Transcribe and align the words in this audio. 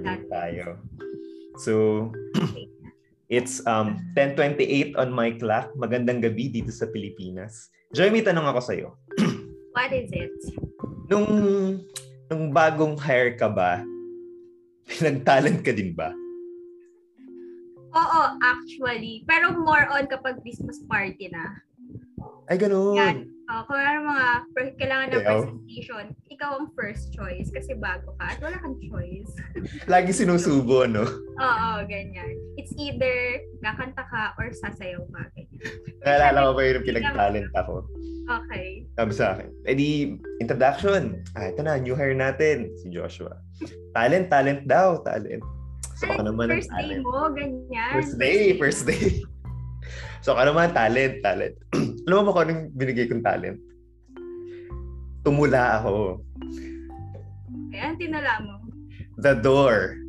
din 0.00 0.26
tayo. 0.30 0.78
So, 1.60 2.08
it's 3.34 3.62
um 3.66 3.98
10.28 4.18 4.98
on 4.98 5.10
my 5.14 5.34
clock. 5.38 5.70
Magandang 5.78 6.22
gabi 6.22 6.50
dito 6.50 6.70
sa 6.74 6.90
Pilipinas. 6.90 7.70
Joy, 7.94 8.10
may 8.10 8.26
tanong 8.26 8.48
ako 8.50 8.60
sa'yo. 8.62 8.88
What 9.76 9.90
is 9.90 10.10
it? 10.14 10.34
Nung, 11.10 11.28
nung 12.30 12.50
bagong 12.54 12.98
hire 12.98 13.34
ka 13.34 13.50
ba, 13.50 13.82
nag-talent 15.04 15.62
ka 15.62 15.74
din 15.74 15.94
ba? 15.94 16.14
Oo, 17.94 18.22
actually. 18.42 19.22
Pero 19.26 19.54
more 19.54 19.86
on 19.94 20.10
kapag 20.10 20.42
Christmas 20.42 20.82
party 20.90 21.30
na. 21.30 21.62
Ay, 22.50 22.58
ganun. 22.58 22.98
Yan. 22.98 23.33
Uh, 23.44 23.60
kung 23.68 23.76
ano 23.76 23.98
mga 24.08 24.26
kailangan 24.80 25.06
ng 25.12 25.20
Ikaw? 25.20 25.36
presentation, 25.44 26.04
ikaw 26.32 26.50
ang 26.56 26.68
first 26.72 27.12
choice 27.12 27.52
kasi 27.52 27.76
bago 27.76 28.16
ka 28.16 28.32
at 28.32 28.38
wala 28.40 28.56
kang 28.56 28.80
choice. 28.80 29.28
Lagi 29.92 30.16
sinusubo, 30.16 30.88
no? 30.88 31.04
Oo, 31.36 31.70
ganyan. 31.84 32.40
It's 32.56 32.72
either 32.80 33.44
kakanta 33.60 34.00
ka 34.08 34.32
or 34.40 34.48
sasayaw 34.48 35.04
ka. 35.12 35.22
Ganyan. 35.36 35.60
Naalala 36.00 36.38
ko 36.40 36.52
ba 36.56 36.60
yung 36.64 36.86
pinag-talent 36.88 37.52
ako? 37.52 37.84
Okay. 38.24 38.88
Sabi 38.96 39.12
sa 39.12 39.36
akin, 39.36 39.48
eh 39.68 39.76
di, 39.76 40.16
introduction. 40.40 41.20
Ah, 41.36 41.52
ito 41.52 41.60
na, 41.60 41.76
new 41.76 41.92
hire 41.92 42.16
natin, 42.16 42.72
si 42.80 42.88
Joshua. 42.88 43.36
Talent, 43.92 44.32
talent 44.32 44.64
daw, 44.64 45.04
talent. 45.04 45.44
So, 46.00 46.08
ako 46.08 46.32
naman 46.32 46.48
ang 46.48 46.64
first 46.64 46.72
day 46.72 46.80
talent. 46.80 47.04
mo, 47.04 47.28
ganyan. 47.36 47.92
First 47.92 48.14
day, 48.16 48.40
first 48.56 48.82
day. 48.88 49.20
So, 50.24 50.32
ako 50.32 50.56
naman, 50.56 50.72
talent, 50.72 51.20
talent. 51.20 51.52
Alam 52.08 52.24
mo 52.24 52.32
ba 52.32 52.32
kung 52.32 52.44
anong 52.48 52.62
binigay 52.72 53.04
kong 53.12 53.20
talent? 53.20 53.60
Tumula 55.20 55.84
ako. 55.84 56.24
Kaya 57.68 57.92
ang 57.92 58.00
tinala 58.00 58.40
mo. 58.40 58.56
The 59.20 59.36
door. 59.36 60.00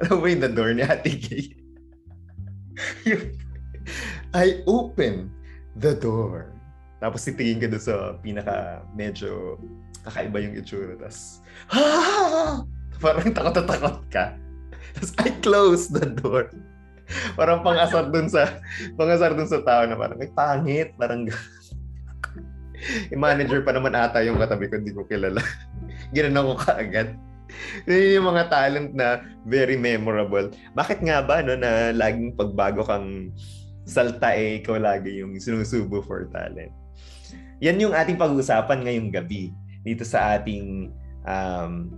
Alam 0.00 0.16
mo 0.16 0.24
yung 0.32 0.40
the 0.40 0.48
door 0.48 0.72
ni 0.72 0.80
Ate 0.80 1.12
Gay? 1.12 1.52
I 4.32 4.64
open 4.64 5.28
the 5.76 5.92
door. 5.92 6.56
Tapos 6.96 7.28
titingin 7.28 7.60
ka 7.60 7.68
doon 7.68 7.84
sa 7.84 8.16
pinaka 8.24 8.80
medyo 8.96 9.60
kakaiba 10.08 10.40
yung 10.40 10.56
itsura. 10.56 10.96
Tapos, 10.96 11.44
ha! 11.68 11.84
Parang 12.96 13.28
takot 13.28 13.52
na 13.60 13.64
takot 13.68 13.98
ka. 14.08 14.24
Tapos 14.96 15.12
I 15.20 15.28
close 15.44 15.92
the 15.92 16.08
door. 16.08 16.48
Parang 17.38 17.62
pangasar 17.62 18.10
dun 18.10 18.30
sa 18.30 18.60
pangasar 18.94 19.34
dun 19.34 19.48
sa 19.48 19.60
tao 19.62 19.82
na 19.86 19.98
parang 19.98 20.18
ay 20.22 20.30
pangit, 20.30 20.94
parang 20.94 21.26
yung 23.10 23.22
manager 23.26 23.60
pa 23.66 23.74
naman 23.74 23.92
ata 23.92 24.22
yung 24.24 24.38
katabi 24.38 24.70
ko, 24.70 24.78
hindi 24.78 24.94
ko 24.94 25.04
kilala. 25.04 25.42
Ginanon 26.14 26.54
ko 26.54 26.64
kaagad. 26.64 27.18
Yun 27.86 28.22
yung 28.22 28.28
mga 28.30 28.44
talent 28.46 28.90
na 28.94 29.26
very 29.42 29.74
memorable. 29.74 30.54
Bakit 30.78 31.02
nga 31.02 31.18
ba 31.22 31.42
no, 31.42 31.58
na 31.58 31.90
laging 31.90 32.38
pagbago 32.38 32.86
kang 32.86 33.34
salta 33.84 34.30
eh, 34.38 34.62
ikaw 34.62 34.78
lagi 34.78 35.18
yung 35.18 35.34
sinusubo 35.34 35.98
for 36.06 36.30
talent? 36.30 36.70
Yan 37.60 37.82
yung 37.82 37.92
ating 37.92 38.16
pag-uusapan 38.16 38.86
ngayong 38.86 39.10
gabi 39.12 39.52
dito 39.84 40.06
sa 40.06 40.38
ating 40.38 40.94
um, 41.26 41.92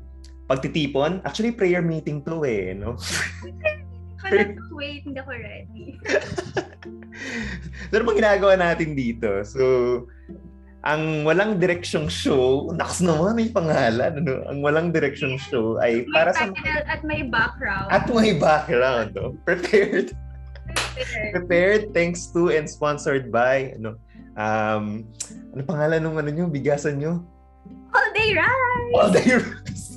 pagtitipon. 0.50 1.22
Actually, 1.22 1.54
prayer 1.54 1.84
meeting 1.84 2.24
to 2.24 2.42
eh, 2.42 2.74
no? 2.74 2.98
To 4.31 4.75
wait, 4.78 5.03
hindi 5.03 5.19
ako 5.19 5.31
ready. 5.34 5.87
So, 7.93 8.00
ano 8.00 8.16
ginagawa 8.16 8.56
natin 8.56 8.97
dito? 8.97 9.28
So, 9.44 9.62
ang 10.83 11.22
walang 11.28 11.60
direksyong 11.60 12.09
show, 12.09 12.72
naks 12.75 13.05
naman 13.05 13.37
may 13.37 13.53
pangalan, 13.53 14.19
ano? 14.19 14.43
Ang 14.49 14.65
walang 14.65 14.91
direksyong 14.91 15.37
show 15.38 15.77
ay 15.78 16.03
May 16.03 16.11
para 16.11 16.32
sa 16.32 16.49
at 16.88 17.05
may 17.05 17.22
background. 17.22 17.88
at 17.93 18.05
may 18.09 18.32
background, 18.34 19.15
no? 19.15 19.37
Prepared. 19.44 20.16
Prepared. 20.97 21.31
Prepared 21.37 21.82
thanks 21.93 22.32
to 22.32 22.49
and 22.50 22.65
sponsored 22.65 23.28
by 23.28 23.77
ano 23.77 24.00
um 24.41 25.05
ano 25.53 25.61
pangalan 25.69 26.00
nung 26.00 26.16
ano 26.16 26.32
nyo, 26.32 26.49
bigasan 26.49 26.97
nyo? 26.99 27.21
All 27.93 28.09
day 28.16 28.32
right! 28.32 28.93
All 28.97 29.12
Day 29.12 29.37
Rice. 29.37 29.91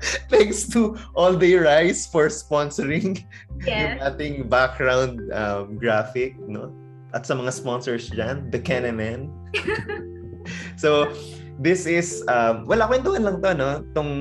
thanks 0.32 0.66
to 0.68 0.96
All 1.14 1.36
Day 1.36 1.54
Rice 1.56 2.06
for 2.06 2.28
sponsoring 2.28 3.20
yung 3.66 3.68
Yes. 3.68 4.00
ating 4.00 4.48
background 4.48 5.20
um, 5.32 5.76
graphic, 5.76 6.38
no? 6.40 6.72
At 7.12 7.26
sa 7.26 7.34
mga 7.34 7.52
sponsors 7.52 8.08
dyan, 8.08 8.48
The 8.48 8.60
Kenemen. 8.62 9.28
so, 10.80 11.10
this 11.60 11.84
is, 11.84 12.24
um, 12.32 12.64
wala 12.64 12.88
kwentuhan 12.88 13.20
lang 13.20 13.36
to, 13.44 13.52
no? 13.52 13.84
Tong 13.92 14.12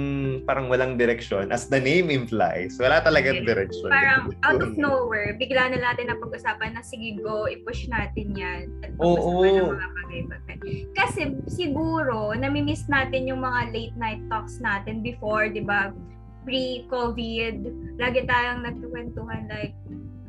parang 0.44 0.68
walang 0.68 1.00
direction. 1.00 1.48
As 1.56 1.72
the 1.72 1.80
name 1.80 2.12
implies, 2.12 2.76
wala 2.76 3.00
talagang 3.00 3.48
direction. 3.48 3.88
Parang 3.88 4.36
out 4.44 4.60
of 4.60 4.76
nowhere, 4.76 5.40
bigla 5.40 5.72
na 5.72 5.80
natin 5.80 6.12
na 6.12 6.20
pag-usapan 6.20 6.76
na 6.76 6.84
sige 6.84 7.16
go, 7.24 7.48
i-push 7.48 7.88
natin 7.88 8.36
yan. 8.36 8.68
At 8.84 8.92
Oo. 9.00 9.48
mga 9.48 9.88
bagay-bagay. 10.04 10.92
Kasi 11.00 11.40
siguro, 11.48 12.36
nami-miss 12.36 12.92
natin 12.92 13.32
yung 13.32 13.40
mga 13.40 13.72
late 13.72 13.96
night 13.96 14.22
talks 14.28 14.60
natin 14.60 15.00
before, 15.00 15.48
di 15.48 15.64
ba? 15.64 15.96
Pre-COVID, 16.44 17.56
lagi 17.96 18.28
tayong 18.28 18.68
nagkukwentuhan 18.68 19.48
like 19.48 19.76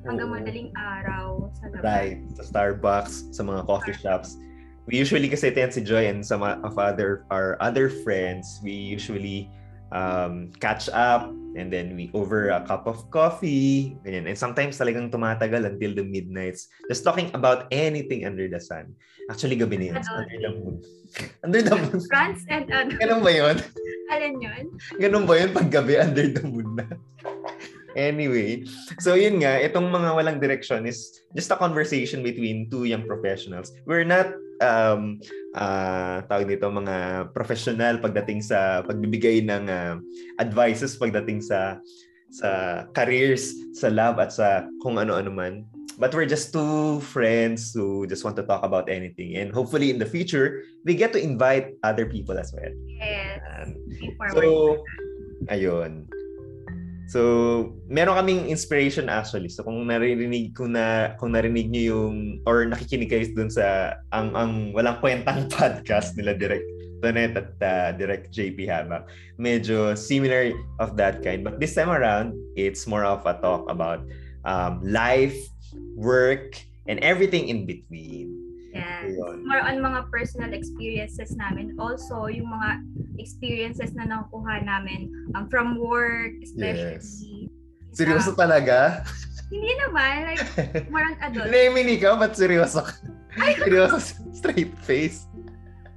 hanggang 0.07 0.31
madaling 0.31 0.71
araw 0.79 1.51
sa 1.59 1.75
labas. 1.75 1.85
Right. 1.85 2.19
Sa 2.39 2.43
Starbucks, 2.47 3.35
sa 3.35 3.43
mga 3.43 3.67
coffee 3.67 3.99
shops. 3.99 4.39
We 4.91 4.99
usually 4.99 5.31
kasi 5.31 5.55
ito 5.55 5.63
si 5.71 5.87
Joy 5.87 6.11
and 6.11 6.27
some 6.27 6.43
of 6.43 6.75
other 6.75 7.23
our 7.31 7.55
other 7.63 7.87
friends, 7.87 8.59
we 8.59 8.75
usually 8.75 9.47
um, 9.95 10.51
catch 10.59 10.91
up 10.91 11.31
and 11.55 11.71
then 11.71 11.95
we 11.95 12.11
over 12.11 12.51
a 12.51 12.67
cup 12.67 12.91
of 12.91 13.07
coffee. 13.15 13.95
Ganyan. 14.03 14.27
And 14.27 14.35
sometimes 14.35 14.83
talagang 14.83 15.15
tumatagal 15.15 15.63
until 15.63 15.95
the 15.95 16.03
midnights. 16.03 16.67
Just 16.91 17.07
talking 17.07 17.31
about 17.39 17.71
anything 17.71 18.27
under 18.27 18.51
the 18.51 18.59
sun. 18.59 18.99
Actually, 19.31 19.63
gabi 19.63 19.79
na 19.79 19.87
yun. 19.95 20.03
So, 20.03 20.15
under 20.19 20.39
the 20.43 20.51
moon. 20.59 20.75
under 21.47 21.61
the 21.63 21.77
moon. 21.79 21.99
France 22.11 22.43
and 22.51 22.67
ano, 22.75 22.91
Ganun 22.99 23.21
ba 23.23 23.31
yun? 23.31 23.57
alin 24.11 24.35
yun? 24.43 24.65
Ganun 24.99 25.23
ba 25.23 25.35
yun 25.39 25.51
pag 25.55 25.71
gabi 25.71 26.03
under 26.03 26.27
the 26.27 26.43
moon 26.43 26.83
na? 26.83 26.87
anyway, 27.99 28.63
so 29.03 29.15
yun 29.15 29.43
nga, 29.43 29.59
itong 29.59 29.91
mga 29.91 30.15
walang 30.15 30.39
direction 30.39 30.87
is 30.87 31.23
just 31.35 31.51
a 31.51 31.59
conversation 31.59 32.23
between 32.23 32.71
two 32.71 32.87
young 32.87 33.07
professionals. 33.07 33.75
We're 33.87 34.07
not 34.07 34.31
um 34.61 35.19
uh, 35.57 36.23
tawag 36.29 36.47
dito 36.47 36.69
mga 36.69 37.29
professional 37.33 37.99
pagdating 37.99 38.45
sa 38.45 38.85
pagbibigay 38.85 39.43
ng 39.45 39.65
uh, 39.67 39.97
advices 40.39 40.95
pagdating 41.01 41.41
sa 41.41 41.81
sa 42.31 42.83
careers, 42.95 43.59
sa 43.75 43.91
lab 43.91 44.23
at 44.23 44.31
sa 44.31 44.65
kung 44.81 44.97
ano-ano 45.03 45.31
man. 45.35 45.67
But 46.01 46.17
we're 46.17 46.31
just 46.31 46.55
two 46.55 47.03
friends 47.13 47.75
who 47.77 48.09
just 48.09 48.25
want 48.25 48.39
to 48.41 48.47
talk 48.47 48.65
about 48.65 48.89
anything. 48.89 49.37
And 49.37 49.53
hopefully 49.53 49.93
in 49.93 50.01
the 50.01 50.09
future, 50.09 50.65
we 50.87 50.97
get 50.97 51.13
to 51.13 51.21
invite 51.21 51.77
other 51.85 52.09
people 52.09 52.39
as 52.41 52.55
well. 52.57 52.73
Yes. 52.89 53.45
Um. 53.45 53.77
So, 54.33 54.81
ayun. 55.53 56.09
So, 57.11 57.75
meron 57.91 58.15
kaming 58.15 58.47
inspiration 58.47 59.11
actually. 59.11 59.51
So, 59.51 59.67
kung 59.67 59.83
narinig 59.91 60.55
kung 60.55 60.79
na 60.79 61.19
kung 61.19 61.35
narinig 61.35 61.67
niyo 61.67 61.99
yung 61.99 62.39
or 62.47 62.63
nakikinig 62.71 63.11
kayo 63.11 63.27
dun 63.35 63.51
sa 63.51 63.99
ang 64.15 64.31
ang 64.39 64.71
walang 64.71 65.03
kwentang 65.03 65.51
podcast 65.59 66.15
nila 66.15 66.39
Direct 66.39 66.63
Tonet 67.03 67.35
at 67.35 67.51
uh, 67.59 67.91
Direct 67.99 68.31
JP 68.31 68.63
Habak, 68.71 69.11
medyo 69.43 69.99
similar 69.99 70.55
of 70.79 70.95
that 70.95 71.19
kind. 71.27 71.43
But 71.43 71.59
this 71.59 71.75
time 71.75 71.91
around, 71.91 72.39
it's 72.55 72.87
more 72.87 73.03
of 73.03 73.27
a 73.27 73.35
talk 73.43 73.67
about 73.67 74.07
um, 74.47 74.79
life, 74.87 75.35
work, 75.99 76.63
and 76.87 77.03
everything 77.03 77.51
in 77.51 77.67
between. 77.67 78.50
Yes. 78.71 79.19
Ayun. 79.19 79.43
More 79.43 79.63
on 79.63 79.83
mga 79.83 80.01
personal 80.15 80.55
experiences 80.55 81.35
namin. 81.35 81.75
Also, 81.79 82.31
yung 82.31 82.51
mga 82.51 82.83
experiences 83.19 83.93
na 83.99 84.07
nakukuha 84.07 84.63
namin 84.63 85.11
um, 85.35 85.51
from 85.51 85.75
work, 85.79 86.33
especially. 86.43 87.51
Seryoso 87.91 88.35
sa- 88.35 88.47
talaga? 88.47 89.03
Hindi 89.51 89.73
naman. 89.83 90.15
Like, 90.31 90.47
more 90.95 91.03
on 91.03 91.19
adult. 91.19 91.51
Naimin 91.51 91.91
ikaw, 91.99 92.15
ba't 92.15 92.39
seryoso 92.39 92.87
ka? 92.87 92.95
seryoso, 93.59 93.99
straight 94.31 94.71
face. 94.87 95.27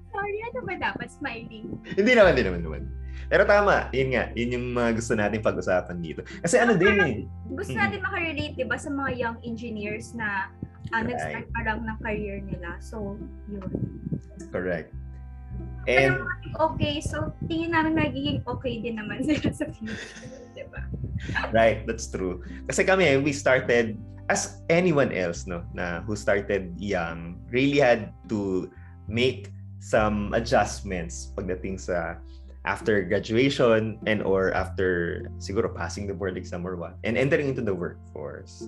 Sorry, 0.09 0.37
ano 0.49 0.59
ba 0.65 0.73
dapat? 0.77 1.07
Smiling. 1.13 1.77
Hindi 1.93 2.11
naman, 2.17 2.33
hindi 2.33 2.45
naman 2.49 2.61
naman. 2.65 2.83
Pero 3.29 3.49
tama, 3.49 3.89
yun 3.89 4.13
nga, 4.13 4.29
yun 4.37 4.53
yung 4.57 4.65
mga 4.77 4.89
gusto 4.93 5.13
natin 5.17 5.41
pag-usapan 5.41 5.97
dito. 6.01 6.21
Kasi 6.41 6.61
ano 6.61 6.77
din 6.77 6.93
eh, 7.01 7.25
Gusto 7.49 7.73
natin 7.73 8.01
makarelate, 8.05 8.53
di 8.57 8.65
ba, 8.65 8.77
sa 8.77 8.93
mga 8.93 9.11
young 9.17 9.37
engineers 9.41 10.13
na 10.13 10.53
uh, 10.91 10.99
Right. 10.99 11.07
nag-start 11.07 11.45
pa 11.53 11.61
lang 11.63 11.79
ng 11.87 11.97
career 12.03 12.37
nila. 12.43 12.75
So, 12.83 13.15
yun. 13.47 13.69
correct. 14.51 14.91
Pero 15.85 16.25
And 16.25 16.57
okay, 16.57 16.97
so 17.03 17.29
tingin 17.45 17.75
namin 17.75 17.93
magiging 17.93 18.41
okay 18.47 18.81
din 18.81 18.97
naman 18.97 19.21
sila 19.27 19.53
sa 19.53 19.65
future. 19.69 20.27
Di 20.57 20.65
ba? 20.71 20.81
right, 21.53 21.85
that's 21.85 22.09
true. 22.09 22.41
Kasi 22.65 22.83
kami, 22.83 23.19
we 23.21 23.31
started 23.31 23.95
as 24.31 24.63
anyone 24.71 25.11
else, 25.11 25.45
no, 25.45 25.61
na 25.75 26.01
who 26.07 26.15
started 26.15 26.73
young, 26.79 27.37
really 27.51 27.77
had 27.77 28.15
to 28.31 28.71
make 29.07 29.51
some 29.83 30.31
adjustments 30.31 31.35
pagdating 31.35 31.75
sa 31.75 32.17
after 32.63 33.03
graduation 33.03 33.99
and 34.07 34.23
or 34.23 34.55
after 34.55 35.27
siguro 35.37 35.67
passing 35.67 36.07
the 36.07 36.15
board 36.15 36.39
exam 36.39 36.63
or 36.63 36.79
what 36.79 36.95
and 37.03 37.19
entering 37.19 37.51
into 37.51 37.61
the 37.61 37.75
workforce. 37.75 38.63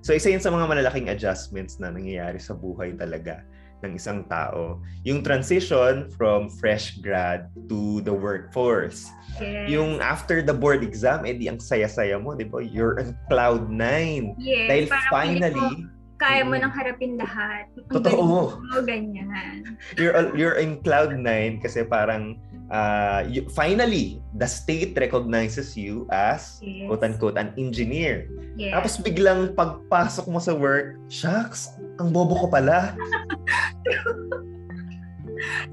So 0.00 0.14
isa 0.14 0.30
yun 0.30 0.40
sa 0.40 0.54
mga 0.54 0.70
malalaking 0.70 1.10
adjustments 1.10 1.82
na 1.82 1.90
nangyayari 1.90 2.38
sa 2.38 2.54
buhay 2.54 2.94
talaga 2.94 3.42
ng 3.82 3.96
isang 3.96 4.28
tao. 4.28 4.78
Yung 5.08 5.24
transition 5.24 6.08
from 6.14 6.52
fresh 6.60 7.00
grad 7.00 7.48
to 7.68 8.04
the 8.04 8.12
workforce. 8.12 9.08
Yes. 9.40 9.72
Yung 9.72 9.98
after 10.04 10.44
the 10.44 10.52
board 10.52 10.84
exam, 10.84 11.24
edi 11.24 11.48
ang 11.48 11.58
saya-saya 11.58 12.20
mo, 12.20 12.36
di 12.36 12.44
ba? 12.44 12.60
You're 12.60 13.00
on 13.00 13.16
cloud 13.32 13.72
nine. 13.72 14.36
yes, 14.36 14.68
Dahil 14.68 14.84
finally, 15.08 15.56
ko, 15.56 15.88
kaya 16.20 16.44
mo 16.44 16.52
nang 16.60 16.72
harapin 16.72 17.16
lahat. 17.16 17.72
Ang 17.88 18.04
Totoo. 18.04 18.60
mo, 18.60 18.76
ganyan. 18.84 19.64
you're 19.96 20.12
you're 20.36 20.60
in 20.60 20.84
cloud 20.84 21.16
nine 21.16 21.56
kasi 21.64 21.80
parang 21.80 22.36
uh, 22.70 23.26
you, 23.26 23.44
finally 23.50 24.22
the 24.38 24.46
state 24.46 24.96
recognizes 24.96 25.76
you 25.76 26.06
as 26.10 26.62
Yes. 26.62 26.86
quote 26.88 27.02
unquote 27.04 27.36
an 27.36 27.52
engineer. 27.58 28.30
Yes. 28.56 28.72
Tapos 28.72 28.92
biglang 29.02 29.52
pagpasok 29.58 30.26
mo 30.30 30.38
sa 30.38 30.54
work, 30.54 30.96
shucks, 31.10 31.74
ang 31.98 32.14
bobo 32.14 32.38
ko 32.38 32.46
pala. 32.48 32.94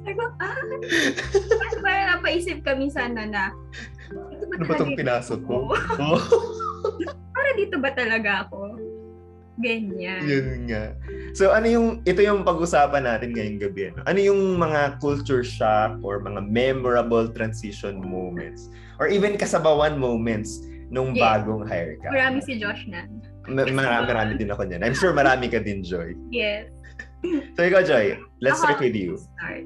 Sabi 0.08 0.16
ah, 0.16 0.32
parang, 0.40 1.84
parang 1.84 2.08
napaisip 2.18 2.64
kami 2.64 2.88
sana 2.88 3.28
na, 3.28 3.52
ito 4.32 4.48
ba 4.48 4.56
Ano 4.56 4.64
ba 4.64 4.74
itong 4.80 4.96
pinasok 4.96 5.40
ko? 5.44 5.56
Oh, 6.00 6.22
Para 7.36 7.50
dito 7.60 7.76
ba 7.82 7.92
talaga 7.92 8.48
ako? 8.48 8.80
Ganyan. 9.58 10.22
yun 10.22 10.70
nga. 10.70 10.94
So 11.34 11.50
ano 11.50 11.66
yung, 11.66 11.88
ito 12.04 12.22
yung 12.22 12.42
pag-usapan 12.42 13.04
natin 13.04 13.34
ngayong 13.34 13.60
gabi. 13.60 13.90
Ano? 13.90 14.02
ano 14.06 14.20
yung 14.20 14.42
mga 14.56 15.02
culture 15.02 15.42
shock 15.42 15.98
or 16.02 16.22
mga 16.22 16.42
memorable 16.42 17.26
transition 17.28 17.98
moments 17.98 18.70
or 18.98 19.10
even 19.10 19.34
kasabawan 19.34 19.98
moments 19.98 20.62
nung 20.88 21.12
Yeah. 21.12 21.42
bagong 21.42 21.66
hire 21.66 21.98
ka? 22.00 22.10
Marami 22.10 22.40
si 22.40 22.56
Josh 22.56 22.86
na. 22.86 23.10
Ma- 23.48 23.66
marami, 23.66 24.04
marami 24.06 24.32
din 24.36 24.50
ako 24.50 24.62
niyan. 24.64 24.82
I'm 24.82 24.94
sure 24.94 25.12
marami 25.12 25.48
ka 25.48 25.58
din, 25.58 25.82
Joy. 25.82 26.14
Yes. 26.30 26.70
So 27.56 27.66
ikaw, 27.66 27.82
Joy, 27.82 28.14
let's 28.38 28.60
Ako, 28.60 28.64
start 28.70 28.80
with 28.80 28.94
you. 28.94 29.18
Start. 29.18 29.66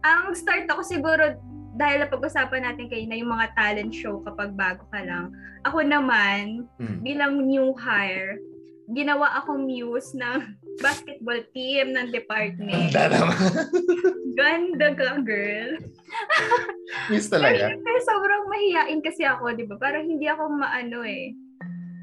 Ang 0.00 0.30
start 0.32 0.64
ako 0.68 0.80
siguro 0.80 1.34
dahil 1.74 2.02
napag-usapan 2.02 2.62
natin 2.64 2.86
kayo 2.86 3.04
na 3.04 3.16
yung 3.16 3.30
mga 3.30 3.54
talent 3.54 3.90
show 3.90 4.22
kapag 4.22 4.54
bago 4.54 4.86
ka 4.88 5.00
lang. 5.00 5.30
Ako 5.62 5.78
naman, 5.80 6.66
Mm. 6.76 6.98
bilang 7.00 7.32
new 7.40 7.74
hire, 7.74 8.38
ginawa 8.92 9.42
akong 9.42 9.68
muse 9.68 10.16
ng 10.16 10.56
basketball 10.84 11.40
team 11.52 11.92
ng 11.92 12.08
department. 12.14 12.92
Ganda 12.94 13.04
naman. 13.12 13.38
Ganda 14.38 14.88
ka, 14.96 15.08
girl. 15.20 15.72
Miss 17.12 17.28
talaga. 17.28 17.74
Pero 17.74 17.98
sobrang 18.00 18.44
mahihain 18.48 19.00
kasi 19.04 19.26
ako, 19.26 19.52
di 19.52 19.68
ba? 19.68 19.76
Parang 19.76 20.08
hindi 20.08 20.24
ako 20.24 20.48
maano 20.56 21.04
eh, 21.04 21.36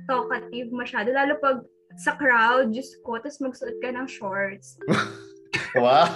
talkative 0.05 0.69
masyado. 0.69 1.09
Lalo 1.09 1.39
pag 1.41 1.63
sa 1.95 2.13
crowd, 2.19 2.75
Diyos 2.75 2.91
ko, 3.07 3.15
tapos 3.17 3.39
magsuot 3.39 3.75
ka 3.79 3.89
ng 3.91 4.07
shorts. 4.07 4.77
Wow. 5.75 6.07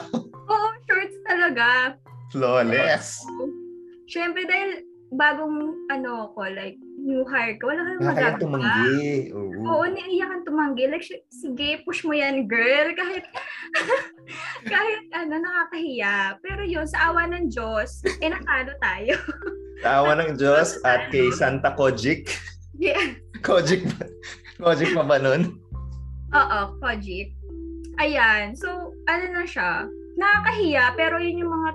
Oo, 0.47 0.67
shorts 0.87 1.19
talaga. 1.27 1.99
Flawless. 2.31 3.19
Siyempre, 4.07 4.47
dahil 4.47 4.87
bagong 5.15 5.75
ano 5.91 6.31
ko, 6.31 6.47
like, 6.47 6.79
new 6.99 7.23
hire 7.25 7.55
ko, 7.57 7.71
wala 7.71 7.81
kang 7.81 8.01
magagawa. 8.03 8.37
tumanggi. 8.37 9.31
Oo. 9.31 9.59
Oo, 9.63 9.83
naiiyakan 9.87 10.41
tumanggi. 10.43 10.83
Like, 10.85 11.03
si- 11.03 11.25
sige, 11.31 11.81
push 11.83 12.03
mo 12.03 12.11
yan, 12.11 12.45
girl. 12.45 12.91
Kahit, 12.99 13.25
kahit 14.63 15.01
ano, 15.11 15.41
nakakahiya. 15.41 16.37
Pero 16.39 16.61
yun, 16.61 16.85
sa 16.85 17.09
awa 17.09 17.25
ng 17.27 17.49
Diyos, 17.49 18.03
eh, 18.19 18.29
natalo 18.29 18.75
tayo. 18.77 19.15
Tawa 19.79 20.11
ng 20.19 20.35
Diyos 20.35 20.77
at 20.83 21.07
kay 21.09 21.31
Santa 21.31 21.71
Kojic. 21.73 22.29
yeah. 22.77 23.15
Kojic 23.47 23.87
ba? 23.95 24.05
Kojic 24.59 24.91
pa 24.91 25.01
ba 25.01 25.17
nun? 25.17 25.55
Oo, 26.29 26.59
Kojik. 26.77 27.31
Ayan. 27.97 28.53
So, 28.53 28.91
ano 29.07 29.25
na 29.31 29.43
siya? 29.43 29.87
Nakakahiya, 30.13 30.93
pero 30.93 31.15
yun 31.17 31.41
yung 31.41 31.53
mga 31.55 31.69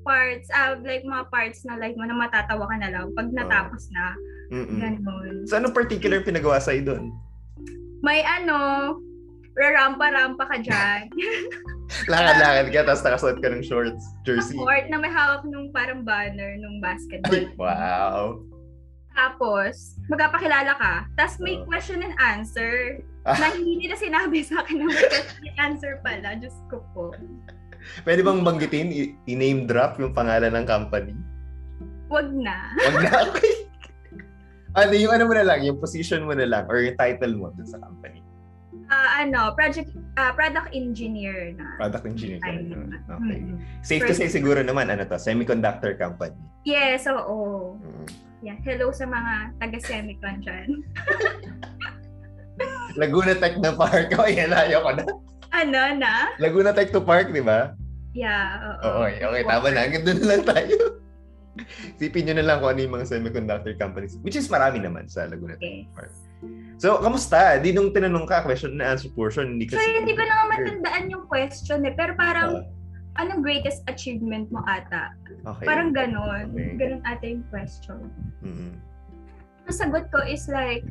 parts, 0.00 0.48
ah, 0.50 0.80
like 0.80 1.04
mga 1.04 1.28
parts 1.28 1.60
na 1.62 1.76
like 1.76 1.92
mo 1.92 2.08
na 2.08 2.16
matatawa 2.16 2.64
ka 2.64 2.76
na 2.80 2.88
lang 2.88 3.12
pag 3.12 3.28
natapos 3.30 3.92
na. 3.92 4.16
Mm-mm. 4.50 4.78
Ganun. 4.78 5.46
So, 5.46 5.56
anong 5.56 5.74
particular 5.74 6.20
pinagawa 6.20 6.58
sa'yo 6.58 6.82
doon? 6.84 7.04
May 8.02 8.22
ano, 8.22 8.98
rarampa-rampa 9.54 10.44
ka 10.46 10.56
dyan. 10.58 11.06
Lakad-lakad 12.10 12.66
ka, 12.70 12.80
tapos 12.86 13.02
nakasuot 13.02 13.38
ka 13.38 13.48
ng 13.50 13.64
shorts, 13.66 14.02
jersey. 14.22 14.54
Support 14.54 14.86
na 14.90 14.98
may 14.98 15.10
hawak 15.10 15.42
nung 15.42 15.70
parang 15.70 16.06
banner 16.06 16.54
nung 16.56 16.78
basketball. 16.78 17.34
Ay, 17.34 17.50
wow. 17.58 18.38
Tapos, 19.10 19.98
magpapakilala 20.06 20.78
ka. 20.78 20.94
Tapos 21.18 21.42
may 21.42 21.58
Oh. 21.58 21.66
question 21.66 21.98
and 22.00 22.14
answer. 22.22 23.02
Ah. 23.26 23.34
Na 23.36 23.52
hindi 23.52 23.84
nila 23.84 23.98
sinabi 23.98 24.40
sa 24.40 24.62
akin 24.62 24.80
na 24.80 24.84
may 24.86 24.96
question 24.96 25.44
and 25.44 25.58
answer 25.58 25.98
pala. 26.00 26.38
Diyos 26.38 26.54
ko 26.70 26.78
po. 26.94 27.10
Pwede 28.06 28.22
bang 28.22 28.40
banggitin, 28.40 28.92
i-name 29.26 29.66
drop 29.66 29.98
yung 29.98 30.14
pangalan 30.14 30.54
ng 30.54 30.64
company? 30.64 31.12
Wag 32.06 32.30
na. 32.32 32.70
Wag 32.76 32.96
na, 33.02 33.10
okay. 33.28 33.54
Ano, 34.78 34.94
yung 34.94 35.10
ano 35.10 35.26
mo 35.26 35.34
na 35.34 35.42
lang, 35.42 35.66
yung 35.66 35.82
position 35.82 36.22
mo 36.22 36.34
na 36.34 36.46
lang, 36.46 36.70
or 36.70 36.78
yung 36.78 36.94
title 36.94 37.34
mo 37.34 37.50
dun 37.50 37.66
sa 37.66 37.82
company. 37.82 38.22
Ah, 38.90 39.22
ano, 39.22 39.54
project, 39.54 39.90
ah, 40.14 40.30
product 40.30 40.70
engineer 40.70 41.54
na. 41.58 41.74
Product 41.78 42.06
engineer 42.06 42.38
ka 42.42 42.54
na. 42.54 42.98
Okay. 43.18 43.38
mm. 43.42 43.58
Safe 43.82 44.02
to 44.06 44.14
say 44.14 44.30
siguro 44.30 44.62
naman, 44.62 44.90
ano 44.90 45.02
to, 45.06 45.18
semiconductor 45.18 45.98
company. 45.98 46.38
Yes, 46.62 47.06
oo. 47.10 47.74
Mm. 47.82 48.06
Yeah. 48.40 48.58
Hello 48.62 48.94
sa 48.94 49.10
mga 49.10 49.58
taga-semicon 49.58 50.42
dyan. 50.42 50.68
Laguna 53.00 53.32
Tech 53.36 53.58
na 53.58 53.74
Park. 53.74 54.14
Oh, 54.16 54.26
yan, 54.26 54.54
ayaw 54.54 54.86
ko 54.86 54.90
na. 54.96 55.04
Ano 55.50 55.80
na? 55.98 56.30
Laguna 56.38 56.70
Tech 56.70 56.94
to 56.94 57.02
Park, 57.02 57.34
di 57.34 57.42
ba? 57.42 57.74
Yeah, 58.14 58.58
oo. 58.58 58.86
Oo, 58.86 58.98
okay, 59.06 59.22
okay, 59.22 59.42
tama 59.46 59.66
na. 59.70 59.80
Hanggang 59.86 60.04
doon 60.06 60.18
na 60.22 60.28
lang 60.34 60.44
tayo. 60.46 60.76
Isipin 61.96 62.26
nyo 62.26 62.34
na 62.38 62.44
lang 62.44 62.56
kung 62.58 62.70
ano 62.72 62.80
yung 62.80 62.94
mga 62.94 63.06
semiconductor 63.06 63.72
companies, 63.76 64.16
which 64.20 64.34
is 64.34 64.46
marami 64.46 64.78
naman 64.78 65.06
sa 65.06 65.26
Laguna 65.26 65.54
Tech 65.54 65.62
Okay. 65.62 65.88
Park. 65.92 66.12
So, 66.80 66.96
kamusta? 66.98 67.60
Di 67.60 67.70
nung 67.70 67.92
tinanong 67.92 68.24
ka, 68.24 68.40
question 68.40 68.72
and 68.72 68.82
answer 68.82 69.12
portion, 69.12 69.60
hindi 69.60 69.68
So, 69.68 69.76
kasi... 69.76 70.00
hindi 70.00 70.16
ko 70.16 70.24
na 70.24 70.48
matandaan 70.48 71.12
yung 71.12 71.28
question 71.28 71.84
eh. 71.84 71.92
Pero 71.92 72.16
parang, 72.16 72.64
Ah, 73.18 73.26
anong 73.26 73.42
greatest 73.42 73.84
achievement 73.86 74.48
mo 74.48 74.64
ata? 74.64 75.12
okay. 75.44 75.66
Parang 75.68 75.92
ganon. 75.92 76.54
Okay. 76.54 76.78
Ganon 76.78 77.02
ata 77.04 77.24
yung 77.26 77.44
question. 77.52 78.08
Mm-mm. 78.40 78.72
Ang 79.68 79.76
sagot 79.76 80.08
ko 80.08 80.24
is 80.24 80.48
like, 80.48 80.86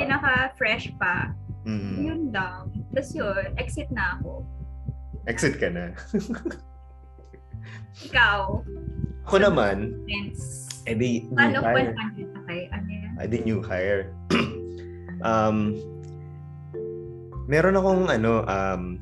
pinaka-fresh 0.00 0.96
pa. 0.96 1.34
Mm. 1.68 1.96
Yun 2.00 2.22
lang. 2.32 2.72
Tapos 2.92 3.12
yun, 3.12 3.44
exit 3.56 3.88
na 3.92 4.16
ako. 4.16 4.44
Exit 5.24 5.56
ka 5.56 5.72
na. 5.72 5.96
Ikaw, 8.04 8.60
Ako 9.24 9.36
naman, 9.40 9.96
friends. 10.04 10.68
eh 10.84 10.92
di, 10.92 11.24
new 11.32 11.56
of 11.56 11.64
hire. 11.64 11.96
100, 11.96 12.38
okay? 12.44 12.60
Ano 12.74 12.88
yan? 12.92 13.12
I 13.16 13.24
di 13.24 13.38
new 13.40 13.60
hire. 13.64 14.12
um, 15.24 15.72
meron 17.48 17.80
akong 17.80 18.04
ano, 18.12 18.44
um, 18.44 19.00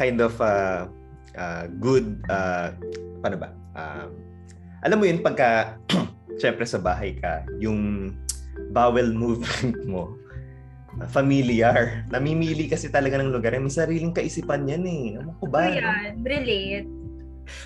kind 0.00 0.24
of 0.24 0.32
uh, 0.40 0.88
uh, 1.36 1.68
good, 1.84 2.16
uh, 2.32 2.72
paano 3.20 3.36
ba? 3.36 3.52
Um, 3.76 4.16
alam 4.80 4.96
mo 4.96 5.04
yun, 5.04 5.20
pagka, 5.20 5.76
syempre 6.42 6.64
sa 6.64 6.80
bahay 6.80 7.12
ka, 7.20 7.44
yung 7.60 8.12
bowel 8.72 9.12
movement 9.12 9.76
mo, 9.84 10.16
uh, 10.16 10.21
familiar. 11.08 12.04
Namimili 12.08 12.68
kasi 12.68 12.88
talaga 12.88 13.16
ng 13.18 13.32
lugar. 13.32 13.56
May 13.56 13.72
sariling 13.72 14.12
kaisipan 14.12 14.68
yan 14.68 14.84
eh. 14.84 15.04
Ano 15.18 15.32
ko 15.40 15.46
ba? 15.48 15.68
Yan, 15.68 16.20
relate. 16.22 16.88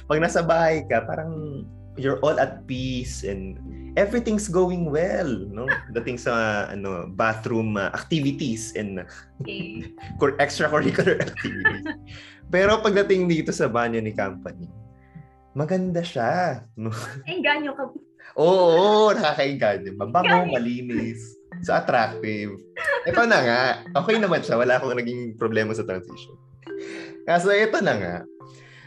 pag 0.09 0.19
nasa 0.19 0.41
bahay 0.41 0.83
ka, 0.89 1.05
parang 1.05 1.63
you're 1.97 2.17
all 2.25 2.37
at 2.41 2.65
peace 2.65 3.25
and 3.25 3.61
everything's 3.97 4.49
going 4.49 4.89
well, 4.89 5.29
no? 5.49 5.69
Dating 5.95 6.17
sa 6.17 6.33
ano, 6.69 7.09
bathroom 7.09 7.77
uh, 7.77 7.93
activities 7.93 8.73
and 8.73 9.05
Okay. 9.45 9.85
cur- 10.17 10.37
extracurricular 10.41 11.21
activities. 11.29 11.85
Pero 12.49 12.81
pagdating 12.81 13.29
dito 13.29 13.53
sa 13.53 13.69
banyo 13.69 14.01
ni 14.01 14.17
company, 14.17 14.65
maganda 15.53 16.01
siya. 16.01 16.65
No? 16.77 16.89
Ay, 17.29 17.45
ganyo 17.45 17.77
ka. 17.77 17.85
Oo, 18.37 18.65
oo 18.73 19.09
nakakainganyo. 19.13 19.93
Mabango, 19.97 20.53
malinis. 20.53 21.36
So, 21.67 21.75
attractive. 21.75 22.63
Ito 23.11 23.27
na 23.27 23.39
nga. 23.43 23.63
Okay 24.07 24.23
naman 24.23 24.47
siya. 24.47 24.55
Wala 24.55 24.79
akong 24.79 24.95
naging 24.95 25.35
problema 25.35 25.75
sa 25.75 25.83
transition. 25.83 26.39
Kaso 27.27 27.51
ito 27.51 27.83
na 27.83 27.95
nga. 27.99 28.17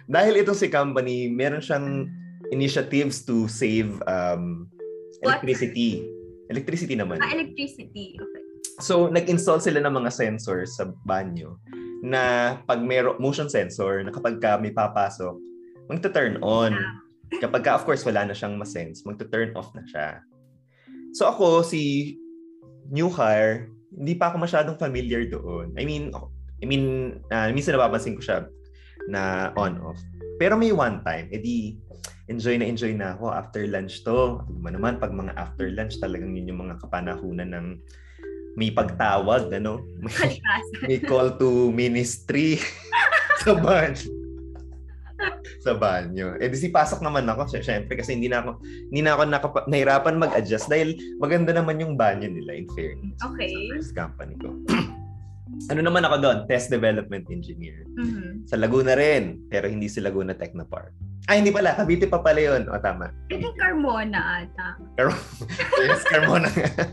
Dahil 0.07 0.39
itong 0.39 0.55
si 0.55 0.71
company, 0.71 1.27
meron 1.27 1.59
siyang 1.59 2.07
initiatives 2.55 3.27
to 3.27 3.51
save 3.51 3.99
um, 4.07 4.71
What? 5.19 5.43
electricity. 5.43 6.07
Electricity 6.47 6.95
naman. 6.95 7.19
Ah, 7.19 7.35
electricity. 7.35 8.15
Okay. 8.15 8.43
So, 8.79 9.11
nag-install 9.11 9.59
sila 9.59 9.83
ng 9.83 9.99
mga 9.99 10.15
sensors 10.15 10.79
sa 10.79 10.87
banyo 11.03 11.59
na 11.99 12.55
pag 12.63 12.79
may 12.79 13.03
motion 13.19 13.51
sensor, 13.51 14.07
na 14.07 14.15
kapag 14.15 14.39
ka 14.39 14.55
may 14.55 14.71
papasok, 14.71 15.35
magta-turn 15.91 16.39
on. 16.39 16.79
Kapag 17.43 17.59
ka, 17.59 17.75
of 17.75 17.83
course, 17.83 18.07
wala 18.07 18.23
na 18.23 18.31
siyang 18.31 18.55
masense, 18.55 19.03
magta-turn 19.03 19.51
off 19.59 19.67
na 19.75 19.83
siya. 19.83 20.23
So 21.11 21.27
ako, 21.27 21.67
si 21.67 22.15
new 22.89 23.09
hire, 23.09 23.69
hindi 23.93 24.13
pa 24.17 24.33
ako 24.33 24.41
masyadong 24.41 24.77
familiar 24.77 25.25
doon. 25.29 25.73
I 25.77 25.85
mean, 25.85 26.13
I 26.59 26.65
mean, 26.65 27.17
uh, 27.31 27.49
minsan 27.53 27.77
napapansin 27.77 28.19
ko 28.19 28.21
siya 28.21 28.37
na 29.07 29.53
on-off. 29.55 29.97
Pero 30.37 30.59
may 30.59 30.75
one 30.75 31.01
time, 31.05 31.31
edi 31.31 31.79
enjoy 32.29 32.61
na 32.61 32.69
enjoy 32.69 32.93
na 32.93 33.17
ako 33.17 33.33
after 33.33 33.65
lunch 33.65 34.05
to. 34.05 34.43
Diba 34.45 34.71
naman, 34.75 35.01
pag 35.01 35.11
mga 35.15 35.33
after 35.35 35.71
lunch, 35.73 35.97
talagang 35.97 36.35
yun 36.37 36.53
yung 36.53 36.61
mga 36.69 36.77
kapanahunan 36.83 37.49
ng 37.55 37.67
may 38.57 38.69
pagtawag, 38.73 39.49
ano? 39.55 39.79
May, 40.03 40.41
may 40.83 40.99
call 40.99 41.37
to 41.39 41.71
ministry 41.71 42.59
sa 43.45 43.55
banyo. 43.55 44.18
Sa 45.59 45.75
banyo. 45.75 46.39
Eh, 46.39 46.47
di 46.47 46.57
si 46.57 46.71
pasok 46.71 47.03
naman 47.03 47.27
ako, 47.27 47.51
syempre, 47.59 47.99
kasi 47.99 48.15
hindi 48.15 48.31
na 48.31 48.39
ako, 48.43 48.63
hindi 48.63 49.01
na 49.03 49.11
ako 49.15 49.21
nakapa, 49.27 49.59
nahirapan 49.67 50.15
mag-adjust 50.15 50.71
dahil 50.71 50.95
maganda 51.19 51.51
naman 51.51 51.79
yung 51.83 51.99
banyo 51.99 52.31
nila, 52.31 52.55
in 52.55 52.67
fairness. 52.71 53.19
Okay. 53.19 53.51
Sa 53.51 53.75
first 53.75 53.93
company 53.95 54.35
ko. 54.39 54.55
ano 55.71 55.79
naman 55.83 56.07
ako 56.07 56.15
doon? 56.23 56.37
Test 56.47 56.71
Development 56.71 57.27
Engineer. 57.27 57.83
Mm-hmm. 57.99 58.47
Sa 58.47 58.55
Laguna 58.55 58.95
rin, 58.95 59.43
pero 59.51 59.67
hindi 59.67 59.91
si 59.91 59.99
Laguna 59.99 60.31
Technopark. 60.31 60.95
Ah, 61.27 61.37
hindi 61.37 61.53
pala. 61.53 61.77
Cavite 61.77 62.09
pa 62.09 62.23
pala 62.23 62.39
yun. 62.41 62.65
O, 62.71 62.79
tama. 62.81 63.13
I 63.29 63.37
think 63.37 63.53
Carmona 63.59 64.47
ata. 64.47 64.81
yes, 65.85 66.01
Carmona 66.07 66.49
nga. 66.49 66.89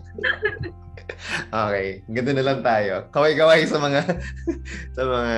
okay, 1.70 2.04
ganda 2.12 2.32
na 2.36 2.44
lang 2.44 2.60
tayo. 2.60 3.08
Kaway-kaway 3.14 3.64
sa 3.64 3.78
mga 3.80 4.00
sa 4.96 5.02
mga 5.06 5.34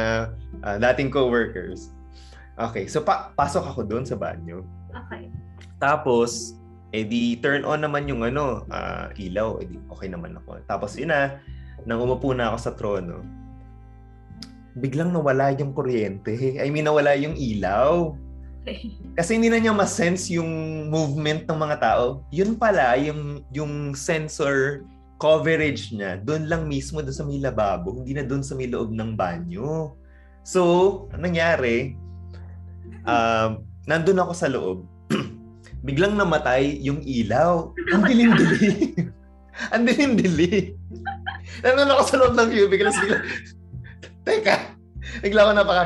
uh, 0.65 0.77
dating 0.91 1.15
co-workers. 1.15 1.95
Okay, 2.59 2.91
so 2.91 3.07
pa- 3.07 3.31
pasok 3.39 3.71
ako 3.71 3.81
doon 3.87 4.03
sa 4.03 4.19
banyo. 4.19 4.67
Okay. 4.91 5.31
Tapos, 5.79 6.59
eh 6.91 7.07
di 7.07 7.39
turn 7.39 7.63
on 7.63 7.85
naman 7.85 8.11
yung 8.11 8.27
ano, 8.27 8.67
uh, 8.67 9.13
ilaw. 9.15 9.63
Eh 9.63 9.67
di 9.71 9.77
okay 9.87 10.11
naman 10.11 10.35
ako. 10.43 10.59
Tapos 10.67 10.99
yun 10.99 11.15
na, 11.15 11.39
nang 11.87 12.03
umupo 12.03 12.35
na 12.35 12.51
ako 12.51 12.59
sa 12.59 12.75
trono, 12.75 13.23
biglang 14.75 15.15
nawala 15.15 15.55
yung 15.55 15.71
kuryente. 15.71 16.59
I 16.59 16.67
mean, 16.73 16.87
nawala 16.87 17.15
yung 17.15 17.39
ilaw. 17.39 18.19
Kasi 19.19 19.39
hindi 19.39 19.49
na 19.51 19.63
niya 19.63 19.75
ma-sense 19.75 20.35
yung 20.35 20.51
movement 20.91 21.47
ng 21.47 21.59
mga 21.59 21.77
tao. 21.79 22.27
Yun 22.35 22.59
pala, 22.59 22.99
yung, 22.99 23.47
yung 23.55 23.95
sensor 23.95 24.83
coverage 25.19 25.91
niya, 25.91 26.23
doon 26.23 26.47
lang 26.47 26.71
mismo 26.71 27.03
doon 27.03 27.17
sa 27.17 27.27
may 27.27 27.43
lababo, 27.43 27.91
hindi 27.99 28.15
na 28.15 28.23
doon 28.23 28.43
sa 28.43 28.55
may 28.55 28.71
loob 28.71 28.95
ng 28.95 29.19
banyo. 29.19 29.99
So, 30.47 30.63
anong 31.11 31.35
nangyari? 31.35 31.99
Um, 33.09 33.65
nandun 33.89 34.21
ako 34.21 34.33
sa 34.37 34.53
loob. 34.53 34.85
Biglang 35.89 36.21
namatay 36.21 36.77
yung 36.85 37.01
ilaw. 37.01 37.73
Ang 37.97 38.03
dilim-dilim. 38.05 39.09
Ang 39.75 39.83
dilim-dilim. 39.89 40.77
Nandun 41.65 41.93
ako 41.97 42.03
sa 42.05 42.17
loob 42.21 42.33
ng 42.37 42.49
cubicle. 42.53 42.93
Bigla, 42.93 43.19
teka, 44.29 44.57
bigla 45.25 45.41
ako 45.49 45.51
napaka, 45.57 45.83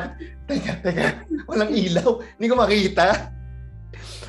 teka, 0.51 0.73
teka, 0.83 1.07
walang 1.47 1.71
ilaw. 1.71 2.19
Hindi 2.35 2.47
ko 2.51 2.55
makita. 2.59 3.31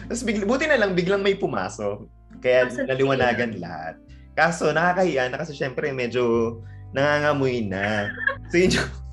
Tapos 0.07 0.23
bigla, 0.23 0.47
buti 0.47 0.65
na 0.71 0.79
lang, 0.79 0.95
biglang 0.95 1.21
may 1.21 1.35
pumasok. 1.35 2.07
Kaya 2.39 2.71
naliwanagan 2.71 3.59
lahat. 3.59 3.99
Kaso 4.39 4.71
nakakahiya 4.71 5.29
na 5.29 5.41
kasi 5.41 5.53
syempre 5.57 5.91
medyo 5.91 6.57
nangangamoy 6.95 7.67
na. 7.67 8.15
So 8.49 8.63
yun 8.63 8.79
yung... 8.79 9.04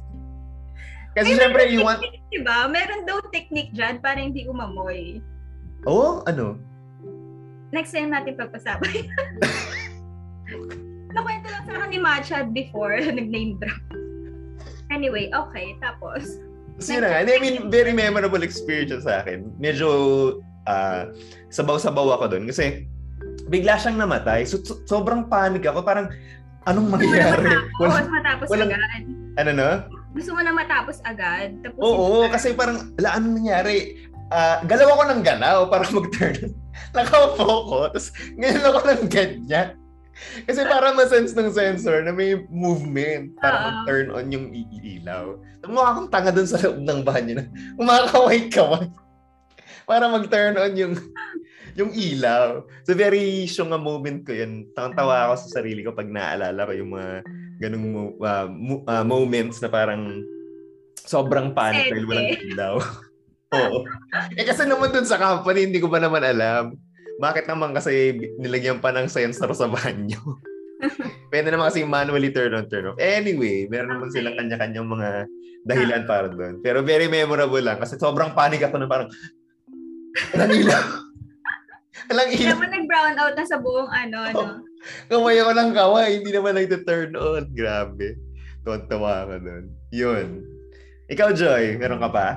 Kasi 1.11 1.35
Ay, 1.35 1.37
syempre 1.37 1.61
you 1.67 1.83
want... 1.83 1.99
Diba? 2.31 2.71
Meron 2.71 3.03
daw 3.03 3.19
technique 3.35 3.75
dyan 3.75 3.99
para 3.99 4.19
hindi 4.19 4.47
umamoy. 4.47 5.19
Oo? 5.83 6.23
Oh, 6.23 6.23
ano? 6.23 6.55
Next 7.75 7.91
time 7.91 8.11
natin 8.11 8.39
pagpasabay. 8.39 9.07
Nakwento 11.15 11.47
lang 11.51 11.63
sa 11.67 11.71
akin 11.75 11.89
ni 11.91 11.99
Matcha 11.99 12.37
before, 12.47 12.95
nag-name 13.19 13.59
drop. 13.59 13.83
Anyway, 14.91 15.27
okay. 15.31 15.75
Tapos, 15.83 16.39
kasi 16.79 16.97
na 16.97 17.11
nga. 17.11 17.19
I 17.21 17.39
mean, 17.39 17.69
very 17.69 17.91
memorable 17.91 18.41
experience 18.41 19.05
sa 19.05 19.21
akin. 19.23 19.53
Medyo 19.61 19.87
uh, 20.67 21.01
sabaw-sabaw 21.53 22.19
ako 22.19 22.25
doon. 22.35 22.49
Kasi 22.49 22.89
bigla 23.47 23.77
siyang 23.77 23.99
namatay. 23.99 24.47
So, 24.49 24.63
so 24.63 24.81
sobrang 24.89 25.29
panic 25.29 25.67
ako. 25.67 25.83
Parang, 25.83 26.09
anong 26.65 26.87
mangyayari? 26.89 27.69
Gusto 27.77 27.85
mo 27.85 28.09
matapos 28.09 28.47
walang, 28.49 28.73
agad. 28.73 29.03
Ano 29.39 29.51
no? 29.55 29.69
Gusto 30.11 30.35
mo 30.35 30.41
na 30.43 30.51
matapos 30.51 30.99
agad. 31.07 31.55
Tapos 31.63 31.79
Oo, 31.79 32.27
yung... 32.27 32.31
kasi 32.31 32.51
parang, 32.51 32.91
ala, 32.99 33.15
anong 33.15 33.35
nangyari? 33.43 33.95
Uh, 34.31 34.63
galaw 34.63 34.95
ako 34.95 35.03
ng 35.11 35.21
galaw 35.23 35.57
para 35.67 35.83
mag-turn. 35.91 36.55
Nakaupo 36.95 37.47
ko. 37.67 37.77
Tapos, 37.91 38.11
ngayon 38.35 38.63
ako 38.63 38.79
ng 38.87 39.03
ganyan. 39.11 39.69
Kasi 40.45 40.61
para 40.67 40.93
ma-sense 40.93 41.33
ng 41.33 41.49
sensor 41.49 42.03
na 42.03 42.13
may 42.13 42.35
movement 42.51 43.33
para 43.39 43.55
uh, 43.57 43.63
mag-turn 43.71 44.07
on 44.13 44.27
yung 44.29 44.47
ilaw. 44.53 45.39
Mukha 45.65 45.87
akong 45.95 46.09
tanga 46.11 46.31
dun 46.33 46.47
sa 46.47 46.59
loob 46.61 46.83
ng 46.83 47.01
banyo 47.01 47.33
na 47.41 47.45
umakaway-kaway 47.79 48.91
para 49.89 50.05
mag-turn 50.11 50.55
on 50.59 50.73
yung 50.77 50.93
yung 51.79 51.91
ilaw. 51.95 52.67
So 52.83 52.93
very 52.93 53.47
syong 53.47 53.71
moment 53.79 54.27
ko 54.27 54.35
yun. 54.35 54.67
Tawang-tawa 54.75 55.31
ako 55.31 55.47
sa 55.47 55.61
sarili 55.61 55.81
ko 55.81 55.95
pag 55.95 56.11
naaalala 56.11 56.67
ko 56.67 56.73
yung 56.75 56.91
mga 56.91 57.11
ganung 57.61 58.17
uh, 58.17 58.49
uh, 58.89 59.05
moments 59.05 59.61
na 59.61 59.69
parang 59.69 60.25
sobrang 61.05 61.53
panic 61.53 61.93
dahil 61.93 62.05
walang 62.09 62.29
ilaw. 62.41 62.75
Oo. 63.61 63.85
Eh 64.33 64.47
kasi 64.47 64.65
naman 64.65 64.89
dun 64.89 65.05
sa 65.05 65.19
company, 65.21 65.69
hindi 65.69 65.77
ko 65.77 65.91
pa 65.91 66.01
naman 66.01 66.25
alam. 66.25 66.73
Bakit 67.21 67.45
naman 67.45 67.75
kasi 67.77 68.17
nilagyan 68.41 68.81
pa 68.81 68.89
ng 68.89 69.05
sensor 69.05 69.51
sa 69.53 69.69
banyo? 69.69 70.17
Pwede 71.31 71.53
naman 71.53 71.69
kasi 71.69 71.85
manually 71.85 72.33
turn 72.33 72.57
on, 72.57 72.65
turn 72.65 72.89
off. 72.89 72.97
Anyway, 72.97 73.69
meron 73.69 73.99
naman 73.99 74.09
silang 74.09 74.39
kanya-kanyang 74.39 74.87
mga 74.89 75.09
dahilan 75.67 76.03
para 76.09 76.27
doon. 76.31 76.57
Pero 76.65 76.81
very 76.81 77.05
memorable 77.05 77.61
lang 77.61 77.77
kasi 77.77 77.99
sobrang 78.01 78.33
panic 78.33 78.65
ako 78.65 78.81
na 78.81 78.89
parang 78.89 79.09
walang 80.33 80.53
ilaw. 80.57 80.83
Walang 82.11 82.31
ilaw. 82.33 82.59
Kaya 82.59 82.75
nag-brown 82.75 83.15
out 83.23 83.35
na 83.39 83.45
sa 83.47 83.55
buong 83.55 83.87
ano, 83.87 84.19
oh, 84.19 84.31
ano. 84.31 84.43
Kamay 85.09 85.37
ako 85.41 85.51
ng 85.53 85.71
kaway, 85.75 86.09
hindi 86.19 86.31
naman 86.33 86.57
nag-turn 86.57 87.13
on. 87.17 87.49
Grabe. 87.53 88.17
Tuwan-tawa 88.65 89.29
ka 89.29 89.37
doon. 89.41 89.65
Yun. 89.93 90.27
Ikaw, 91.11 91.35
Joy, 91.35 91.75
meron 91.75 91.99
ka 91.99 92.09
pa? 92.09 92.27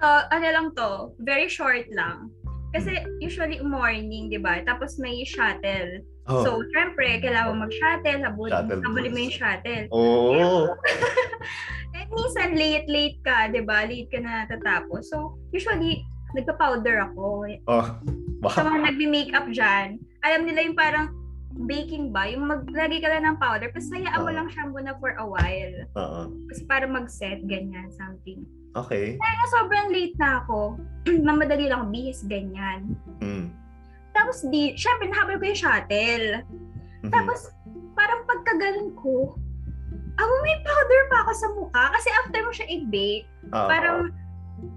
Ito, 0.00 0.10
ano 0.32 0.46
lang 0.48 0.66
to, 0.74 1.14
very 1.22 1.46
short 1.46 1.86
lang. 1.94 2.32
Kasi 2.72 3.04
usually 3.20 3.60
morning, 3.60 4.32
di 4.32 4.40
ba? 4.40 4.64
Tapos 4.64 4.96
may 4.96 5.22
shuttle. 5.28 6.00
Oh. 6.24 6.40
So, 6.40 6.50
syempre, 6.72 7.20
kailangan 7.20 7.68
mag-shuttle, 7.68 8.22
habulin, 8.24 8.80
habulin 8.80 9.12
mo 9.12 9.20
yung 9.28 9.34
shuttle. 9.34 9.86
Oo. 9.92 10.32
Oh. 10.40 10.64
At 11.98 12.08
minsan, 12.08 12.56
late-late 12.56 13.20
ka, 13.20 13.52
di 13.52 13.60
ba? 13.60 13.84
Late 13.84 14.08
ka 14.08 14.18
na 14.24 14.48
natatapos. 14.48 15.12
So, 15.12 15.36
usually, 15.52 16.00
nagpa-powder 16.32 17.12
ako. 17.12 17.52
Oh, 17.68 17.84
wow. 18.40 18.54
Sa 18.56 18.64
mga 18.64 18.88
nagbi-makeup 18.88 19.46
dyan, 19.52 20.00
alam 20.22 20.46
nila 20.46 20.64
yung 20.66 20.78
parang 20.78 21.12
baking 21.68 22.10
ba, 22.10 22.24
yung 22.32 22.48
maglagay 22.48 23.04
ka 23.04 23.12
lang 23.12 23.28
ng 23.28 23.36
powder, 23.36 23.68
tapos 23.68 23.92
hayaan 23.92 24.24
mo 24.24 24.30
lang 24.32 24.48
siya 24.48 24.72
muna 24.72 24.96
for 24.96 25.12
a 25.20 25.26
while. 25.26 25.76
Oo. 26.00 26.20
Kasi 26.48 26.62
para 26.64 26.88
mag-set, 26.88 27.44
ganyan, 27.44 27.92
something. 27.92 28.46
Okay. 28.72 29.20
Kaya 29.20 29.44
sobrang 29.52 29.92
late 29.92 30.16
na 30.16 30.40
ako, 30.40 30.80
mamadali 31.28 31.68
lang 31.68 31.92
bihis, 31.92 32.24
ganyan. 32.24 32.96
Mm. 33.20 33.52
Tapos 34.16 34.44
di, 34.48 34.72
syempre, 34.80 35.12
nahabol 35.12 35.36
ko 35.40 35.44
yung 35.52 35.60
shuttle. 35.60 36.28
Mm-hmm. 36.40 37.12
Tapos, 37.12 37.52
parang 37.92 38.24
pagkagalan 38.24 38.96
ko, 38.96 39.36
ako 40.16 40.32
may 40.44 40.56
powder 40.64 41.02
pa 41.08 41.16
ako 41.24 41.32
sa 41.36 41.48
mukha. 41.52 41.84
Kasi 41.96 42.08
after 42.24 42.40
mo 42.44 42.52
siya 42.52 42.68
i-bake, 42.68 43.28
uh-huh. 43.52 43.68
parang 43.68 43.98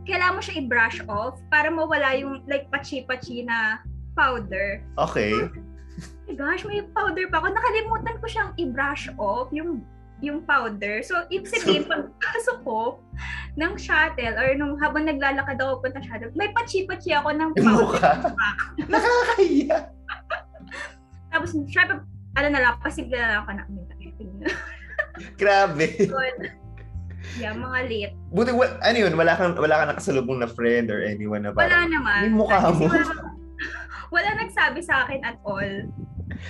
kailangan 0.08 0.36
mo 0.40 0.42
siya 0.42 0.60
i-brush 0.64 1.00
off 1.06 1.38
para 1.52 1.70
mawala 1.70 2.18
yung 2.18 2.42
like 2.50 2.66
pachi-pachi 2.74 3.46
na 3.46 3.84
powder. 4.16 4.82
Okay. 4.98 5.36
Oh 5.36 5.52
my 6.28 6.34
gosh, 6.34 6.66
may 6.66 6.82
powder 6.96 7.30
pa 7.30 7.40
ako. 7.44 7.54
Nakalimutan 7.54 8.16
ko 8.20 8.26
siyang 8.26 8.52
i-brush 8.58 9.12
off 9.16 9.52
yung 9.54 9.86
yung 10.24 10.48
powder. 10.48 11.04
So, 11.04 11.28
ibig 11.28 11.52
sabihin, 11.52 11.86
pagpasok 11.86 12.64
ko 12.64 13.04
ng 13.60 13.76
shuttle 13.76 14.36
or 14.40 14.56
nung 14.56 14.80
habang 14.80 15.08
naglalakad 15.08 15.60
ako 15.60 15.84
punta 15.84 16.00
shuttle, 16.02 16.32
may 16.40 16.52
pachi-pachi 16.56 17.12
ako 17.12 17.36
ng 17.36 17.52
powder. 17.60 18.32
Nakakahiya. 18.92 19.92
Tapos, 21.30 21.52
syempre, 21.68 22.00
ano 22.36 22.48
na 22.48 22.60
lang, 22.64 22.74
pasimple 22.80 23.20
na 23.20 23.28
lang 23.28 23.40
ako 23.44 23.52
na. 23.60 23.64
Grabe. 25.40 25.88
Yeah, 27.36 27.56
mga 27.58 27.80
late. 27.90 28.16
Buti, 28.32 28.52
wa- 28.56 28.80
ano 28.80 28.98
yun, 28.98 29.14
wala 29.20 29.34
kang, 29.36 29.56
wala 29.60 29.76
kang 29.82 29.90
nakasalubong 29.92 30.40
na 30.40 30.48
friend 30.48 30.88
or 30.94 31.04
anyone 31.04 31.44
na 31.44 31.52
parang, 31.52 31.90
Wala 31.90 31.92
naman. 31.92 32.20
Yung 32.32 32.38
mukha 32.40 32.60
mo. 32.72 32.88
Wala, 32.88 33.35
wala 34.10 34.30
nagsabi 34.36 34.80
sa 34.80 35.04
akin 35.04 35.22
at 35.22 35.38
all. 35.42 35.72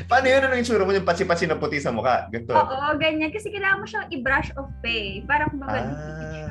Paano 0.06 0.26
yun? 0.26 0.42
Ano 0.42 0.56
yung 0.56 0.66
tsura 0.66 0.82
mo? 0.82 0.92
Yung 0.92 1.04
patsi-patsi 1.04 1.46
na 1.46 1.56
puti 1.56 1.78
sa 1.78 1.92
mukha? 1.92 2.26
Ganito. 2.28 2.52
Oo, 2.52 2.96
ganyan. 2.96 3.30
Kasi 3.30 3.50
kailangan 3.50 3.80
mo 3.80 3.86
siyang 3.86 4.08
i-brush 4.10 4.50
off 4.56 4.72
pa 4.80 4.90
eh. 4.90 5.22
Parang 5.22 5.50
kumbaga, 5.50 5.78
Ah. 5.78 5.90
siya. 6.32 6.48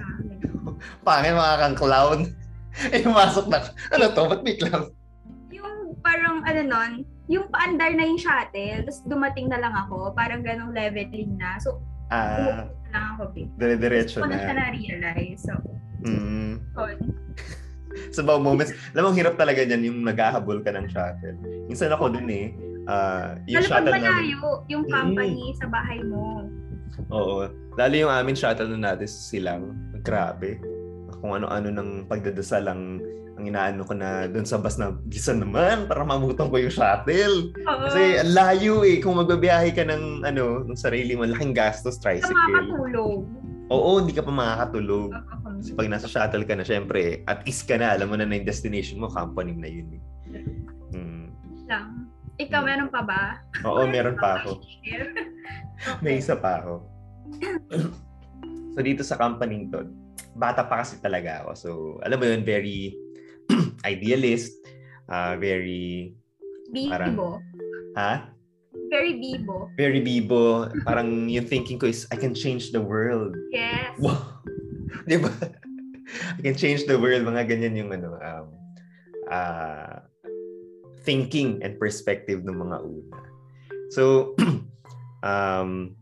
Pangin 1.00 1.34
mga 1.34 1.56
kang 1.58 1.76
clown. 1.76 2.18
eh, 2.94 3.02
masok 3.02 3.46
na. 3.48 3.58
Ano 3.90 4.04
to? 4.08 4.22
Ba't 4.26 4.42
may 4.42 4.54
clown? 4.54 4.92
Yung 5.50 5.72
parang 5.98 6.42
ano 6.42 6.60
nun, 6.62 6.92
yung 7.26 7.48
paandar 7.48 7.90
na 7.90 8.04
yung 8.04 8.18
shuttle, 8.18 8.82
tapos 8.82 9.00
dumating 9.04 9.48
na 9.48 9.56
lang 9.56 9.72
ako, 9.72 10.12
parang 10.12 10.42
ganong 10.42 10.70
leveling 10.70 11.34
na. 11.34 11.56
So, 11.56 11.80
Ah, 12.06 12.68
na 12.84 12.92
lang 12.92 13.04
ako, 13.16 13.32
babe. 13.32 13.48
dire-diretso 13.56 14.20
Ko 14.20 14.28
na 14.28 14.36
siya 14.36 14.52
na. 14.52 14.68
na-realize. 14.68 15.40
So, 15.40 15.56
Mm. 16.04 16.60
Sa 18.14 18.20
mga 18.22 18.40
moments, 18.40 18.72
alam 18.92 19.08
mo, 19.08 19.10
hirap 19.14 19.34
talaga 19.36 19.62
dyan 19.62 19.82
yung 19.86 19.98
naghahabol 20.04 20.60
ka 20.62 20.70
ng 20.74 20.86
shuttle. 20.90 21.36
Minsan 21.66 21.94
ako 21.94 22.14
dun 22.14 22.28
eh, 22.30 22.52
ah, 22.86 23.38
yung 23.46 23.62
Lalo 23.62 23.68
shuttle 23.68 23.92
namin. 23.92 24.04
malayo 24.04 24.50
yung 24.68 24.84
company 24.88 25.44
sa 25.58 25.66
bahay 25.68 26.00
mo. 26.04 26.48
Oo. 27.10 27.48
Lalo 27.74 27.94
yung 27.94 28.12
amin 28.12 28.36
shuttle 28.38 28.70
na 28.70 28.92
natin 28.92 29.08
sa 29.10 29.20
silang. 29.34 29.74
Grabe. 30.04 30.60
Kung 31.18 31.34
ano-ano 31.34 31.72
ng 31.72 32.06
pagdadasal 32.06 32.68
ang 32.68 33.00
ang 33.34 33.50
inaano 33.50 33.82
ko 33.82 33.98
na 33.98 34.30
doon 34.30 34.46
sa 34.46 34.62
bus 34.62 34.78
na 34.78 34.94
bisa 35.10 35.34
naman 35.34 35.90
para 35.90 36.06
mamutan 36.06 36.46
ko 36.46 36.54
yung 36.54 36.70
shuttle. 36.70 37.50
Oo. 37.66 37.82
Kasi 37.90 38.22
ang 38.22 38.30
layo 38.30 38.86
eh. 38.86 39.02
Kung 39.02 39.18
magbabiyahe 39.18 39.74
ka 39.74 39.82
ng 39.82 40.22
ano, 40.22 40.62
ng 40.62 40.78
sarili 40.78 41.18
mo, 41.18 41.26
laking 41.26 41.50
gastos, 41.50 41.98
tricycle. 41.98 42.30
makakatulog. 42.30 43.26
Oo, 43.72 43.96
hindi 43.96 44.12
ka 44.12 44.20
pa 44.20 44.32
makakatulog. 44.32 45.14
Kasi 45.60 45.72
pag 45.72 45.88
nasa 45.88 46.08
shuttle 46.10 46.44
ka 46.44 46.52
na, 46.52 46.64
syempre, 46.66 47.24
at 47.24 47.40
least 47.48 47.64
ka 47.64 47.80
na, 47.80 47.96
alam 47.96 48.12
mo 48.12 48.16
na 48.20 48.28
na 48.28 48.36
yung 48.36 48.48
destination 48.48 49.00
mo, 49.00 49.08
company 49.08 49.56
na 49.56 49.68
yun 49.70 49.88
eh. 49.96 50.02
Hmm. 50.92 51.28
lang. 51.64 52.12
Ikaw, 52.36 52.60
meron 52.66 52.90
pa 52.90 53.00
ba? 53.06 53.40
Oo, 53.64 53.86
meron 53.88 54.18
pa 54.20 54.42
ako. 54.42 54.60
Share? 54.82 55.08
May 56.04 56.20
isa 56.20 56.36
pa 56.36 56.60
ako. 56.60 56.74
so 58.74 58.78
dito 58.82 59.06
sa 59.06 59.16
company 59.16 59.70
to, 59.70 59.86
bata 60.36 60.66
pa 60.66 60.82
kasi 60.82 60.98
talaga 61.00 61.46
ako. 61.46 61.50
So, 61.56 61.70
alam 62.02 62.20
mo 62.20 62.26
yun, 62.26 62.42
very 62.42 62.92
idealist, 63.86 64.60
uh, 65.08 65.38
very, 65.40 66.12
Bibo. 66.74 67.38
ha? 67.94 68.33
Very 68.90 69.18
bibo. 69.18 69.70
Very 69.78 70.00
bibo. 70.00 70.70
Parang 70.86 71.26
yung 71.26 71.46
thinking 71.46 71.78
ko 71.78 71.86
is, 71.86 72.06
I 72.10 72.16
can 72.16 72.34
change 72.34 72.70
the 72.70 72.82
world. 72.82 73.34
Yes. 73.50 73.94
Wow. 73.98 74.42
Di 75.08 75.18
ba? 75.18 75.30
I 76.38 76.40
can 76.42 76.54
change 76.54 76.86
the 76.86 76.98
world. 76.98 77.26
Mga 77.26 77.42
ganyan 77.50 77.74
yung 77.74 77.90
ano, 77.90 78.18
um, 78.18 78.46
uh, 79.30 79.98
thinking 81.02 81.60
and 81.62 81.76
perspective 81.78 82.42
ng 82.42 82.56
mga 82.56 82.76
una. 82.82 83.20
So, 83.92 84.34
um, 85.26 85.94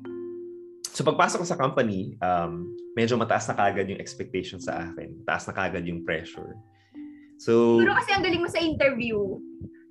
so 0.93 1.03
pagpasok 1.03 1.43
ko 1.43 1.47
sa 1.49 1.59
company, 1.59 2.17
um, 2.23 2.71
medyo 2.97 3.17
mataas 3.17 3.49
na 3.49 3.57
kagad 3.57 3.89
yung 3.89 4.01
expectation 4.01 4.61
sa 4.61 4.89
akin. 4.89 5.17
Mataas 5.25 5.49
na 5.51 5.55
kagad 5.57 5.85
yung 5.89 6.05
pressure. 6.07 6.57
So, 7.43 7.83
Siguro 7.83 7.99
kasi 7.99 8.11
ang 8.15 8.23
galing 8.23 8.43
mo 8.43 8.51
sa 8.51 8.63
interview. 8.63 9.19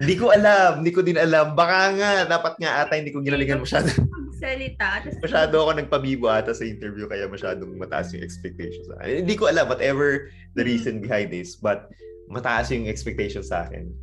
Hindi 0.02 0.16
ko 0.18 0.34
alam. 0.34 0.82
Hindi 0.82 0.92
ko 0.92 1.02
din 1.06 1.22
alam. 1.22 1.54
Baka 1.54 1.94
nga, 1.94 2.12
dapat 2.26 2.58
nga 2.58 2.82
ata 2.82 2.98
hindi 2.98 3.14
ko 3.14 3.22
ginalingan 3.22 3.62
masyado. 3.62 3.88
Magsalita. 4.34 5.06
Masyado 5.22 5.56
ako 5.62 5.72
nagpabibo 5.78 6.26
ata 6.26 6.58
sa 6.58 6.66
interview 6.66 7.06
kaya 7.06 7.30
masyadong 7.30 7.78
mataas 7.78 8.10
yung 8.18 8.26
expectations 8.26 8.90
sa 8.90 8.98
akin. 9.06 9.22
Hindi 9.22 9.38
ko 9.38 9.46
alam 9.46 9.70
whatever 9.70 10.34
the 10.58 10.66
reason 10.66 10.98
behind 10.98 11.30
this, 11.30 11.54
but 11.54 11.94
mataas 12.34 12.74
yung 12.74 12.90
expectations 12.90 13.54
sa 13.54 13.70
akin. 13.70 13.94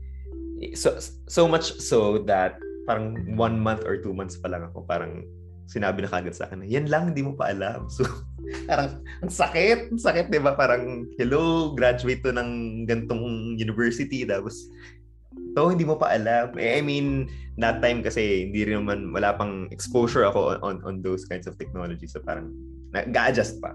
So, 0.78 0.94
so 1.26 1.50
much 1.50 1.74
so 1.82 2.22
that 2.30 2.62
parang 2.86 3.18
one 3.34 3.58
month 3.58 3.82
or 3.82 3.98
two 3.98 4.14
months 4.14 4.38
pa 4.38 4.48
lang 4.48 4.64
ako, 4.70 4.86
parang 4.86 5.26
sinabi 5.68 6.00
na 6.00 6.08
kagad 6.08 6.32
sa 6.32 6.48
akin, 6.48 6.64
yan 6.64 6.88
lang, 6.88 7.12
hindi 7.12 7.20
mo 7.20 7.36
pa 7.36 7.52
alam. 7.52 7.92
So, 7.92 8.08
parang, 8.70 9.04
ang 9.20 9.28
sakit, 9.28 9.92
ang 9.92 10.00
sakit, 10.00 10.32
di 10.32 10.40
ba? 10.40 10.56
Parang, 10.56 11.04
hello, 11.20 11.76
graduate 11.76 12.24
to 12.24 12.32
ng 12.32 12.84
gantong 12.88 13.54
university, 13.60 14.24
tapos, 14.24 14.72
to 15.58 15.74
hindi 15.74 15.82
mo 15.82 15.98
pa 15.98 16.14
alam. 16.14 16.54
Eh, 16.54 16.78
I 16.78 16.82
mean, 16.86 17.26
that 17.58 17.82
time 17.82 18.06
kasi 18.06 18.46
hindi 18.46 18.62
rin 18.62 18.86
naman 18.86 19.10
wala 19.10 19.34
pang 19.34 19.66
exposure 19.74 20.22
ako 20.22 20.54
on 20.54 20.58
on, 20.62 20.76
on 20.86 20.94
those 21.02 21.26
kinds 21.26 21.50
of 21.50 21.58
technology 21.58 22.06
so 22.06 22.22
parang 22.22 22.54
nag-adjust 22.94 23.58
pa. 23.58 23.74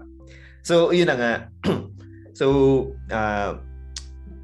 So 0.64 0.88
yun 0.96 1.12
na 1.12 1.16
nga. 1.20 1.34
so 2.40 2.46
uh, 3.12 3.60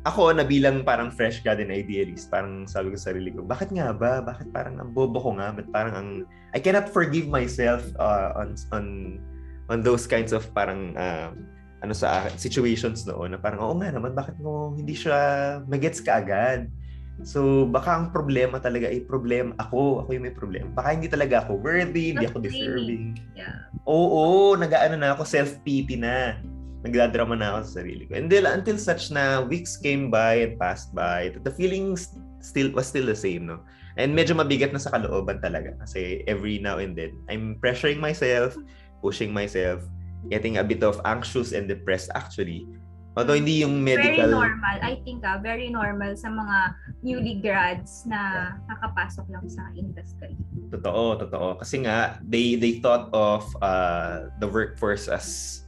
ako 0.04 0.32
na 0.32 0.44
bilang 0.44 0.84
parang 0.84 1.12
fresh 1.12 1.40
grad 1.40 1.60
and 1.60 1.72
idealist, 1.72 2.28
parang 2.28 2.64
sabi 2.64 2.92
ko 2.92 2.96
sa 2.96 3.12
sarili 3.12 3.32
ko, 3.32 3.44
bakit 3.44 3.72
nga 3.72 3.92
ba? 3.92 4.20
Bakit 4.24 4.52
parang 4.52 4.80
ang 4.80 4.92
bobo 4.92 5.20
ko 5.20 5.36
nga? 5.36 5.52
Ba't 5.52 5.68
parang 5.72 5.94
ang 5.96 6.08
I 6.52 6.60
cannot 6.60 6.88
forgive 6.92 7.28
myself 7.28 7.84
uh, 7.96 8.36
on 8.36 8.56
on 8.72 8.84
on 9.72 9.78
those 9.80 10.04
kinds 10.04 10.36
of 10.36 10.44
parang 10.52 10.96
uh, 10.96 11.32
ano 11.80 11.94
sa 11.96 12.28
situations 12.36 13.08
noon 13.08 13.32
na 13.32 13.40
parang 13.40 13.60
oo 13.64 13.74
nga 13.80 13.88
naman 13.88 14.12
bakit 14.12 14.36
mo 14.36 14.76
hindi 14.76 14.92
siya 14.92 15.16
magets 15.64 16.04
ka 16.04 16.20
agad 16.20 16.68
So, 17.22 17.68
baka 17.68 17.96
ang 18.00 18.06
problema 18.10 18.56
talaga 18.60 18.88
ay 18.88 19.04
problem 19.04 19.52
ako. 19.60 20.04
Ako 20.04 20.08
yung 20.16 20.24
may 20.24 20.34
problema. 20.34 20.68
Baka 20.72 20.96
hindi 20.96 21.08
talaga 21.08 21.44
ako 21.44 21.60
worthy, 21.60 22.16
hindi 22.16 22.26
ako 22.26 22.40
deserving. 22.40 23.20
Yeah. 23.36 23.68
Oo, 23.84 24.56
nag-ano 24.56 24.96
na 24.96 25.12
ako, 25.12 25.28
self-pity 25.28 26.00
na. 26.00 26.40
Nagdadrama 26.80 27.36
na 27.36 27.56
ako 27.56 27.58
sa 27.68 27.72
sarili 27.84 28.08
ko. 28.08 28.16
And 28.16 28.32
then, 28.32 28.48
until 28.48 28.80
such 28.80 29.12
na 29.12 29.44
weeks 29.44 29.76
came 29.76 30.08
by 30.08 30.48
and 30.48 30.56
passed 30.56 30.96
by, 30.96 31.36
the 31.44 31.52
feelings 31.52 32.16
still 32.40 32.72
was 32.72 32.88
still 32.88 33.04
the 33.04 33.16
same, 33.16 33.44
no? 33.44 33.60
And 34.00 34.16
medyo 34.16 34.32
mabigat 34.32 34.72
na 34.72 34.80
sa 34.80 34.96
kalooban 34.96 35.44
talaga. 35.44 35.76
Kasi 35.84 36.24
every 36.24 36.56
now 36.56 36.80
and 36.80 36.96
then, 36.96 37.20
I'm 37.28 37.60
pressuring 37.60 38.00
myself, 38.00 38.56
pushing 39.04 39.28
myself, 39.28 39.84
getting 40.32 40.56
a 40.56 40.64
bit 40.64 40.80
of 40.80 41.00
anxious 41.04 41.52
and 41.52 41.68
depressed 41.68 42.08
actually 42.16 42.68
Although 43.18 43.34
hindi 43.34 43.66
yung 43.66 43.82
medical... 43.82 44.30
Very 44.30 44.30
normal. 44.30 44.76
I 44.86 44.94
think 45.02 45.26
ah, 45.26 45.42
very 45.42 45.66
normal 45.66 46.14
sa 46.14 46.30
mga 46.30 46.56
newly 47.02 47.42
grads 47.42 48.06
na 48.06 48.54
nakapasok 48.70 49.26
lang 49.34 49.50
sa 49.50 49.66
industry. 49.74 50.38
Totoo, 50.70 51.18
totoo. 51.18 51.58
Kasi 51.58 51.82
nga, 51.82 52.22
they 52.22 52.54
they 52.54 52.78
thought 52.78 53.10
of 53.10 53.42
uh, 53.58 54.30
the 54.38 54.46
workforce 54.46 55.10
as 55.10 55.58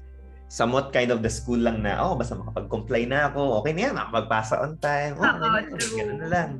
somewhat 0.46 0.94
kind 0.94 1.10
of 1.10 1.24
the 1.24 1.32
school 1.32 1.58
lang 1.58 1.82
na, 1.82 1.98
oh, 1.98 2.14
basta 2.14 2.36
makapag-comply 2.38 3.08
na 3.08 3.32
ako, 3.32 3.64
okay 3.64 3.72
na 3.72 3.90
yan, 3.90 3.94
makapagpasa 3.96 4.60
on 4.62 4.76
time. 4.78 5.16
Oh, 5.18 5.24
Oo, 5.24 5.40
na, 5.40 5.64
true. 5.66 5.96
ganun 5.98 6.18
na 6.22 6.28
lang. 6.28 6.50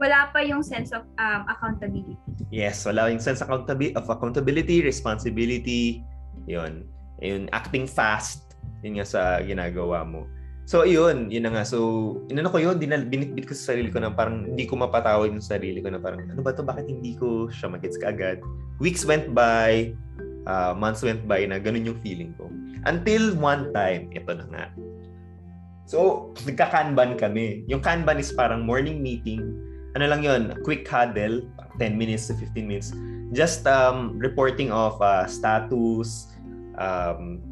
Wala 0.00 0.32
pa 0.32 0.40
yung 0.40 0.64
sense 0.64 0.94
of 0.96 1.04
um, 1.20 1.42
accountability. 1.50 2.16
Yes, 2.48 2.80
wala 2.88 3.12
yung 3.12 3.20
sense 3.20 3.44
accountability, 3.44 3.92
of 3.98 4.08
accountability, 4.08 4.80
responsibility, 4.80 6.00
yun. 6.48 6.88
Yun, 7.20 7.52
acting 7.52 7.84
fast, 7.84 8.49
yun 8.80 9.00
nga 9.00 9.06
sa 9.06 9.40
ginagawa 9.44 10.04
mo. 10.04 10.28
So, 10.70 10.86
yun, 10.86 11.34
yun 11.34 11.50
na 11.50 11.50
nga. 11.50 11.64
So, 11.66 12.14
inano 12.30 12.46
ko 12.46 12.62
yun, 12.62 12.78
dinal, 12.78 13.02
binitbit 13.02 13.50
ko 13.50 13.58
sa 13.58 13.74
sarili 13.74 13.90
ko 13.90 13.98
na 13.98 14.14
parang 14.14 14.54
hindi 14.54 14.70
ko 14.70 14.78
mapatawad 14.78 15.34
yung 15.34 15.42
sarili 15.42 15.82
ko 15.82 15.90
na 15.90 15.98
parang, 15.98 16.22
ano 16.30 16.38
ba 16.46 16.54
to 16.54 16.62
bakit 16.62 16.86
hindi 16.86 17.18
ko 17.18 17.50
siya 17.50 17.74
magets 17.74 17.98
kaagad? 17.98 18.38
Weeks 18.78 19.02
went 19.02 19.34
by, 19.34 19.90
uh, 20.46 20.70
months 20.78 21.02
went 21.02 21.26
by 21.26 21.42
na 21.42 21.58
ganun 21.58 21.90
yung 21.90 21.98
feeling 22.06 22.30
ko. 22.38 22.46
Until 22.86 23.34
one 23.34 23.74
time, 23.74 24.14
ito 24.14 24.30
na 24.30 24.46
nga. 24.46 24.64
So, 25.90 26.30
nagka-Kanban 26.46 27.18
kami. 27.18 27.66
Yung 27.66 27.82
Kanban 27.82 28.22
is 28.22 28.30
parang 28.30 28.62
morning 28.62 29.02
meeting. 29.02 29.42
Ano 29.98 30.06
lang 30.06 30.22
yun, 30.22 30.54
quick 30.62 30.86
huddle, 30.86 31.42
10 31.82 31.98
minutes 31.98 32.30
to 32.30 32.38
15 32.38 32.62
minutes. 32.62 32.94
Just 33.34 33.66
um, 33.66 34.14
reporting 34.22 34.70
of 34.70 34.94
uh, 35.02 35.26
status, 35.26 36.30
um, 36.78 37.42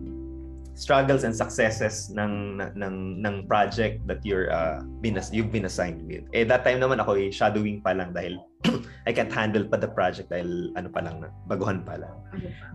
struggles 0.78 1.26
and 1.26 1.34
successes 1.34 2.06
ng 2.14 2.62
ng 2.78 3.18
ng 3.18 3.34
project 3.50 3.98
that 4.06 4.22
you're 4.22 4.46
uh, 4.54 4.78
been 5.02 5.18
you've 5.34 5.50
been 5.50 5.66
assigned 5.66 6.06
with. 6.06 6.22
Eh 6.30 6.46
that 6.46 6.62
time 6.62 6.78
naman 6.78 7.02
ako 7.02 7.18
eh, 7.18 7.34
shadowing 7.34 7.82
pa 7.82 7.98
lang 7.98 8.14
dahil 8.14 8.38
I 9.08 9.10
can't 9.10 9.34
handle 9.34 9.66
pa 9.66 9.82
the 9.82 9.90
project 9.90 10.30
dahil 10.30 10.70
ano 10.78 10.86
pa 10.86 11.02
lang 11.02 11.18
na 11.18 11.34
baguhan 11.50 11.82
pa 11.82 11.98
lang. 11.98 12.14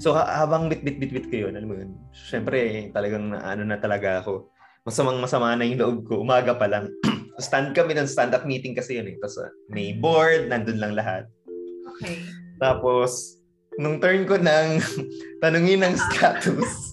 So 0.04 0.12
ha- 0.12 0.44
habang 0.44 0.68
bit 0.68 0.84
bit 0.84 1.00
bit 1.00 1.16
bit 1.16 1.32
ko 1.32 1.48
yun, 1.48 1.56
alam 1.56 1.72
mo 1.72 1.80
yun. 1.80 1.96
Syempre 2.12 2.92
talagang 2.92 3.32
na, 3.32 3.40
ano 3.40 3.64
na 3.64 3.80
talaga 3.80 4.20
ako. 4.20 4.52
Masamang 4.84 5.24
masama 5.24 5.56
na 5.56 5.64
yung 5.64 5.80
loob 5.80 5.98
ko. 6.12 6.20
Umaga 6.20 6.60
pa 6.60 6.68
lang. 6.68 6.92
stand 7.40 7.74
kami 7.74 7.98
ng 7.98 8.06
stand-up 8.06 8.44
meeting 8.44 8.76
kasi 8.76 9.00
yun 9.00 9.08
eh. 9.08 9.16
Tapos 9.24 9.40
uh, 9.40 9.50
may 9.72 9.96
board, 9.96 10.52
nandun 10.52 10.78
lang 10.78 10.94
lahat. 10.94 11.24
Okay. 11.96 12.20
Tapos, 12.60 13.40
nung 13.80 13.98
turn 13.98 14.28
ko 14.30 14.38
ng 14.38 14.78
tanungin 15.42 15.82
ng 15.82 15.96
status, 15.98 16.93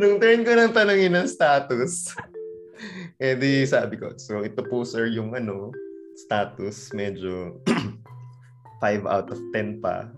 nung 0.00 0.16
turn 0.16 0.40
ko 0.42 0.56
ng 0.56 0.72
tanungin 0.72 1.12
ng 1.12 1.28
status, 1.28 2.16
eh 3.22 3.36
di 3.36 3.68
sabi 3.68 4.00
ko, 4.00 4.16
so 4.16 4.40
ito 4.40 4.64
po 4.64 4.80
sir 4.82 5.12
yung 5.12 5.36
ano, 5.36 5.68
status, 6.16 6.88
medyo 6.96 7.60
5 8.80 9.04
out 9.04 9.28
of 9.28 9.40
10 9.52 9.84
pa. 9.84 10.08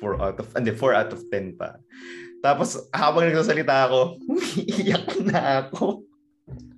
4 0.00 0.16
out 0.16 0.40
of, 0.40 0.48
hindi, 0.56 0.72
4 0.72 0.96
out 0.96 1.12
of 1.12 1.20
10 1.28 1.60
pa. 1.60 1.76
Tapos, 2.40 2.88
habang 2.96 3.28
nagsasalita 3.28 3.84
ako, 3.84 4.16
iyak 4.80 5.12
na 5.20 5.68
ako. 5.68 6.08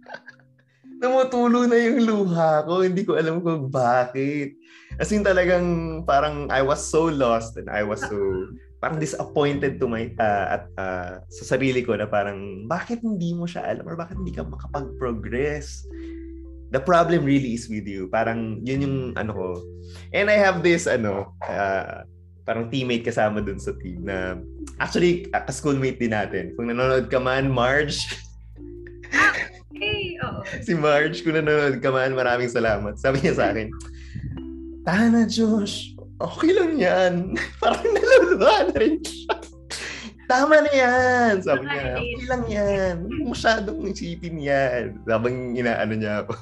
Namutulo 1.02 1.70
na 1.70 1.78
yung 1.78 2.02
luha 2.02 2.66
ko. 2.66 2.82
Hindi 2.82 3.06
ko 3.06 3.14
alam 3.14 3.38
kung 3.38 3.70
bakit. 3.70 4.58
As 4.98 5.14
in 5.14 5.22
talagang 5.22 6.02
parang 6.02 6.50
I 6.50 6.66
was 6.66 6.82
so 6.82 7.06
lost 7.06 7.54
and 7.54 7.70
I 7.70 7.86
was 7.86 8.02
so 8.02 8.18
parang 8.82 8.98
disappointed 8.98 9.78
to 9.78 9.86
my 9.86 10.10
uh, 10.18 10.58
at 10.58 10.64
uh, 10.74 11.12
sa 11.30 11.54
sarili 11.54 11.86
ko 11.86 11.94
na 11.94 12.10
parang 12.10 12.66
bakit 12.66 12.98
hindi 12.98 13.30
mo 13.30 13.46
siya 13.46 13.62
alam 13.62 13.86
or 13.86 13.94
bakit 13.94 14.18
hindi 14.18 14.34
ka 14.34 14.42
makapag-progress? 14.42 15.86
The 16.74 16.82
problem 16.82 17.22
really 17.22 17.54
is 17.54 17.70
with 17.70 17.86
you. 17.86 18.10
Parang 18.10 18.58
yun 18.66 18.82
yung 18.82 18.98
ano 19.14 19.30
ko. 19.30 19.48
And 20.10 20.26
I 20.26 20.34
have 20.34 20.66
this 20.66 20.90
ano 20.90 21.30
uh, 21.46 22.02
parang 22.42 22.74
teammate 22.74 23.06
kasama 23.06 23.38
dun 23.38 23.62
sa 23.62 23.70
team 23.78 24.02
na 24.02 24.42
actually 24.82 25.30
ka-schoolmate 25.30 26.02
din 26.02 26.10
natin. 26.10 26.50
Kung 26.58 26.66
nanonood 26.66 27.06
ka 27.06 27.22
man 27.22 27.46
Marge. 27.46 28.02
Hey, 29.78 30.18
oo. 30.26 30.42
si 30.66 30.74
Marge 30.74 31.22
kung 31.22 31.38
nanonood 31.38 31.78
ka 31.78 31.94
man 31.94 32.18
maraming 32.18 32.50
salamat. 32.50 32.98
Sabi 32.98 33.22
niya 33.22 33.38
sa 33.38 33.54
akin 33.54 33.70
Tana 34.82 35.22
Josh 35.30 35.94
okay 36.22 36.50
lang 36.54 36.72
yan. 36.78 37.14
Parang 37.62 37.88
naluluha 37.90 38.70
na 38.70 38.76
rin 38.78 38.96
siya. 39.02 39.34
Tama 40.30 40.64
na 40.64 40.72
yan. 40.72 41.34
Sabi 41.42 41.66
niya, 41.66 41.84
okay 41.98 42.24
lang 42.30 42.44
yan. 42.48 42.94
Masyadong 43.26 43.84
isipin 43.90 44.38
yan. 44.40 45.02
Sabang 45.04 45.58
inaano 45.58 45.92
niya 45.98 46.24
ako. 46.24 46.34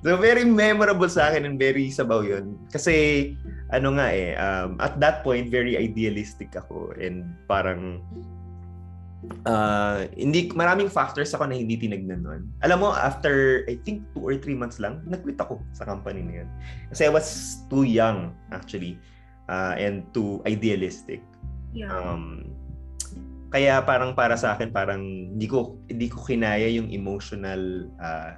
so 0.00 0.16
very 0.16 0.48
memorable 0.48 1.10
sa 1.12 1.28
akin 1.28 1.44
and 1.44 1.60
very 1.60 1.92
sabaw 1.92 2.24
yun. 2.24 2.56
Kasi 2.72 3.30
ano 3.68 3.98
nga 3.98 4.08
eh, 4.14 4.32
um, 4.38 4.80
at 4.80 4.96
that 5.02 5.20
point, 5.26 5.50
very 5.52 5.76
idealistic 5.76 6.54
ako 6.56 6.94
and 6.96 7.26
parang 7.44 8.00
uh, 9.46 10.06
hindi 10.14 10.50
maraming 10.52 10.90
factors 10.90 11.34
ako 11.34 11.50
na 11.50 11.56
hindi 11.58 11.78
tinignan 11.78 12.22
noon. 12.22 12.50
Alam 12.62 12.86
mo, 12.86 12.88
after 12.94 13.64
I 13.70 13.78
think 13.82 14.06
two 14.14 14.22
or 14.22 14.34
three 14.38 14.56
months 14.58 14.78
lang, 14.78 15.02
nag-quit 15.06 15.38
ako 15.38 15.62
sa 15.72 15.86
company 15.86 16.22
na 16.22 16.32
yun. 16.42 16.48
Kasi 16.90 17.06
I 17.06 17.12
was 17.12 17.60
too 17.70 17.86
young 17.86 18.34
actually 18.50 18.98
uh, 19.48 19.74
and 19.78 20.06
too 20.14 20.42
idealistic. 20.46 21.22
Yeah. 21.74 21.92
Um, 21.92 22.56
kaya 23.54 23.78
parang 23.84 24.12
para 24.12 24.34
sa 24.34 24.58
akin 24.58 24.74
parang 24.74 25.02
hindi 25.32 25.46
ko 25.46 25.78
hindi 25.86 26.10
ko 26.10 26.26
kinaya 26.26 26.66
yung 26.66 26.90
emotional 26.90 27.86
uh, 28.02 28.34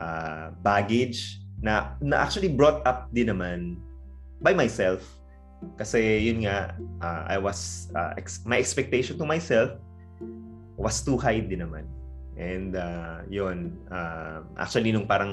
uh, 0.00 0.48
baggage 0.64 1.44
na 1.60 1.94
na 2.00 2.24
actually 2.24 2.48
brought 2.48 2.80
up 2.88 3.12
din 3.12 3.28
naman 3.28 3.76
by 4.40 4.56
myself 4.56 5.04
kasi 5.76 6.24
yun 6.24 6.48
nga 6.48 6.72
uh, 7.04 7.22
I 7.28 7.36
was 7.36 7.92
uh, 7.92 8.16
ex- 8.16 8.40
my 8.48 8.56
expectation 8.56 9.20
to 9.20 9.28
myself 9.28 9.76
was 10.80 11.04
too 11.04 11.20
high 11.20 11.44
din 11.44 11.60
naman. 11.60 11.84
And 12.40 12.72
uh, 12.72 13.20
yun, 13.28 13.76
uh, 13.92 14.40
actually 14.56 14.96
nung 14.96 15.04
parang 15.04 15.28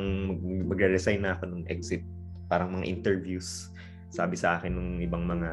magre-resign 0.68 1.24
na 1.24 1.40
ako 1.40 1.48
nung 1.48 1.66
exit, 1.72 2.04
parang 2.52 2.76
mga 2.76 2.86
interviews, 2.92 3.72
sabi 4.12 4.36
sa 4.36 4.60
akin 4.60 4.76
nung 4.76 4.92
ibang 5.00 5.24
mga 5.24 5.50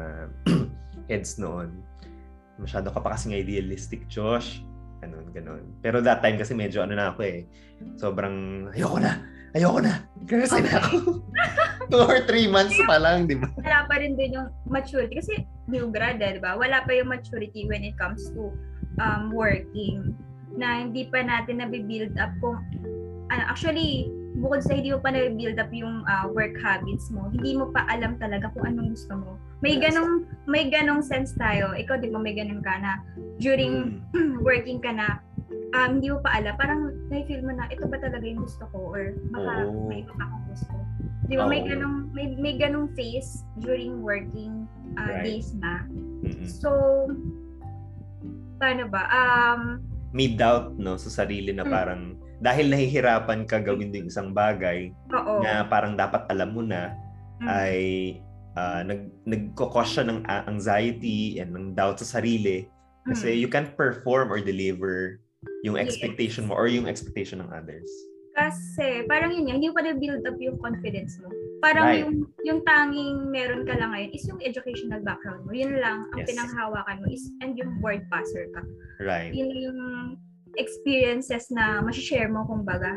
heads 1.09 1.39
noon, 1.39 1.79
masyado 2.59 2.91
ka 2.91 2.99
pa 2.99 3.15
kasing 3.15 3.31
idealistic, 3.31 4.03
Josh. 4.11 4.59
Ganun, 4.99 5.31
ganun. 5.31 5.63
Pero 5.79 6.03
that 6.03 6.19
time 6.19 6.35
kasi 6.35 6.51
medyo 6.51 6.83
ano 6.83 6.99
na 6.99 7.15
ako 7.15 7.23
eh. 7.23 7.47
Sobrang, 7.95 8.67
ayoko 8.75 8.99
na, 8.99 9.23
ayoko 9.55 9.79
na. 9.79 10.03
Resign 10.27 10.67
na 10.67 10.83
ako. 10.83 11.23
Two 11.91 12.03
or 12.03 12.19
three 12.25 12.51
months 12.51 12.75
pa 12.89 12.99
lang, 12.99 13.31
di 13.31 13.37
ba? 13.39 13.47
Wala 13.55 13.85
pa 13.87 13.95
rin 14.01 14.19
din 14.19 14.35
yung 14.35 14.49
maturity. 14.67 15.23
Kasi 15.23 15.33
new 15.71 15.87
grad, 15.93 16.19
eh, 16.19 16.35
di 16.35 16.41
ba? 16.41 16.57
Wala 16.57 16.83
pa 16.83 16.91
yung 16.91 17.11
maturity 17.11 17.69
when 17.69 17.85
it 17.85 17.95
comes 17.95 18.27
to 18.33 18.51
um, 19.01 19.31
working 19.31 20.15
na 20.55 20.87
hindi 20.87 21.07
pa 21.11 21.23
natin 21.23 21.59
na-build 21.59 22.15
up 22.15 22.31
kung 22.39 22.59
ano, 23.31 23.41
actually 23.49 24.07
bukod 24.35 24.61
sa 24.63 24.75
hindi 24.75 24.91
mo 24.91 24.99
pa 24.99 25.11
na-build 25.15 25.55
up 25.59 25.71
yung 25.71 26.03
uh, 26.07 26.27
work 26.31 26.55
habits 26.59 27.07
mo, 27.07 27.31
hindi 27.31 27.55
mo 27.55 27.71
pa 27.71 27.87
alam 27.87 28.19
talaga 28.19 28.51
kung 28.51 28.67
anong 28.67 28.91
gusto 28.91 29.15
mo. 29.15 29.39
May 29.63 29.79
ganong 29.79 30.27
may 30.45 30.67
ganong 30.67 30.99
sense 30.99 31.31
tayo. 31.39 31.71
Ikaw 31.71 32.03
'di 32.03 32.11
ba 32.11 32.19
may 32.19 32.35
ganon 32.35 32.59
ka 32.59 32.75
na 32.83 32.99
during 33.39 34.03
mm. 34.11 34.43
working 34.47 34.83
ka 34.83 34.91
na 34.91 35.23
um, 35.75 35.99
hindi 35.99 36.11
mo 36.11 36.19
pa 36.19 36.35
alam, 36.35 36.53
parang 36.59 36.81
na-feel 37.07 37.43
mo 37.43 37.55
na 37.55 37.71
ito 37.71 37.87
ba 37.87 37.97
talaga 37.99 38.23
yung 38.23 38.43
gusto 38.43 38.67
ko 38.71 38.91
or 38.91 39.15
baka 39.31 39.71
oh. 39.71 39.87
may 39.87 40.03
iba 40.03 40.13
pa 40.15 40.23
akong 40.27 40.45
gusto. 40.51 40.73
Di 41.25 41.35
ba 41.39 41.45
oh. 41.47 41.51
may 41.51 41.61
ganong 41.63 41.97
may 42.11 42.27
may 42.35 42.55
ganong 42.59 42.91
phase 42.93 43.47
during 43.63 44.03
working 44.03 44.67
uh, 44.99 45.07
right. 45.07 45.23
days 45.23 45.55
na. 45.57 45.87
Mm-hmm. 46.23 46.47
So 46.47 46.69
paano 48.59 48.83
ba? 48.89 49.03
Um, 49.09 49.61
may 50.15 50.31
doubt 50.31 50.79
no 50.79 50.95
sa 50.95 51.11
sarili 51.23 51.51
na 51.51 51.67
mm. 51.67 51.71
parang 51.71 52.01
mm. 52.15 52.39
dahil 52.39 52.71
nahihirapan 52.71 53.43
ka 53.43 53.59
gawin 53.59 53.91
din 53.91 54.07
isang 54.07 54.31
bagay 54.31 54.95
Oo. 55.11 55.43
na 55.43 55.67
parang 55.67 55.99
dapat 55.99 56.23
alam 56.31 56.55
mo 56.55 56.63
na 56.63 56.95
mm. 57.43 57.47
ay 57.51 57.77
uh, 58.55 58.79
nag 58.87 59.11
nagko-cause 59.27 59.99
siya 59.99 60.07
ng 60.07 60.23
anxiety 60.47 61.39
and 61.43 61.51
ng 61.51 61.75
doubt 61.75 61.99
sa 61.99 62.19
sarili 62.19 62.71
kasi 63.11 63.35
mm. 63.35 63.39
you 63.43 63.49
can't 63.51 63.75
perform 63.75 64.31
or 64.31 64.39
deliver 64.39 65.19
yung 65.61 65.77
expectation 65.77 66.47
yes. 66.47 66.49
mo 66.49 66.53
or 66.57 66.65
yung 66.65 66.89
expectation 66.89 67.43
ng 67.43 67.49
others. 67.53 67.89
Kasi 68.35 69.05
parang 69.07 69.31
yun 69.31 69.47
yan, 69.47 69.61
hindi 69.61 69.71
pa 69.71 69.85
na-build 69.85 70.25
up 70.27 70.35
yung 70.41 70.59
confidence 70.59 71.21
mo. 71.21 71.29
Parang 71.63 71.85
right. 71.87 72.01
yung 72.03 72.13
yung 72.43 72.59
tanging 72.67 73.31
meron 73.31 73.63
ka 73.63 73.73
lang 73.75 73.95
ngayon 73.95 74.11
is 74.13 74.25
yung 74.27 74.41
educational 74.43 75.01
background 75.01 75.45
mo. 75.47 75.51
Yun 75.55 75.79
lang 75.79 76.07
ang 76.13 76.21
yes. 76.23 76.27
pinanghawakan 76.29 77.01
mo 77.01 77.07
is 77.09 77.25
and 77.41 77.57
yung 77.57 77.79
word 77.79 78.03
passer 78.11 78.47
ka. 78.53 78.61
Right. 79.01 79.31
Yun 79.31 79.49
yung 79.55 79.81
experiences 80.55 81.51
na 81.51 81.83
ma-share 81.83 82.31
mo 82.31 82.47
kumbaga. 82.47 82.95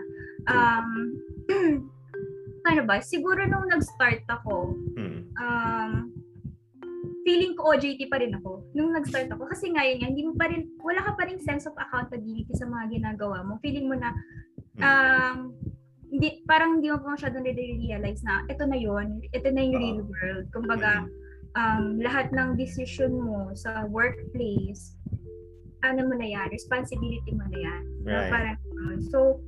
Um 0.51 1.19
ano 2.71 2.83
ba? 2.85 3.01
Siguro 3.01 3.47
nung 3.49 3.71
nag-start 3.71 4.27
ako, 4.29 4.77
hmm. 4.95 5.21
um 5.41 6.13
feeling 7.29 7.53
ko 7.61 7.77
OJT 7.77 8.09
pa 8.09 8.25
rin 8.25 8.33
ako 8.41 8.65
nung 8.73 8.97
nag-start 8.97 9.29
ako. 9.29 9.53
Kasi 9.53 9.69
ngayon 9.69 10.01
yan, 10.01 10.11
hindi 10.17 10.25
mo 10.25 10.33
pa 10.33 10.49
rin, 10.49 10.65
wala 10.81 11.05
ka 11.05 11.13
pa 11.13 11.29
rin 11.29 11.37
sense 11.37 11.69
of 11.69 11.77
accountability 11.77 12.49
sa 12.57 12.65
mga 12.65 12.89
ginagawa 12.89 13.45
mo. 13.45 13.61
Feeling 13.61 13.85
mo 13.85 14.01
na, 14.01 14.17
Mm. 14.79 14.83
um, 14.87 15.37
hindi, 16.09 16.41
parang 16.49 16.81
hindi 16.81 16.89
mo 16.89 16.99
pa 17.01 17.15
masyadong 17.17 17.45
realize 17.45 18.25
na 18.25 18.45
ito 18.49 18.65
na 18.65 18.79
yon 18.79 19.21
ito 19.33 19.49
na 19.53 19.63
yung 19.63 19.77
real 19.77 20.01
world. 20.05 20.47
Kumbaga, 20.53 21.05
um, 21.57 22.01
lahat 22.01 22.33
ng 22.33 22.57
decision 22.57 23.13
mo 23.13 23.53
sa 23.53 23.85
workplace, 23.89 24.97
ano 25.87 26.09
mo 26.09 26.15
na 26.19 26.27
yan, 26.27 26.47
responsibility 26.51 27.33
mo 27.37 27.45
na 27.53 27.59
yan. 27.59 27.83
Right. 28.03 28.31
Parang, 28.33 28.57
so, 29.13 29.39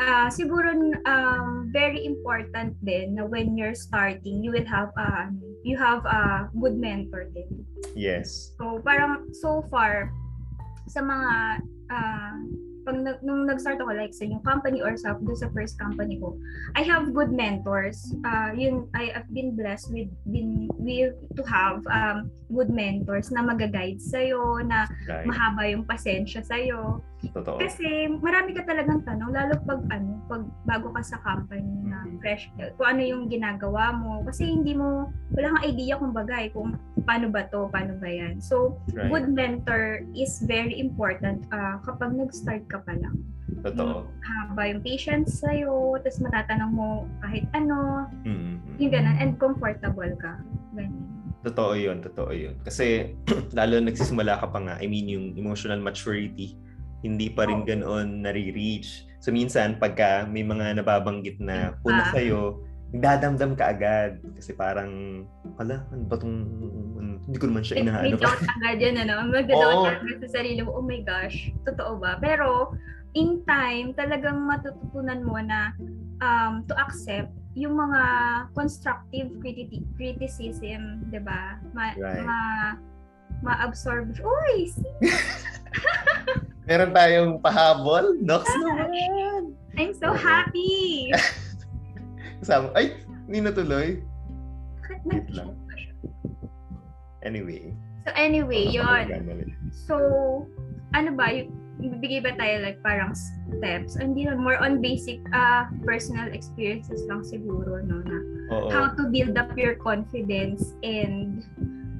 uh, 0.00 0.28
siguro 0.30 0.70
um, 1.04 1.72
very 1.72 2.04
important 2.06 2.76
din 2.84 3.16
na 3.18 3.26
when 3.26 3.56
you're 3.58 3.76
starting, 3.76 4.44
you 4.44 4.52
will 4.52 4.66
have 4.68 4.92
uh, 4.96 5.26
you 5.66 5.74
have 5.74 6.04
a 6.06 6.48
good 6.60 6.78
mentor 6.78 7.26
din. 7.34 7.66
Yes. 7.98 8.54
So, 8.60 8.78
parang 8.84 9.32
so 9.34 9.66
far, 9.66 10.12
sa 10.88 11.02
mga 11.02 11.32
uh, 11.90 12.36
pag 12.84 12.96
nung 13.22 13.46
nag-start 13.46 13.80
ako 13.80 13.94
like 13.94 14.14
sa 14.14 14.26
yung 14.26 14.42
company 14.42 14.82
or 14.82 14.94
sa 14.94 15.16
do 15.18 15.34
sa 15.34 15.50
first 15.50 15.78
company 15.78 16.18
ko, 16.18 16.36
I 16.76 16.82
have 16.84 17.14
good 17.14 17.32
mentors. 17.32 18.12
Uh, 18.22 18.52
yun 18.54 18.86
I 18.94 19.14
have 19.14 19.28
been 19.32 19.56
blessed 19.56 19.90
with 19.94 20.10
been 20.28 20.68
with 20.78 21.16
to 21.38 21.42
have 21.46 21.82
um, 21.88 22.30
good 22.52 22.70
mentors 22.70 23.30
na 23.30 23.42
mag-guide 23.42 24.00
sa 24.02 24.20
iyo, 24.20 24.60
na 24.62 24.86
right. 25.08 25.26
mahaba 25.26 25.68
yung 25.70 25.84
pasensya 25.84 26.44
sa 26.44 26.56
iyo. 26.58 27.02
Totoo. 27.18 27.58
Kasi 27.58 28.06
marami 28.22 28.54
ka 28.54 28.62
talagang 28.62 29.02
tanong 29.02 29.34
lalo 29.34 29.58
pag 29.66 29.82
ano, 29.90 30.22
pag 30.30 30.42
bago 30.62 30.94
ka 30.94 31.02
sa 31.02 31.18
company 31.18 31.82
na 31.82 32.06
mm-hmm. 32.06 32.22
fresh 32.22 32.46
kung 32.78 32.88
ano 32.94 33.02
yung 33.02 33.22
ginagawa 33.26 33.90
mo 33.90 34.22
kasi 34.22 34.46
hindi 34.46 34.78
mo 34.78 35.10
wala 35.34 35.58
kang 35.58 35.66
idea 35.66 35.98
kung 35.98 36.14
bagay 36.14 36.54
kung 36.54 36.78
paano 37.02 37.26
ba 37.32 37.48
to, 37.50 37.66
paano 37.74 37.98
ba 37.98 38.06
yan. 38.06 38.38
So, 38.38 38.78
right. 38.92 39.08
good 39.10 39.32
mentor 39.32 40.04
is 40.12 40.44
very 40.44 40.76
important 40.76 41.48
uh, 41.50 41.80
kapag 41.82 42.14
nag-start 42.14 42.68
ka 42.68 42.84
pa 42.84 42.94
lang. 42.94 43.16
Totoo. 43.64 44.04
Haba 44.22 44.62
yung 44.68 44.84
patience 44.84 45.40
sa'yo, 45.40 45.96
tapos 46.04 46.20
matatanong 46.20 46.72
mo 46.76 46.88
kahit 47.24 47.48
ano, 47.56 48.06
mm-hmm. 48.28 48.76
yung 48.76 48.92
ganun, 48.92 49.16
and 49.18 49.32
comfortable 49.40 50.12
ka. 50.20 50.36
Ganyan. 50.76 51.18
Totoo 51.48 51.72
yun, 51.78 52.04
totoo 52.04 52.30
yun. 52.34 52.54
Kasi, 52.60 53.16
lalo 53.58 53.80
nagsisimula 53.80 54.36
ka 54.42 54.46
pa 54.52 54.58
nga, 54.60 54.74
I 54.82 54.86
mean, 54.90 55.08
yung 55.08 55.26
emotional 55.38 55.80
maturity, 55.80 56.58
hindi 57.02 57.30
pa 57.30 57.46
rin 57.46 57.62
ganoon 57.62 58.26
nare-reach. 58.26 59.06
So, 59.22 59.30
minsan, 59.30 59.78
pagka 59.78 60.26
may 60.26 60.42
mga 60.42 60.82
nababanggit 60.82 61.38
na 61.38 61.78
puno 61.82 62.02
ah. 62.02 62.10
sa'yo, 62.10 62.62
nagdadamdam 62.94 63.52
ka 63.52 63.76
agad 63.76 64.16
kasi 64.40 64.56
parang 64.56 65.22
hala 65.60 65.84
ano 65.92 66.08
ba 66.08 66.16
tong 66.16 66.48
hindi 67.28 67.36
ko 67.36 67.52
naman 67.52 67.60
siya 67.60 67.84
inaano 67.84 68.16
pa. 68.16 68.32
Agad 68.40 68.80
yan 68.80 68.96
ano. 69.04 69.28
Magdadawat 69.28 70.00
oh. 70.08 70.20
sa 70.24 70.28
sarili 70.40 70.64
mo, 70.64 70.72
oh 70.72 70.84
my 70.84 71.04
gosh, 71.04 71.52
totoo 71.68 72.00
ba? 72.00 72.16
Pero 72.16 72.72
in 73.12 73.44
time, 73.44 73.92
talagang 73.92 74.48
matututunan 74.48 75.20
mo 75.20 75.36
na 75.36 75.76
um, 76.24 76.64
to 76.64 76.72
accept 76.80 77.28
yung 77.52 77.76
mga 77.76 78.02
constructive 78.54 79.28
criti- 79.42 79.84
criticism, 79.98 81.04
'di 81.10 81.20
ba? 81.20 81.58
Ma, 81.74 81.92
right. 81.98 82.24
ma 82.24 82.38
ma-absorb. 83.44 84.16
Uy, 84.18 84.66
Meron 86.68 86.92
tayong 86.92 87.32
pahabol. 87.40 88.20
Nox 88.20 88.44
naman. 88.60 89.56
I'm 89.80 89.96
so 89.96 90.12
happy. 90.12 91.08
Kasama, 92.44 92.68
ay, 92.76 92.92
Hindi 93.28 93.44
natuloy? 93.44 93.88
Wait 95.04 95.28
lang. 95.32 95.52
Anyway. 97.20 97.76
So 98.08 98.16
anyway, 98.16 98.72
yon. 98.72 99.12
So, 99.68 99.96
ano 100.96 101.12
ba, 101.12 101.44
bibigay 101.76 102.24
ba 102.24 102.32
tayo 102.40 102.64
like 102.64 102.80
parang 102.80 103.12
steps? 103.12 104.00
Hindi 104.00 104.24
na, 104.24 104.32
more 104.32 104.56
on 104.56 104.80
basic 104.80 105.20
uh, 105.36 105.68
personal 105.84 106.32
experiences 106.32 107.04
lang 107.04 107.20
siguro, 107.20 107.84
no, 107.84 108.00
na 108.00 108.18
Oo. 108.48 108.68
how 108.72 108.84
to 108.96 109.12
build 109.12 109.36
up 109.36 109.52
your 109.60 109.76
confidence 109.76 110.72
and 110.80 111.44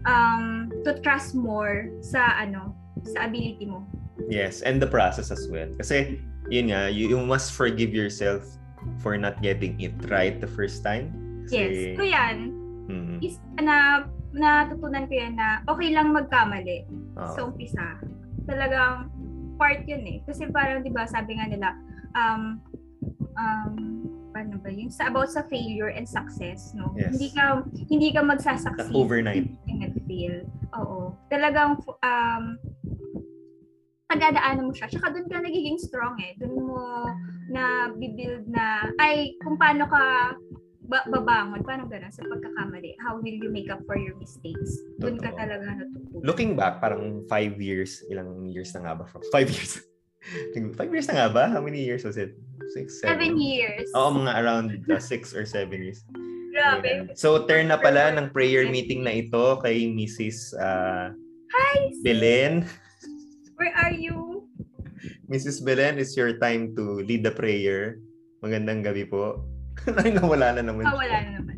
um, 0.09 0.73
to 0.89 0.97
trust 1.05 1.37
more 1.37 1.93
sa 2.01 2.41
ano, 2.41 2.73
sa 3.05 3.29
ability 3.29 3.69
mo. 3.69 3.85
Yes, 4.27 4.67
and 4.67 4.83
the 4.83 4.91
process 4.91 5.31
as 5.31 5.47
well. 5.47 5.71
Kasi, 5.79 6.19
yun 6.51 6.75
nga, 6.75 6.91
you, 6.91 7.07
you 7.15 7.21
must 7.23 7.55
forgive 7.55 7.95
yourself 7.95 8.43
for 8.99 9.15
not 9.15 9.39
getting 9.43 9.79
it 9.79 9.95
right 10.11 10.43
the 10.43 10.51
first 10.51 10.83
time. 10.83 11.15
Kasi, 11.47 11.95
Yes. 11.95 11.97
So 11.97 12.03
yan, 12.03 12.37
mm, 12.91 13.17
is, 13.23 13.39
na 13.63 14.11
natutunan 14.35 15.07
ko 15.07 15.15
yan 15.15 15.35
na 15.39 15.63
okay 15.71 15.95
lang 15.95 16.13
magkamali 16.13 16.85
oo. 17.17 17.33
sa 17.33 17.41
umpisa. 17.47 18.03
Talagang 18.45 19.09
part 19.57 19.87
yun 19.87 20.05
eh. 20.05 20.19
Kasi 20.27 20.51
parang, 20.51 20.83
di 20.83 20.91
ba, 20.91 21.07
sabi 21.07 21.39
nga 21.39 21.47
nila, 21.47 21.69
um, 22.19 22.61
um, 23.39 23.75
paano 24.35 24.61
ba 24.61 24.69
yun? 24.71 24.93
Sa, 24.93 25.09
about 25.09 25.33
sa 25.33 25.43
failure 25.49 25.89
and 25.91 26.05
success, 26.07 26.77
no? 26.77 26.93
Yes. 26.95 27.17
Hindi 27.17 27.29
ka, 27.33 27.65
hindi 27.89 28.09
ka 28.13 28.21
Not 28.23 28.39
magsasucceed. 28.39 28.95
overnight. 28.95 29.49
Yung 29.67 29.81
nag-fail. 29.83 30.37
Oo. 30.77 31.17
Talagang, 31.33 31.81
um, 32.05 32.45
pagdadaanan 34.19 34.67
mo 34.67 34.73
siya. 34.75 34.91
Tsaka 34.91 35.15
doon 35.15 35.31
ka 35.31 35.39
nagiging 35.39 35.79
strong 35.79 36.19
eh. 36.19 36.35
Doon 36.43 36.55
mo 36.59 37.07
na 37.55 37.95
bibuild 37.95 38.51
na, 38.51 38.91
ay, 38.99 39.39
kung 39.47 39.55
paano 39.55 39.87
ka 39.87 40.35
ba- 40.91 41.07
babangon, 41.07 41.63
paano 41.63 41.87
gano'n 41.87 42.11
sa 42.11 42.27
pagkakamali. 42.27 42.99
How 42.99 43.23
will 43.23 43.39
you 43.39 43.55
make 43.55 43.71
up 43.71 43.79
for 43.87 43.95
your 43.95 44.19
mistakes? 44.19 44.75
Doon 44.99 45.23
ka 45.23 45.31
talaga 45.39 45.71
natutunan. 45.71 46.27
Looking 46.27 46.59
back, 46.59 46.83
parang 46.83 47.23
five 47.31 47.55
years, 47.63 48.03
ilang 48.11 48.51
years 48.51 48.75
na 48.75 48.91
nga 48.91 48.93
ba? 48.99 49.05
From 49.07 49.23
five 49.35 49.47
years. 49.47 49.79
five 50.79 50.91
years 50.91 51.07
na 51.07 51.25
nga 51.25 51.29
ba? 51.31 51.45
How 51.47 51.63
many 51.63 51.87
years 51.87 52.03
was 52.03 52.19
it? 52.19 52.35
Six, 52.75 53.01
seven? 53.01 53.15
Seven 53.15 53.33
years. 53.39 53.87
Oo, 53.95 54.11
mga 54.19 54.33
around 54.35 54.67
uh, 54.91 54.99
six 54.99 55.31
or 55.31 55.47
seven 55.47 55.79
years. 55.79 56.03
Grabe. 56.53 57.15
So, 57.15 57.47
turn 57.47 57.71
na 57.71 57.79
pala 57.79 58.11
ng 58.19 58.35
prayer 58.35 58.67
meeting 58.67 59.07
na 59.07 59.15
ito 59.15 59.63
kay 59.63 59.87
Mrs. 59.95 60.59
uh, 60.59 61.15
Hi! 61.49 61.77
Belen. 62.03 62.67
Where 63.59 63.75
are 63.75 63.91
you? 63.91 64.47
Mrs. 65.27 65.67
Belen, 65.67 65.99
it's 65.99 66.15
your 66.15 66.39
time 66.39 66.79
to 66.79 67.03
lead 67.03 67.27
the 67.27 67.35
prayer. 67.35 67.99
Magandang 68.39 68.87
gabi 68.87 69.03
po. 69.03 69.43
Ay, 69.99 70.15
nawala 70.15 70.55
na 70.55 70.63
naman. 70.63 70.87
Ah, 70.87 70.95
siya. 70.95 71.03
wala 71.03 71.17
na 71.27 71.31
naman. 71.43 71.57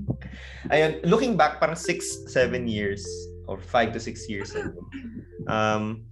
Ayun, 0.73 0.93
looking 1.05 1.37
back, 1.37 1.61
parang 1.61 1.77
six, 1.77 2.25
seven 2.25 2.65
years 2.65 3.05
or 3.45 3.61
five 3.61 3.93
to 3.93 4.01
six 4.01 4.25
years 4.33 4.57
ago. 4.57 4.81
Um, 5.45 6.09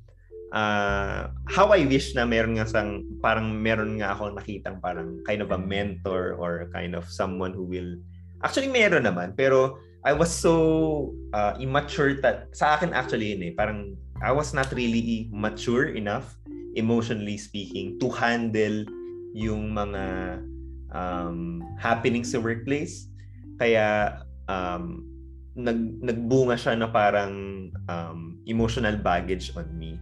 uh, 0.52 1.32
how 1.48 1.72
I 1.72 1.88
wish 1.88 2.12
na 2.12 2.28
meron 2.28 2.60
nga 2.60 2.68
sang, 2.68 3.08
parang 3.24 3.56
meron 3.56 3.96
nga 4.00 4.12
ako 4.12 4.36
nakitang 4.36 4.84
parang 4.84 5.24
kind 5.24 5.40
of 5.40 5.52
a 5.52 5.60
mentor 5.60 6.36
or 6.36 6.68
kind 6.72 6.92
of 6.92 7.08
someone 7.08 7.56
who 7.56 7.64
will, 7.64 7.96
actually 8.44 8.68
meron 8.68 9.08
naman, 9.08 9.32
pero 9.36 9.80
I 10.06 10.14
was 10.14 10.30
so 10.30 11.14
uh, 11.34 11.58
immature 11.58 12.22
that, 12.22 12.54
sa 12.54 12.78
akin 12.78 12.94
actually 12.94 13.34
yun 13.34 13.42
eh, 13.42 13.52
parang 13.54 13.98
I 14.22 14.30
was 14.30 14.54
not 14.54 14.70
really 14.74 15.30
mature 15.30 15.94
enough, 15.94 16.38
emotionally 16.74 17.38
speaking, 17.38 17.98
to 18.02 18.10
handle 18.10 18.86
yung 19.34 19.74
mga 19.74 20.04
um, 20.94 21.62
happenings 21.78 22.34
sa 22.34 22.42
workplace. 22.42 23.10
Kaya 23.58 24.18
um, 24.46 25.02
nag, 25.58 26.02
nagbunga 26.02 26.54
siya 26.54 26.78
na 26.78 26.90
parang 26.90 27.68
um, 27.90 28.38
emotional 28.46 28.94
baggage 28.98 29.50
on 29.58 29.66
me. 29.74 29.98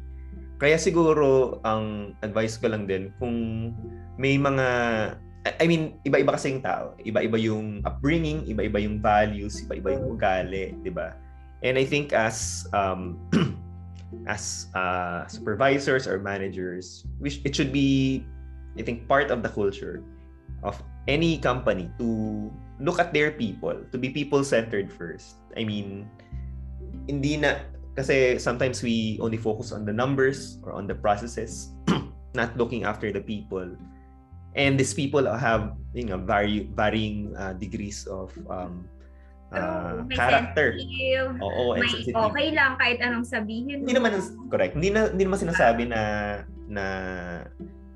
Kaya 0.56 0.80
siguro 0.80 1.60
ang 1.64 2.16
advice 2.24 2.56
ko 2.56 2.72
lang 2.72 2.88
din 2.88 3.12
kung 3.20 3.72
may 4.16 4.40
mga 4.40 4.68
I- 5.54 5.68
mean, 5.68 6.00
iba-iba 6.02 6.34
kasing 6.34 6.64
tao. 6.64 6.96
Iba-iba 7.02 7.38
yung 7.38 7.82
upbringing, 7.86 8.48
iba-iba 8.50 8.82
yung 8.82 8.98
values, 8.98 9.62
iba-iba 9.62 9.94
yung 9.94 10.16
ugali, 10.16 10.74
'di 10.82 10.90
ba? 10.90 11.14
And 11.62 11.78
I 11.78 11.84
think 11.84 12.12
as 12.12 12.66
um 12.74 13.20
as 14.32 14.70
uh, 14.74 15.26
supervisors 15.26 16.06
or 16.06 16.22
managers, 16.22 17.04
sh- 17.26 17.42
it 17.44 17.52
should 17.54 17.70
be 17.70 18.22
I 18.76 18.82
think 18.84 19.08
part 19.08 19.30
of 19.32 19.40
the 19.42 19.50
culture 19.50 20.04
of 20.64 20.78
any 21.08 21.38
company 21.38 21.88
to 21.98 22.50
look 22.80 22.98
at 22.98 23.12
their 23.12 23.32
people, 23.32 23.76
to 23.92 23.96
be 23.96 24.10
people-centered 24.10 24.92
first. 24.92 25.40
I 25.56 25.64
mean, 25.64 26.08
hindi 27.08 27.40
na 27.40 27.62
kasi 27.96 28.36
sometimes 28.36 28.84
we 28.84 29.16
only 29.24 29.40
focus 29.40 29.72
on 29.72 29.88
the 29.88 29.92
numbers 29.92 30.60
or 30.60 30.76
on 30.76 30.84
the 30.84 30.94
processes, 30.94 31.72
not 32.36 32.52
looking 32.60 32.84
after 32.84 33.08
the 33.08 33.24
people. 33.24 33.72
And 34.56 34.80
these 34.80 34.96
people 34.96 35.28
have 35.28 35.76
you 35.96 36.04
know, 36.04 36.20
vary, 36.20 36.68
varying 36.76 37.32
uh, 37.36 37.52
degrees 37.56 38.04
of 38.08 38.32
um, 38.52 38.84
uh, 39.52 40.04
may 40.04 40.16
character. 40.16 40.76
sensitive, 40.76 41.40
Oo, 41.40 41.76
may 41.76 41.88
sensitive. 41.88 42.16
okay 42.16 42.48
lang 42.52 42.76
kahit 42.76 42.98
anong 43.00 43.24
sabihin 43.24 43.80
Hindi 43.84 43.96
naman 43.96 44.20
correct. 44.52 44.76
Hindi 44.76 44.92
na 44.92 45.08
hindi 45.08 45.24
naman 45.24 45.40
sinasabi 45.40 45.88
na 45.88 46.00
na 46.68 46.84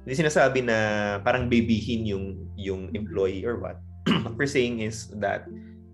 hindi 0.08 0.14
sinasabi 0.16 0.64
na 0.64 0.76
parang 1.20 1.52
babyhin 1.52 2.08
yung 2.08 2.24
yung 2.56 2.88
employee 2.96 3.44
or 3.44 3.60
what. 3.60 3.76
what 4.24 4.32
we're 4.40 4.48
saying 4.48 4.80
is 4.80 5.12
that 5.20 5.44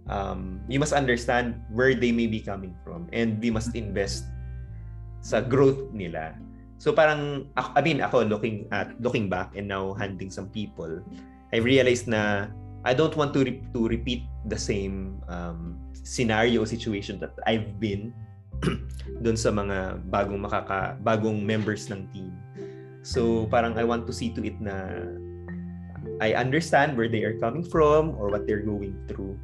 um, 0.07 0.63
you 0.71 0.79
must 0.79 0.95
understand 0.95 1.59
where 1.75 1.95
they 1.95 2.15
may 2.15 2.31
be 2.31 2.39
coming 2.39 2.71
from 2.87 3.11
and 3.11 3.43
we 3.43 3.51
must 3.51 3.75
invest 3.75 4.23
sa 5.27 5.43
growth 5.43 5.91
nila. 5.91 6.39
So 6.77 6.93
parang 6.93 7.49
I 7.57 7.81
mean 7.81 8.05
ako 8.05 8.29
looking 8.29 8.69
at 8.71 8.93
looking 9.01 9.33
back 9.33 9.57
and 9.57 9.69
now 9.69 9.97
handling 9.97 10.29
some 10.29 10.53
people, 10.53 11.01
I 11.53 11.59
realized 11.61 12.07
na 12.09 12.53
I 12.87 12.95
don't 12.95 13.17
want 13.17 13.35
to 13.35 13.43
re- 13.43 13.65
to 13.75 13.89
repeat 13.89 14.29
the 14.47 14.61
same 14.61 15.19
um, 15.27 15.81
scenario 16.07 16.63
situation 16.69 17.19
that 17.19 17.35
I've 17.49 17.81
been 17.81 18.15
doon 19.25 19.37
sa 19.37 19.51
mga 19.51 20.07
bagong 20.13 20.41
makaka 20.45 21.01
bagong 21.01 21.43
members 21.43 21.89
ng 21.91 22.07
team. 22.13 22.33
So 23.03 23.47
parang 23.49 23.79
I 23.79 23.85
want 23.87 24.07
to 24.07 24.15
see 24.15 24.31
to 24.35 24.43
it 24.45 24.59
na 24.61 24.93
I 26.21 26.39
understand 26.39 26.95
where 26.95 27.09
they 27.09 27.25
are 27.25 27.37
coming 27.43 27.65
from 27.65 28.15
or 28.17 28.31
what 28.31 28.47
they're 28.47 28.65
going 28.65 28.95
through 29.09 29.37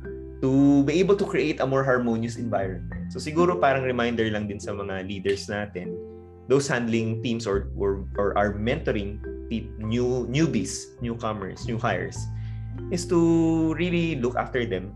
to 0.42 0.83
be 0.83 0.99
able 0.99 1.14
to 1.14 1.25
create 1.25 1.62
a 1.62 1.66
more 1.66 1.87
harmonious 1.87 2.37
environment. 2.37 3.14
So 3.14 3.23
siguro 3.23 3.59
parang 3.62 3.87
reminder 3.87 4.27
lang 4.31 4.51
din 4.51 4.59
sa 4.59 4.75
mga 4.75 5.07
leaders 5.07 5.47
natin, 5.47 5.95
those 6.53 6.69
handling 6.69 7.25
teams 7.25 7.49
or 7.49 7.73
or, 7.81 8.05
or 8.21 8.37
are 8.37 8.53
mentoring 8.53 9.17
new 9.81 10.29
newbies, 10.29 11.01
newcomers, 11.01 11.65
new 11.65 11.81
hires 11.81 12.21
is 12.93 13.09
to 13.09 13.73
really 13.81 14.21
look 14.21 14.37
after 14.37 14.69
them 14.69 14.93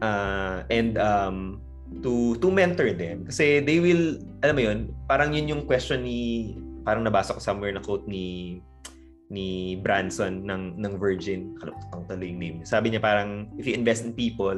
uh, 0.00 0.64
and 0.72 0.96
um, 0.96 1.60
to 2.00 2.40
to 2.40 2.48
mentor 2.48 2.96
them. 2.96 3.28
Kasi 3.28 3.60
they 3.60 3.84
will 3.84 4.16
alam 4.40 4.56
mo 4.56 4.62
yun 4.64 4.78
parang 5.04 5.36
yun 5.36 5.52
yung 5.52 5.62
question 5.68 6.08
ni 6.08 6.56
parang 6.88 7.04
nabasa 7.04 7.36
ko 7.36 7.40
somewhere 7.44 7.76
na 7.76 7.84
quote 7.84 8.08
ni 8.08 8.58
ni 9.28 9.76
Branson 9.80 10.48
ng 10.48 10.80
ng 10.80 10.92
Virgin. 10.96 11.52
Kalimutan 11.60 12.16
ko 12.16 12.24
yung 12.24 12.40
name 12.40 12.56
sabi 12.64 12.88
niya 12.88 13.04
parang 13.04 13.52
if 13.60 13.68
you 13.68 13.76
invest 13.76 14.08
in 14.08 14.16
people 14.16 14.56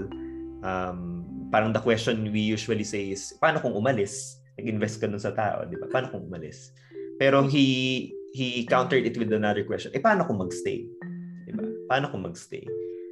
um, 0.62 1.27
parang 1.51 1.75
the 1.75 1.83
question 1.83 2.31
we 2.31 2.42
usually 2.42 2.87
say 2.87 3.14
is 3.14 3.35
paano 3.38 3.59
kung 3.62 3.75
umalis 3.75 4.42
nag-invest 4.59 5.03
ka 5.03 5.07
dun 5.11 5.21
sa 5.21 5.35
tao 5.35 5.67
di 5.67 5.77
ba? 5.79 5.90
Paano 5.90 6.11
kung 6.11 6.27
umalis? 6.27 6.71
Pero 7.19 7.47
he 7.47 8.11
he 8.35 8.67
countered 8.67 9.07
it 9.07 9.14
with 9.14 9.31
another 9.31 9.62
question. 9.62 9.95
Eh 9.95 10.03
paano 10.03 10.27
kung 10.27 10.43
magstay? 10.43 10.87
Di 11.47 11.53
ba? 11.55 11.64
Paano 11.90 12.11
kung 12.11 12.27
magstay? 12.27 12.67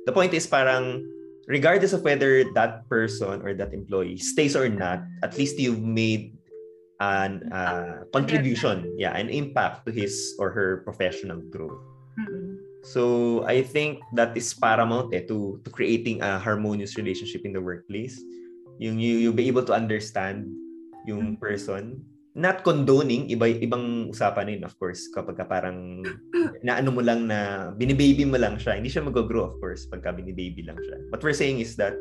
The 0.06 0.12
point 0.14 0.34
is 0.34 0.50
parang 0.50 1.06
regardless 1.46 1.94
of 1.94 2.02
whether 2.02 2.42
that 2.54 2.86
person 2.90 3.42
or 3.42 3.54
that 3.54 3.74
employee 3.74 4.18
stays 4.18 4.54
or 4.54 4.68
not, 4.68 5.02
at 5.22 5.38
least 5.38 5.58
you've 5.58 5.82
made 5.82 6.34
an 7.02 7.50
uh, 7.50 8.06
contribution, 8.14 8.94
yeah, 8.94 9.14
an 9.18 9.26
impact 9.30 9.86
to 9.86 9.90
his 9.90 10.34
or 10.38 10.50
her 10.50 10.82
professional 10.86 11.42
growth. 11.50 11.82
Mm-mm. 12.18 12.62
So 12.82 13.42
I 13.46 13.62
think 13.62 14.02
that 14.14 14.36
is 14.36 14.54
paramount 14.54 15.14
eh, 15.14 15.22
to 15.30 15.58
to 15.62 15.70
creating 15.70 16.22
a 16.22 16.38
harmonious 16.38 16.98
relationship 16.98 17.46
in 17.46 17.54
the 17.54 17.62
workplace. 17.62 18.18
Yung 18.78 18.98
you 18.98 19.18
you 19.18 19.30
be 19.30 19.46
able 19.46 19.66
to 19.66 19.74
understand 19.74 20.50
yung 21.06 21.36
person, 21.36 22.02
not 22.32 22.64
condoning 22.64 23.28
iba 23.28 23.44
ibang 23.60 24.08
usapan 24.08 24.48
din 24.48 24.64
of 24.64 24.72
course 24.80 25.04
kapag 25.12 25.36
ka 25.36 25.44
parang 25.44 26.00
na 26.66 26.80
ano 26.80 26.88
mo 26.88 27.04
lang 27.04 27.28
na 27.28 27.70
binibaby 27.76 28.24
mo 28.24 28.40
lang 28.40 28.56
siya, 28.56 28.80
hindi 28.80 28.88
siya 28.88 29.04
mag-grow 29.04 29.52
of 29.52 29.56
course 29.60 29.84
pagka 29.88 30.16
binibaby 30.16 30.64
lang 30.64 30.80
siya. 30.80 30.96
What 31.12 31.20
we're 31.20 31.36
saying 31.36 31.60
is 31.60 31.76
that 31.76 31.92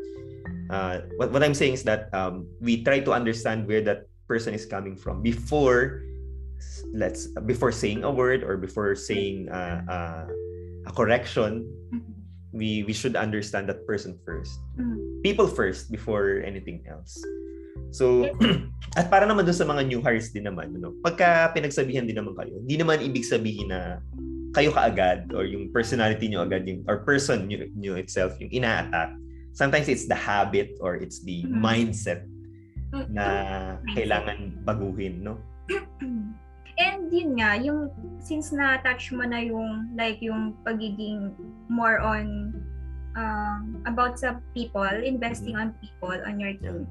uh, 0.72 1.04
what, 1.20 1.36
what 1.36 1.44
I'm 1.44 1.56
saying 1.56 1.76
is 1.80 1.84
that 1.84 2.08
um, 2.16 2.48
we 2.64 2.80
try 2.84 3.04
to 3.04 3.12
understand 3.12 3.68
where 3.68 3.84
that 3.84 4.08
person 4.32 4.56
is 4.56 4.64
coming 4.64 4.96
from 4.96 5.20
before 5.20 6.08
let's 6.96 7.28
before 7.44 7.72
saying 7.72 8.08
a 8.08 8.12
word 8.12 8.44
or 8.44 8.56
before 8.56 8.96
saying 8.96 9.50
uh, 9.52 9.84
uh, 9.90 10.26
a 10.88 10.92
correction 10.96 11.68
we 12.52 12.84
we 12.84 12.94
should 12.94 13.16
understand 13.16 13.68
that 13.68 13.88
person 13.88 14.20
first. 14.24 14.60
Mm. 14.80 15.24
People 15.24 15.48
first 15.48 15.92
before 15.92 16.44
anything 16.44 16.84
else. 16.88 17.16
So, 17.92 18.28
at 19.00 19.12
para 19.12 19.28
naman 19.28 19.44
doon 19.44 19.56
sa 19.56 19.68
mga 19.68 19.84
new 19.88 20.00
hires 20.04 20.32
din 20.32 20.48
naman, 20.48 20.72
ano, 20.76 20.96
pagka 21.04 21.52
pinagsabihan 21.52 22.08
din 22.08 22.18
naman 22.18 22.36
kayo, 22.36 22.56
hindi 22.60 22.76
naman 22.80 23.04
ibig 23.04 23.28
sabihin 23.28 23.72
na 23.72 24.00
kayo 24.52 24.72
kaagad 24.76 25.32
or 25.32 25.48
yung 25.48 25.72
personality 25.72 26.28
nyo 26.28 26.44
agad 26.44 26.68
yung 26.68 26.84
or 26.88 27.04
person 27.08 27.48
nyo, 27.48 27.68
nyo 27.76 27.96
itself 27.96 28.36
yung 28.40 28.52
ina-attack. 28.52 29.16
Sometimes 29.56 29.88
it's 29.88 30.08
the 30.08 30.16
habit 30.16 30.76
or 30.80 30.96
it's 31.00 31.24
the 31.24 31.44
Mhm. 31.48 31.60
mindset 31.60 32.24
Mm. 32.92 33.08
na 33.16 33.26
kailangan 33.96 34.60
baguhin, 34.68 35.24
no? 35.24 35.40
And 36.82 37.12
yun 37.14 37.40
nga, 37.40 37.56
yung 37.60 37.92
since 38.20 38.52
na-touch 38.52 39.12
mo 39.16 39.24
na 39.24 39.40
yung 39.44 39.96
like 39.96 40.20
yung 40.20 40.56
pagiging 40.68 41.32
more 41.72 42.00
on 42.00 42.56
um, 43.16 43.84
about 43.88 44.20
sa 44.20 44.40
people, 44.56 44.88
investing 45.04 45.56
on 45.56 45.76
people 45.80 46.16
on 46.28 46.40
your 46.40 46.56
team. 46.60 46.88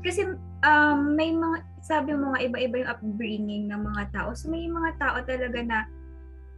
Kasi 0.00 0.26
um, 0.64 0.98
may 1.16 1.32
mga, 1.32 1.64
sabi 1.80 2.12
mo 2.16 2.32
nga, 2.32 2.40
iba-iba 2.44 2.84
yung 2.84 2.90
upbringing 2.90 3.64
ng 3.68 3.80
mga 3.80 4.02
tao. 4.12 4.32
So 4.36 4.48
may 4.48 4.68
mga 4.68 4.96
tao 5.00 5.16
talaga 5.24 5.60
na 5.64 5.78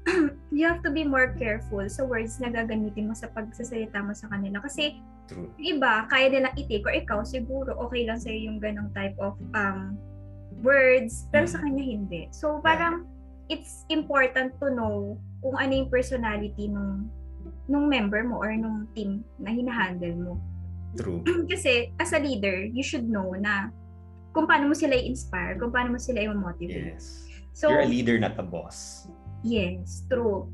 you 0.56 0.66
have 0.66 0.82
to 0.82 0.90
be 0.90 1.06
more 1.06 1.34
careful 1.38 1.82
sa 1.86 2.02
words 2.02 2.42
na 2.42 2.50
gagamitin 2.50 3.06
mo 3.06 3.14
sa 3.14 3.30
pagsasalita 3.30 4.02
mo 4.02 4.14
sa 4.14 4.26
kanila. 4.30 4.58
Kasi 4.58 4.98
True. 5.30 5.46
yung 5.62 5.78
iba, 5.78 6.10
kaya 6.10 6.26
nilang 6.26 6.54
i-take 6.58 6.86
or 6.86 6.94
ikaw, 6.94 7.20
siguro 7.22 7.78
okay 7.78 8.02
lang 8.02 8.18
sa'yo 8.18 8.50
yung 8.50 8.58
ganong 8.58 8.90
type 8.94 9.14
of 9.22 9.38
um, 9.54 9.94
words, 10.62 11.26
pero 11.30 11.46
sa 11.46 11.62
kanya 11.62 11.82
hindi. 11.82 12.26
So 12.34 12.58
parang 12.62 13.06
it's 13.50 13.86
important 13.90 14.54
to 14.62 14.70
know 14.70 15.18
kung 15.42 15.58
ano 15.58 15.72
yung 15.84 15.90
personality 15.90 16.70
nung 16.70 17.10
nung 17.66 17.90
member 17.90 18.22
mo 18.22 18.38
or 18.38 18.54
nung 18.54 18.86
team 18.94 19.26
na 19.38 19.50
hinahandle 19.50 20.14
mo. 20.18 20.34
True. 20.96 21.24
Kasi 21.50 21.92
as 21.96 22.12
a 22.12 22.20
leader, 22.20 22.64
you 22.64 22.84
should 22.84 23.08
know 23.08 23.32
na 23.38 23.72
kung 24.32 24.48
paano 24.48 24.72
mo 24.72 24.74
sila 24.76 24.96
i-inspire, 24.96 25.60
kung 25.60 25.72
paano 25.72 25.96
mo 25.96 26.00
sila 26.00 26.24
i-motivate. 26.24 26.96
Yes. 26.96 27.28
So, 27.52 27.68
You're 27.68 27.84
a 27.84 27.90
leader, 27.90 28.16
not 28.16 28.40
a 28.40 28.44
boss. 28.44 29.08
Yes, 29.44 30.08
true. 30.08 30.48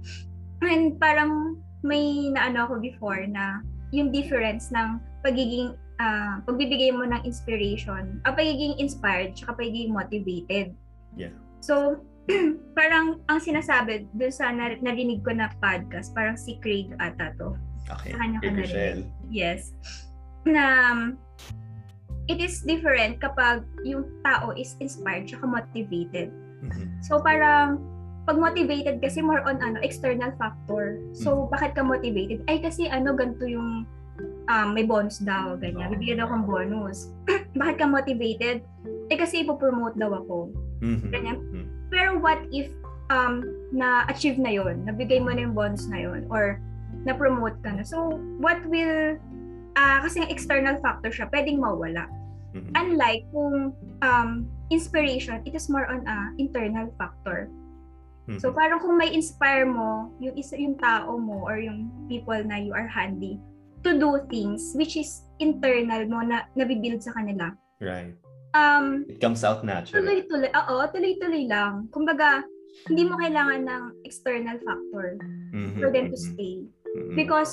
And 0.63 0.99
parang 0.99 1.63
may 1.87 2.35
naano 2.35 2.67
ako 2.67 2.83
before 2.83 3.23
na 3.31 3.63
yung 3.95 4.11
difference 4.11 4.75
ng 4.75 4.99
pagiging 5.23 5.79
ah, 6.03 6.43
pagbibigay 6.43 6.91
mo 6.91 7.07
ng 7.07 7.23
inspiration, 7.23 8.19
ah, 8.27 8.35
pagiging 8.35 8.79
inspired, 8.83 9.35
tsaka 9.39 9.63
pagiging 9.63 9.95
motivated. 9.95 10.75
Yeah. 11.15 11.35
So, 11.63 12.03
parang 12.79 13.23
ang 13.31 13.41
sinasabi 13.41 14.11
dun 14.13 14.33
sa 14.35 14.51
nar- 14.51 14.83
narinig 14.83 15.23
ko 15.23 15.33
na 15.33 15.55
podcast, 15.63 16.13
parang 16.13 16.35
si 16.35 16.59
Craig 16.59 16.91
ata 16.99 17.33
to. 17.39 17.55
Okay. 17.89 18.13
Sa 18.13 18.19
kanya 18.21 18.39
narinig. 18.43 18.69
Rochelle. 18.69 19.03
Yes. 19.31 19.73
Na 20.47 20.93
um, 20.93 21.01
it 22.29 22.39
is 22.39 22.61
different 22.63 23.19
kapag 23.19 23.65
yung 23.83 24.05
tao 24.23 24.53
is 24.55 24.77
inspired 24.79 25.27
tsaka 25.27 25.49
motivated. 25.49 26.29
Mhm. 26.63 27.01
So 27.03 27.19
parang 27.19 27.81
pag 28.29 28.37
motivated 28.37 29.01
kasi 29.01 29.25
more 29.25 29.41
on 29.49 29.57
ano 29.65 29.81
external 29.81 30.31
factor. 30.37 31.01
So 31.17 31.49
bakit 31.49 31.73
ka 31.73 31.81
motivated? 31.81 32.45
Ay 32.47 32.61
kasi 32.61 32.87
ano 32.87 33.17
ganito 33.17 33.49
yung 33.49 33.89
um, 34.53 34.69
may 34.77 34.85
bonus 34.85 35.25
daw 35.25 35.57
ganyan. 35.57 35.89
Bibigyan 35.97 36.21
daw 36.21 36.29
akong 36.29 36.45
bonus. 36.45 37.09
bakit 37.61 37.81
ka 37.81 37.87
motivated? 37.89 38.61
Eh 39.09 39.17
kasi 39.17 39.43
ipopromote 39.43 39.97
daw 39.97 40.13
ako. 40.13 40.53
Mhm. 40.85 41.09
Ganyan. 41.09 41.39
Pero 41.89 42.21
what 42.21 42.45
if 42.53 42.69
um 43.09 43.41
na-achieve 43.73 44.37
na 44.37 44.53
yon, 44.53 44.85
nabigay 44.85 45.17
mo 45.17 45.33
na 45.33 45.49
yung 45.49 45.57
bonus 45.57 45.89
na 45.89 46.05
yon 46.05 46.29
or 46.29 46.61
na-promote 47.09 47.57
ka 47.65 47.73
na. 47.73 47.81
So 47.81 48.21
what 48.37 48.61
will 48.69 49.17
ah 49.75 50.01
kasi 50.01 50.25
external 50.27 50.79
factor 50.81 51.11
siya, 51.11 51.29
pwedeng 51.29 51.61
mawala. 51.61 52.07
Mhm. 52.57 52.73
Unlike 52.73 53.23
kung 53.29 53.77
um, 54.01 54.31
inspiration, 54.73 55.45
it 55.45 55.53
is 55.53 55.69
more 55.69 55.85
on 55.85 56.01
a 56.09 56.33
internal 56.41 56.89
factor. 56.97 57.53
Mhm. 58.29 58.41
So 58.41 58.53
parang 58.53 58.81
kung 58.81 58.97
may 58.97 59.13
inspire 59.13 59.65
mo 59.65 60.13
yung 60.21 60.37
isa 60.37 60.57
yung 60.57 60.77
tao 60.77 61.17
mo 61.17 61.45
or 61.45 61.57
yung 61.61 61.89
people 62.09 62.37
na 62.45 62.57
you 62.61 62.73
are 62.73 62.89
handy 62.89 63.41
to 63.85 63.97
do 63.97 64.21
things 64.29 64.75
which 64.77 64.97
is 64.97 65.25
internal 65.39 66.05
mo 66.09 66.21
na 66.21 66.45
nabibuild 66.53 67.01
sa 67.01 67.13
kanila. 67.17 67.53
Right. 67.81 68.13
Um 68.53 69.05
It 69.09 69.21
comes 69.21 69.45
out 69.45 69.61
naturally. 69.65 70.25
tuloy-tuloy, 70.25 70.51
oo, 70.51 70.77
tuloy-tuloy 70.93 71.45
lang. 71.49 71.89
Kumbaga, 71.93 72.43
hindi 72.89 73.05
mo 73.05 73.17
kailangan 73.17 73.61
ng 73.65 73.83
external 74.05 74.57
factor 74.61 75.17
Mhm, 75.53 75.79
for 75.81 75.89
them 75.93 76.09
to 76.13 76.17
mhm, 76.17 76.27
stay. 76.33 76.55
mhm. 76.97 77.15
Because 77.17 77.53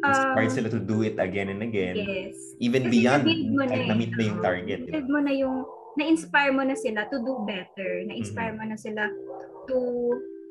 um, 0.00 0.10
Inspired 0.10 0.52
sila 0.52 0.68
to 0.68 0.80
do 0.80 1.02
it 1.02 1.16
again 1.16 1.48
and 1.48 1.62
again. 1.62 1.96
yes. 1.96 2.34
Even 2.58 2.88
Kasi 2.88 2.92
beyond 2.92 3.22
na 3.24 3.64
kahit 3.66 3.84
eh. 3.84 3.88
na-meet 3.88 4.12
na 4.12 4.22
yung 4.24 4.40
target. 4.40 4.78
di 4.80 4.88
ba? 4.88 4.92
build 4.96 5.08
mo 5.08 5.18
na 5.20 5.32
yung 5.32 5.56
na-inspire 5.96 6.52
mo 6.52 6.62
na 6.62 6.74
sila 6.74 7.04
to 7.06 7.18
do 7.20 7.44
better. 7.44 8.04
Na-inspire 8.06 8.54
Mm-hmm. 8.54 8.66
mo 8.66 8.72
na 8.72 8.78
sila 8.78 9.02
to 9.66 9.78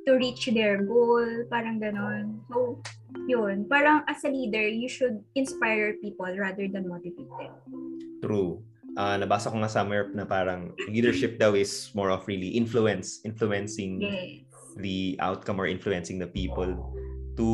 to 0.07 0.15
reach 0.15 0.47
their 0.49 0.81
goal, 0.81 1.21
parang 1.47 1.77
ganon. 1.77 2.39
So, 2.47 2.79
yun. 3.27 3.67
Parang 3.67 4.01
as 4.07 4.23
a 4.23 4.31
leader, 4.31 4.63
you 4.63 4.87
should 4.87 5.21
inspire 5.35 5.99
people 5.99 6.29
rather 6.29 6.65
than 6.65 6.87
motivate 6.87 7.29
them. 7.29 7.53
True. 8.23 8.63
Ah, 8.97 9.15
nabasa 9.15 9.53
ko 9.53 9.61
nga 9.61 9.69
somewhere 9.69 10.09
na 10.11 10.25
parang 10.25 10.73
leadership 10.89 11.37
daw 11.37 11.53
is 11.53 11.91
more 11.93 12.09
of 12.09 12.25
really 12.25 12.49
influence, 12.51 13.21
influencing 13.21 14.01
Yes. 14.01 14.43
the 14.81 15.13
outcome 15.19 15.61
or 15.61 15.67
influencing 15.67 16.17
the 16.17 16.27
people 16.27 16.73
to 17.37 17.47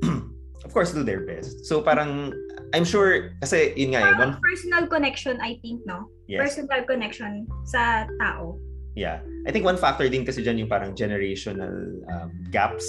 of 0.64 0.70
course 0.74 0.92
do 0.92 1.02
their 1.02 1.22
best. 1.26 1.66
So 1.66 1.82
parang 1.82 2.32
I'm 2.74 2.84
sure 2.84 3.32
kasi 3.40 3.72
yun 3.76 3.96
nga 3.96 4.04
eh, 4.04 4.14
one 4.18 4.36
personal 4.42 4.84
connection, 4.86 5.40
I 5.40 5.56
think, 5.64 5.82
no? 5.88 6.10
yes. 6.28 6.44
Personal 6.44 6.84
connection 6.84 7.48
sa 7.64 8.04
tao. 8.20 8.60
Yeah. 8.92 9.24
I 9.46 9.50
think 9.50 9.64
one 9.64 9.80
factor 9.80 10.04
din 10.06 10.26
kasi 10.26 10.44
dyan 10.44 10.60
yung 10.60 10.70
parang 10.70 10.92
generational 10.92 11.72
um, 12.12 12.30
gaps. 12.52 12.84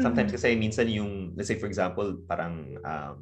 Sometimes 0.00 0.32
Mhm. 0.32 0.36
kasi 0.40 0.48
minsan 0.56 0.88
yung, 0.88 1.36
let's 1.36 1.52
say 1.52 1.60
for 1.60 1.68
example, 1.68 2.16
parang 2.26 2.80
um, 2.82 3.20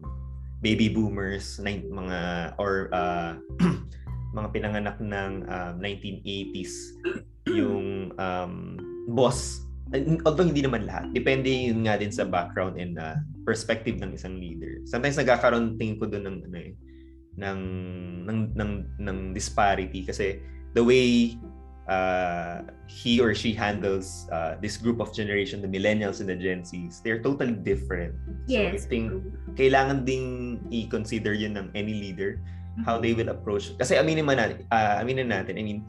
baby 0.63 0.89
boomers, 0.89 1.59
na, 1.59 1.77
mga, 1.77 2.19
or 2.57 2.89
uh, 2.95 3.35
mga 4.39 4.49
pinanganak 4.55 4.97
ng 5.03 5.45
um, 5.51 5.75
1980s, 5.83 6.73
yung 7.59 8.15
um, 8.17 8.79
boss, 9.11 9.67
although 10.23 10.47
hindi 10.47 10.63
naman 10.63 10.87
lahat, 10.87 11.11
depende 11.11 11.51
yun 11.51 11.83
nga 11.87 11.99
din 11.99 12.15
sa 12.15 12.23
background 12.23 12.79
and 12.79 12.99
uh, 12.99 13.19
perspective 13.43 13.99
ng 13.99 14.15
isang 14.15 14.39
leader. 14.39 14.79
Sometimes 14.87 15.19
nagkakaroon 15.19 15.75
tingin 15.77 15.99
ko 15.99 16.07
doon 16.07 16.25
ng 16.27 16.39
ano 16.47 16.59
eh, 16.59 16.73
ng 17.41 17.61
ng 18.27 18.39
ng 18.55 18.73
ng 19.03 19.19
disparity 19.35 20.07
kasi 20.07 20.39
the 20.79 20.83
way 20.83 21.35
uh, 21.91 22.63
he 22.87 23.19
or 23.19 23.35
she 23.35 23.51
handles 23.51 24.31
uh, 24.31 24.55
this 24.63 24.79
group 24.79 25.03
of 25.03 25.11
generation, 25.11 25.59
the 25.59 25.71
millennials 25.71 26.23
and 26.23 26.31
the 26.31 26.39
Gen 26.39 26.63
Zs, 26.63 27.03
they're 27.03 27.23
totally 27.23 27.59
different. 27.59 28.15
Yes. 28.47 28.87
So 28.87 28.87
I 28.87 28.91
think 28.91 29.07
kailangan 29.59 30.07
ding 30.07 30.61
i-consider 30.71 31.35
yun 31.35 31.59
ng 31.59 31.75
any 31.75 31.99
leader 31.99 32.39
how 32.87 33.03
they 33.03 33.13
will 33.13 33.35
approach 33.35 33.75
kasi 33.77 33.99
aminin 33.99 34.25
man 34.25 34.39
natin 34.39 34.63
uh, 34.71 35.03
aminin 35.03 35.29
natin 35.29 35.59
I 35.59 35.63
mean 35.67 35.81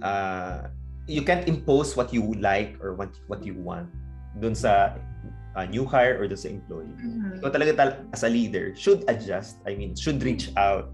uh, 0.00 0.70
you 1.06 1.22
can't 1.22 1.46
impose 1.50 1.96
what 1.98 2.12
you 2.14 2.34
like 2.38 2.78
or 2.78 2.94
what 2.94 3.10
what 3.26 3.42
you 3.42 3.58
want 3.58 3.90
dun 4.38 4.54
sa 4.54 4.94
uh, 5.58 5.66
new 5.68 5.84
hire 5.84 6.16
or 6.16 6.24
dun 6.30 6.38
sa 6.38 6.48
employee 6.48 6.88
Mhm. 6.96 7.42
So 7.42 7.50
talaga 7.50 7.72
tal- 7.76 8.00
as 8.14 8.22
a 8.22 8.30
leader, 8.30 8.72
should 8.78 9.04
adjust. 9.10 9.58
I 9.66 9.74
mean, 9.74 9.92
should 9.98 10.22
reach 10.22 10.54
out. 10.56 10.88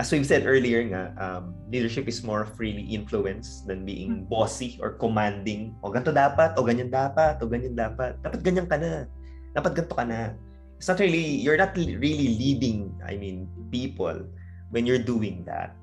As 0.00 0.10
we've 0.10 0.24
said 0.26 0.48
earlier 0.48 0.80
nga, 0.80 1.12
um, 1.20 1.52
leadership 1.68 2.08
is 2.08 2.24
more 2.24 2.48
freely 2.48 2.88
influence 2.88 3.62
than 3.68 3.84
being 3.84 4.24
bossy 4.26 4.80
or 4.80 4.96
commanding. 4.96 5.76
O 5.84 5.92
ganito 5.92 6.10
dapat, 6.10 6.56
o 6.56 6.64
ganyan 6.64 6.88
dapat, 6.88 7.38
o 7.38 7.46
ganyan 7.46 7.76
dapat. 7.76 8.16
Dapat 8.24 8.40
ganyan 8.42 8.66
ka 8.66 8.80
na. 8.80 9.04
Dapat 9.52 9.70
ganito 9.76 9.94
ka 9.94 10.04
na. 10.08 10.32
It's 10.80 10.88
not 10.88 10.98
really, 10.98 11.36
you're 11.44 11.60
not 11.60 11.76
really 11.76 12.38
leading, 12.38 12.96
I 13.04 13.20
mean, 13.20 13.46
people 13.68 14.24
when 14.72 14.88
you're 14.88 15.02
doing 15.02 15.44
that. 15.44 15.76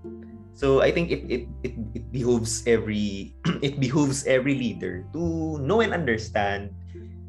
So 0.55 0.79
I 0.79 0.89
think 0.89 1.11
it 1.11 1.27
it 1.27 1.43
it, 1.67 1.73
it 1.93 2.05
behooves 2.15 2.63
every 2.63 3.35
it 3.61 3.75
behooves 3.79 4.23
every 4.23 4.55
leader 4.55 5.03
to 5.11 5.59
know 5.59 5.83
and 5.83 5.91
understand 5.91 6.71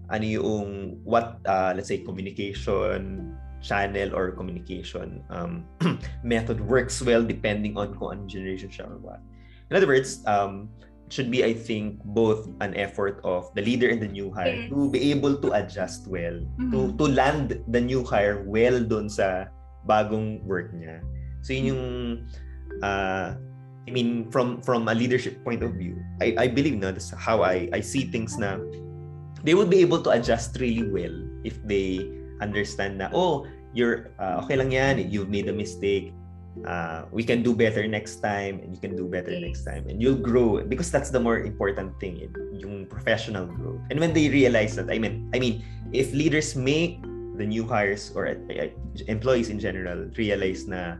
ano 0.07 0.23
yung 0.23 0.69
what 1.03 1.43
uh, 1.51 1.75
let's 1.75 1.91
say 1.91 1.99
communication 2.07 3.35
channel 3.59 4.15
or 4.15 4.31
communication 4.31 5.27
um, 5.35 5.67
method 6.23 6.63
works 6.63 7.03
well 7.03 7.27
depending 7.27 7.75
on 7.75 7.91
kung 7.99 8.15
anong 8.15 8.31
generation 8.31 8.71
siya 8.71 8.87
or 8.87 9.03
what. 9.03 9.19
In 9.67 9.75
other 9.75 9.91
words, 9.91 10.23
um, 10.31 10.71
it 11.03 11.11
should 11.11 11.27
be 11.27 11.43
I 11.43 11.51
think 11.51 11.99
both 12.15 12.47
an 12.63 12.79
effort 12.79 13.19
of 13.27 13.51
the 13.59 13.63
leader 13.67 13.91
and 13.91 13.99
the 13.99 14.07
new 14.07 14.31
hire 14.31 14.55
Yes. 14.55 14.71
to 14.71 14.87
be 14.87 15.11
able 15.11 15.35
to 15.43 15.51
adjust 15.51 16.07
well, 16.07 16.39
to 16.71 16.95
Mhm. 16.95 16.95
to 16.95 17.05
land 17.11 17.59
the 17.67 17.83
new 17.83 18.07
hire 18.07 18.47
well 18.47 18.79
doon 18.79 19.11
sa 19.11 19.51
bagong 19.83 20.47
work 20.47 20.71
niya. 20.71 21.03
So 21.43 21.51
yun 21.55 21.75
yung 21.75 21.85
uh, 22.83 23.37
I 23.87 23.91
mean 23.91 24.31
from 24.35 24.61
from 24.63 24.89
a 24.89 24.95
leadership 24.95 25.43
point 25.45 25.63
of 25.63 25.79
view, 25.79 25.97
I 26.21 26.35
I 26.37 26.47
believe 26.49 26.77
na 26.81 26.91
that's 26.91 27.15
how 27.15 27.47
I 27.47 27.71
I 27.73 27.81
see 27.81 28.09
things 28.11 28.35
na 28.37 28.59
they 29.47 29.55
would 29.55 29.71
be 29.71 29.79
able 29.79 30.03
to 30.03 30.11
adjust 30.11 30.59
really 30.59 30.87
well 30.91 31.15
if 31.47 31.55
they 31.63 32.03
understand 32.43 32.99
na, 32.99 33.09
oh, 33.15 33.47
you're, 33.73 34.11
uh, 34.19 34.43
okay 34.43 34.57
lang 34.57 34.73
yan, 34.73 34.99
you've 35.09 35.31
made 35.31 35.49
a 35.49 35.55
mistake, 35.55 36.13
uh, 36.65 37.05
we 37.13 37.23
can 37.23 37.43
do 37.43 37.55
better 37.55 37.87
next 37.87 38.25
time 38.25 38.61
and 38.65 38.73
you 38.73 38.81
can 38.81 38.97
do 38.97 39.05
better 39.05 39.31
Yes. 39.31 39.43
next 39.45 39.63
time 39.69 39.85
and 39.89 40.01
you'll 40.01 40.17
grow 40.17 40.65
because 40.65 40.91
that's 40.91 41.11
the 41.11 41.21
more 41.21 41.45
important 41.45 41.93
thing 42.01 42.17
yung 42.57 42.87
professional 42.89 43.45
growth 43.45 43.81
and 43.91 44.01
when 44.01 44.17
they 44.17 44.33
realize 44.33 44.73
that 44.73 44.89
i 44.89 44.97
mean 44.97 45.29
i 45.35 45.39
mean 45.39 45.61
if 45.93 46.09
leaders 46.17 46.57
make 46.57 47.03
the 47.37 47.45
new 47.45 47.67
hires 47.69 48.09
or 48.17 48.25
uh, 48.25 48.37
uh, 48.57 48.73
employees 49.13 49.53
in 49.53 49.61
general 49.61 50.09
realize 50.17 50.65
na 50.65 50.97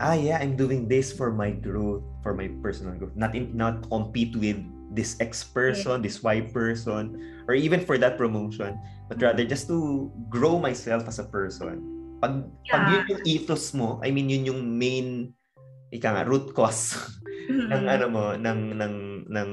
ah 0.00 0.14
yeah 0.14 0.38
i'm 0.40 0.56
doing 0.56 0.88
this 0.88 1.12
for 1.12 1.32
my 1.32 1.50
growth 1.50 2.04
for 2.20 2.34
my 2.34 2.48
personal 2.60 2.92
growth 2.94 3.14
not 3.16 3.32
in, 3.34 3.52
not 3.56 3.86
compete 3.88 4.34
with 4.36 4.60
this 4.96 5.18
X 5.20 5.42
person, 5.42 6.00
this 6.02 6.22
Y 6.22 6.40
person, 6.54 7.18
or 7.48 7.54
even 7.54 7.82
for 7.82 7.98
that 7.98 8.16
promotion, 8.16 8.78
but 9.10 9.20
rather 9.20 9.44
just 9.44 9.66
to 9.68 10.08
grow 10.30 10.58
myself 10.58 11.04
as 11.10 11.18
a 11.18 11.26
person. 11.26 11.82
Pag, 12.22 12.48
pag 12.70 12.82
Yeah. 12.88 13.02
yun 13.04 13.12
yung 13.12 13.22
ethos 13.26 13.74
mo, 13.74 14.00
I 14.00 14.08
mean, 14.14 14.30
yun 14.30 14.48
yung 14.48 14.62
main, 14.78 15.36
ika 15.92 16.16
nga, 16.16 16.24
root 16.24 16.54
cause 16.56 16.96
Mhm. 17.50 17.68
ng 17.76 17.84
ano 17.86 18.06
mo, 18.08 18.24
ng, 18.38 18.60
ng, 18.78 18.94
ng, 19.28 19.50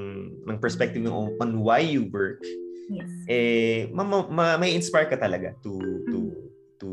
ng 0.48 0.58
perspective 0.64 1.04
mo 1.04 1.34
on 1.44 1.60
why 1.60 1.84
you 1.84 2.08
work, 2.14 2.40
Yes. 2.88 3.12
eh, 3.28 3.90
ma, 3.92 4.08
ma, 4.08 4.24
ma- 4.30 4.60
may 4.62 4.78
inspire 4.78 5.10
ka 5.10 5.18
talaga 5.20 5.58
to, 5.66 5.76
to, 6.08 6.18
to, 6.80 6.88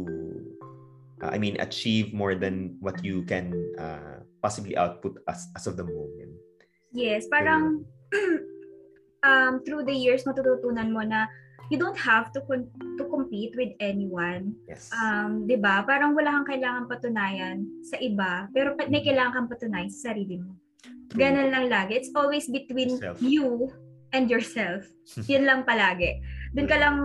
uh, 1.22 1.30
I 1.32 1.38
mean, 1.38 1.60
achieve 1.60 2.12
more 2.12 2.34
than 2.34 2.76
what 2.80 3.04
you 3.04 3.22
can 3.24 3.54
uh, 3.78 4.24
possibly 4.42 4.76
output 4.76 5.20
as, 5.28 5.46
as 5.56 5.66
of 5.66 5.76
the 5.76 5.84
moment. 5.84 6.34
Yes, 6.92 7.28
parang 7.30 7.84
um, 9.22 9.62
through 9.64 9.84
the 9.84 9.94
years 9.94 10.24
matututunan 10.24 10.90
mo 10.90 11.04
na 11.06 11.30
you 11.70 11.78
don't 11.78 11.96
have 11.96 12.34
to 12.34 12.42
con- 12.42 12.68
to 12.98 13.06
compete 13.06 13.54
with 13.54 13.70
anyone. 13.78 14.58
Yes. 14.66 14.90
Um, 14.90 15.46
'di 15.46 15.62
ba? 15.62 15.86
Parang 15.86 16.18
wala 16.18 16.34
kang 16.34 16.58
kailangan 16.58 16.90
patunayan 16.90 17.62
sa 17.86 17.96
iba, 18.02 18.50
pero 18.50 18.74
may 18.90 19.06
kailangan 19.06 19.46
kang 19.46 19.48
patunayan 19.48 19.90
sa 19.92 20.10
sarili 20.10 20.42
mo. 20.42 20.58
True. 21.14 21.22
Ganun 21.22 21.54
lang 21.54 21.70
lagi. 21.70 21.94
It's 21.94 22.10
always 22.14 22.50
between 22.50 22.98
Self. 22.98 23.22
you 23.22 23.70
and 24.10 24.26
yourself. 24.26 24.82
Yun 25.30 25.46
lang 25.46 25.62
palagi. 25.62 26.18
Doon 26.58 26.66
ka 26.66 26.76
lang 26.78 26.96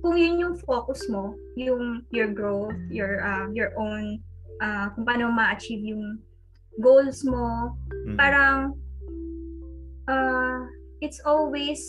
kung 0.00 0.16
yun 0.16 0.34
yung 0.38 0.54
focus 0.62 1.00
mo, 1.08 1.32
yung 1.56 2.04
your 2.10 2.30
growth, 2.30 2.76
your 2.88 3.20
uh, 3.20 3.48
your 3.52 3.72
own 3.76 4.20
uh, 4.60 4.88
kung 4.92 5.04
paano 5.04 5.28
ma-achieve 5.28 5.82
yung 5.82 6.20
goals 6.78 7.24
mo, 7.24 7.72
Mhm. 8.06 8.16
parang 8.16 8.58
uh, 10.06 10.60
it's 11.00 11.18
always 11.24 11.80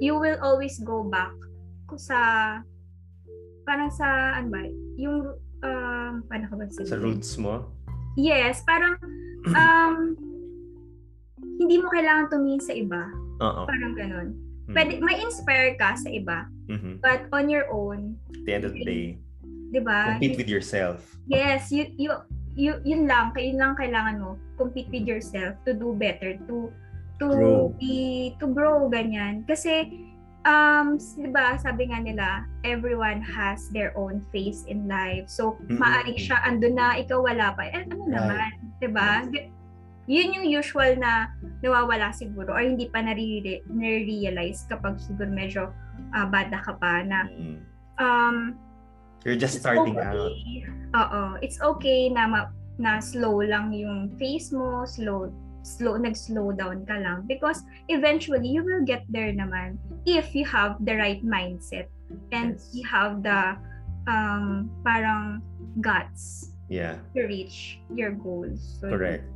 you 0.00 0.14
will 0.16 0.36
always 0.40 0.78
go 0.80 1.04
back 1.04 1.32
sa 1.96 2.18
parang 3.64 3.88
sa 3.88 4.36
ano 4.36 4.50
ba 4.50 4.62
yung 4.96 5.32
um 5.62 6.12
paano 6.28 6.44
ka 6.50 6.54
ba 6.56 6.64
sa 6.68 6.84
sabihin? 6.84 7.16
roots 7.16 7.38
mo. 7.38 7.64
yes 8.14 8.60
parang 8.62 8.94
um 9.54 10.12
hindi 11.56 11.80
mo 11.80 11.88
kailangan 11.88 12.28
tumingin 12.28 12.62
sa 12.62 12.74
iba 12.74 13.02
Oo. 13.40 13.64
parang 13.64 13.92
ganun. 13.96 14.28
Pwede 14.72 14.98
may 14.98 15.18
inspire 15.20 15.74
ka 15.76 15.94
sa 15.94 16.08
iba 16.08 16.48
Mhm. 16.66 16.98
but 16.98 17.30
on 17.30 17.46
your 17.46 17.70
own 17.70 18.18
At 18.34 18.42
the 18.42 18.52
end 18.54 18.64
of 18.66 18.72
the 18.74 18.82
day, 18.82 19.04
'di 19.70 19.80
ba 19.82 20.16
compete 20.16 20.34
with 20.36 20.50
yourself. 20.50 21.04
yes 21.26 21.70
you 21.70 21.86
you 21.94 22.10
you 22.56 22.80
yun 22.82 23.06
lang 23.06 23.30
yun 23.36 23.58
lang 23.60 23.74
kailangan 23.76 24.18
mo 24.18 24.30
compete 24.56 24.88
with 24.90 25.04
yourself 25.04 25.54
to 25.68 25.76
do 25.76 25.92
better 25.94 26.34
to 26.48 26.72
to 27.16 27.26
Grow. 27.28 27.72
be 27.80 28.32
to 28.42 28.46
grow 28.50 28.88
ganyan 28.88 29.44
kasi 29.44 29.88
um 30.44 30.94
'di 30.96 31.28
ba 31.30 31.58
sabi 31.58 31.90
nga 31.90 31.98
nila 31.98 32.28
everyone 32.62 33.18
has 33.18 33.66
their 33.74 33.90
own 33.98 34.22
phase 34.30 34.62
in 34.66 34.86
life 34.86 35.26
so 35.26 35.58
Mm-mm. 35.66 35.78
maaring 35.80 36.16
siya 36.16 36.38
andun 36.44 36.76
na 36.76 36.94
ikaw 36.96 37.18
wala 37.20 37.50
pa 37.52 37.66
eh 37.66 37.82
ano 37.82 38.06
Right. 38.06 38.14
naman 38.14 38.50
'di 38.78 38.88
ba 38.90 39.10
yun 40.06 40.34
yung 40.34 40.46
usual 40.46 40.94
na 40.96 41.34
nawawala 41.60 42.14
siguro 42.14 42.54
or 42.54 42.62
hindi 42.62 42.86
pa 42.86 43.02
nare- 43.02 43.62
nare-realize 43.66 44.66
kapag 44.70 44.98
siguro 45.02 45.26
medyo 45.28 45.62
ah, 46.14 46.26
bata 46.26 46.62
ka 46.62 46.72
pa 46.78 47.02
na 47.02 47.26
Mhm. 47.26 47.56
um 47.98 48.36
You're 49.26 49.34
just 49.34 49.58
starting 49.58 49.98
okay. 49.98 50.06
out. 50.06 50.30
Oo. 50.94 51.22
It's 51.42 51.58
okay 51.58 52.06
na 52.14 52.30
ma- 52.30 52.54
na 52.78 53.02
slow 53.02 53.42
lang 53.42 53.74
yung 53.74 54.14
pace 54.14 54.54
mo, 54.54 54.86
slow 54.86 55.34
slow 55.66 55.98
nag-slow 55.98 56.54
down 56.54 56.86
ka 56.86 56.94
lang 56.94 57.26
because 57.26 57.66
eventually 57.90 58.46
you 58.46 58.62
will 58.62 58.86
get 58.86 59.02
there 59.10 59.34
naman 59.34 59.74
if 60.06 60.30
you 60.30 60.46
have 60.46 60.78
the 60.86 60.94
right 60.94 61.26
mindset 61.26 61.90
and 62.30 62.54
Yes. 62.54 62.70
you 62.70 62.86
have 62.86 63.26
the 63.26 63.58
um 64.06 64.70
parang 64.86 65.42
guts 65.82 66.54
Yeah, 66.70 66.98
to 67.18 67.26
reach 67.26 67.82
your 67.90 68.14
goals. 68.14 68.78
So, 68.78 68.90
correct. 68.94 69.26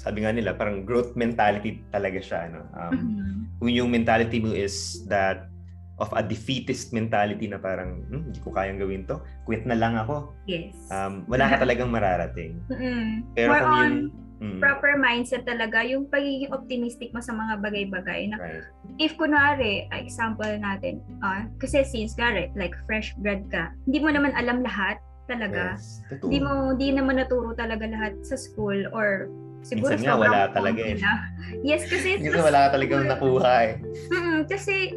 Sabi 0.00 0.24
nga 0.24 0.32
nila, 0.32 0.56
parang 0.56 0.88
growth 0.88 1.12
mentality 1.12 1.84
talaga 1.92 2.24
siya. 2.24 2.48
Ano? 2.48 2.64
Um, 2.72 2.92
Mhm. 2.96 3.32
Kung 3.60 3.68
yung 3.68 3.90
mentality 3.92 4.40
mo 4.40 4.56
is 4.56 5.04
that 5.04 5.52
of 6.00 6.08
a 6.16 6.24
defeatist 6.24 6.96
mentality 6.96 7.44
na 7.44 7.60
parang, 7.60 8.00
hmm, 8.08 8.32
hindi 8.32 8.40
ko 8.40 8.56
kayang 8.56 8.80
gawin 8.80 9.04
to, 9.04 9.20
quit 9.44 9.68
na 9.68 9.76
lang 9.76 10.00
ako. 10.00 10.32
Yes. 10.48 10.72
Um, 10.88 11.28
wala 11.28 11.52
ka 11.52 11.60
talagang 11.60 11.92
mararating. 11.92 12.56
Mm-mm. 12.72 13.28
Pero 13.36 13.52
More 13.52 13.60
kung 13.60 13.76
on 13.76 13.92
yung... 13.92 14.28
Mm, 14.40 14.56
proper 14.56 14.96
mindset 14.96 15.44
talaga, 15.44 15.84
yung 15.84 16.08
pagiging 16.08 16.48
optimistic 16.56 17.12
mo 17.12 17.20
sa 17.20 17.36
mga 17.36 17.60
bagay-bagay 17.60 18.32
na 18.32 18.40
right. 18.40 18.64
if 18.96 19.12
kunwari, 19.20 19.84
example 19.92 20.48
natin, 20.56 21.04
ah, 21.20 21.44
kasi 21.60 21.84
since 21.84 22.16
gari, 22.16 22.48
like 22.56 22.72
fresh 22.88 23.12
grad 23.20 23.44
ka, 23.52 23.68
hindi 23.84 24.00
mo 24.00 24.08
naman 24.08 24.32
alam 24.32 24.64
lahat 24.64 24.96
talaga. 25.28 25.76
Yes. 25.76 26.00
Totoo. 26.08 26.32
Hindi 26.32 26.38
mo, 26.40 26.52
hindi 26.72 26.88
naman 26.96 27.20
naturo 27.20 27.52
talaga 27.52 27.84
lahat 27.84 28.16
sa 28.24 28.40
school 28.40 28.88
or 28.96 29.28
siguro 29.62 29.92
Minsan 29.94 30.06
nga, 30.06 30.16
wala 30.16 30.40
talaga 30.50 30.82
eh. 30.82 30.96
na. 30.98 31.12
Yes, 31.60 31.84
kasi 31.86 32.16
Kasi 32.18 32.38
wala 32.40 32.68
ka 32.68 32.78
talagang 32.78 33.04
nakuha 33.06 33.52
eh. 33.66 33.72
Mm, 34.10 34.40
kasi 34.46 34.94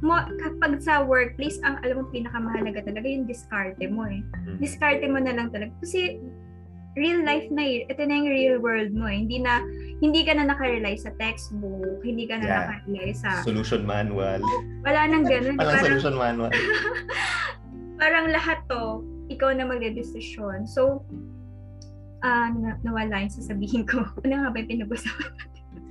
mo 0.00 0.16
kapag 0.40 0.80
sa 0.80 1.04
workplace 1.04 1.60
ang 1.60 1.76
alam 1.84 2.00
mo 2.00 2.04
pinakamahalaga 2.08 2.80
talaga 2.84 3.04
yung 3.04 3.28
diskarte 3.28 3.84
mo 3.86 4.08
eh. 4.08 4.24
Mm. 4.48 4.56
Diskarte 4.58 5.04
mo 5.06 5.20
na 5.20 5.36
lang 5.36 5.52
talaga 5.52 5.72
kasi 5.80 6.16
real 6.98 7.22
life 7.22 7.46
na 7.52 7.62
eh. 7.62 7.86
Ito 7.86 8.02
na 8.02 8.14
yung 8.18 8.28
real 8.28 8.56
world 8.58 8.90
mo 8.90 9.06
eh. 9.06 9.20
Hindi 9.22 9.38
na 9.38 9.62
hindi 10.00 10.24
ka 10.24 10.34
na 10.34 10.48
nakarely 10.48 10.96
sa 10.96 11.12
textbook, 11.16 12.00
hindi 12.02 12.24
ka 12.26 12.40
na 12.40 12.44
Yeah. 12.44 12.60
nakarely 12.66 13.12
sa 13.12 13.44
Solution 13.44 13.84
manual. 13.84 14.40
wala 14.82 15.00
nang 15.06 15.28
ganun. 15.28 15.54
Walang 15.54 15.76
Parang, 15.76 15.84
solution 15.86 16.14
manual. 16.16 16.50
parang 18.00 18.32
lahat 18.32 18.58
to, 18.66 19.04
ikaw 19.28 19.52
na 19.52 19.68
magde-decision. 19.68 20.64
So, 20.66 21.04
ah 22.20 22.48
na, 22.52 22.76
nawala 22.84 23.24
yung 23.24 23.32
sasabihin 23.32 23.84
ko. 23.88 24.04
Ano 24.24 24.44
nga 24.44 24.50
ba 24.52 24.56
yung 24.60 24.70
pinag-usapan? 24.70 25.48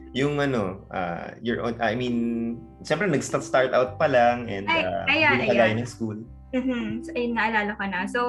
yung 0.09 0.41
ano, 0.41 0.81
uh, 0.89 1.37
your 1.45 1.61
own, 1.61 1.77
I 1.77 1.93
mean, 1.93 2.57
siyempre 2.81 3.05
nag-start 3.05 3.45
start 3.45 3.71
out 3.77 4.01
pa 4.01 4.09
lang 4.09 4.49
and 4.49 4.65
Ay, 4.65 4.81
uh, 4.81 5.05
ayan, 5.05 5.37
hindi 5.37 5.47
ka 5.49 5.53
gaya 5.53 5.65
ayan. 5.69 5.79
ng 5.85 5.89
school. 5.89 6.17
Mhm. 6.49 7.05
So, 7.05 7.09
ayun, 7.13 7.33
naalala 7.37 7.71
ko 7.77 7.83
na. 7.85 7.99
So, 8.09 8.21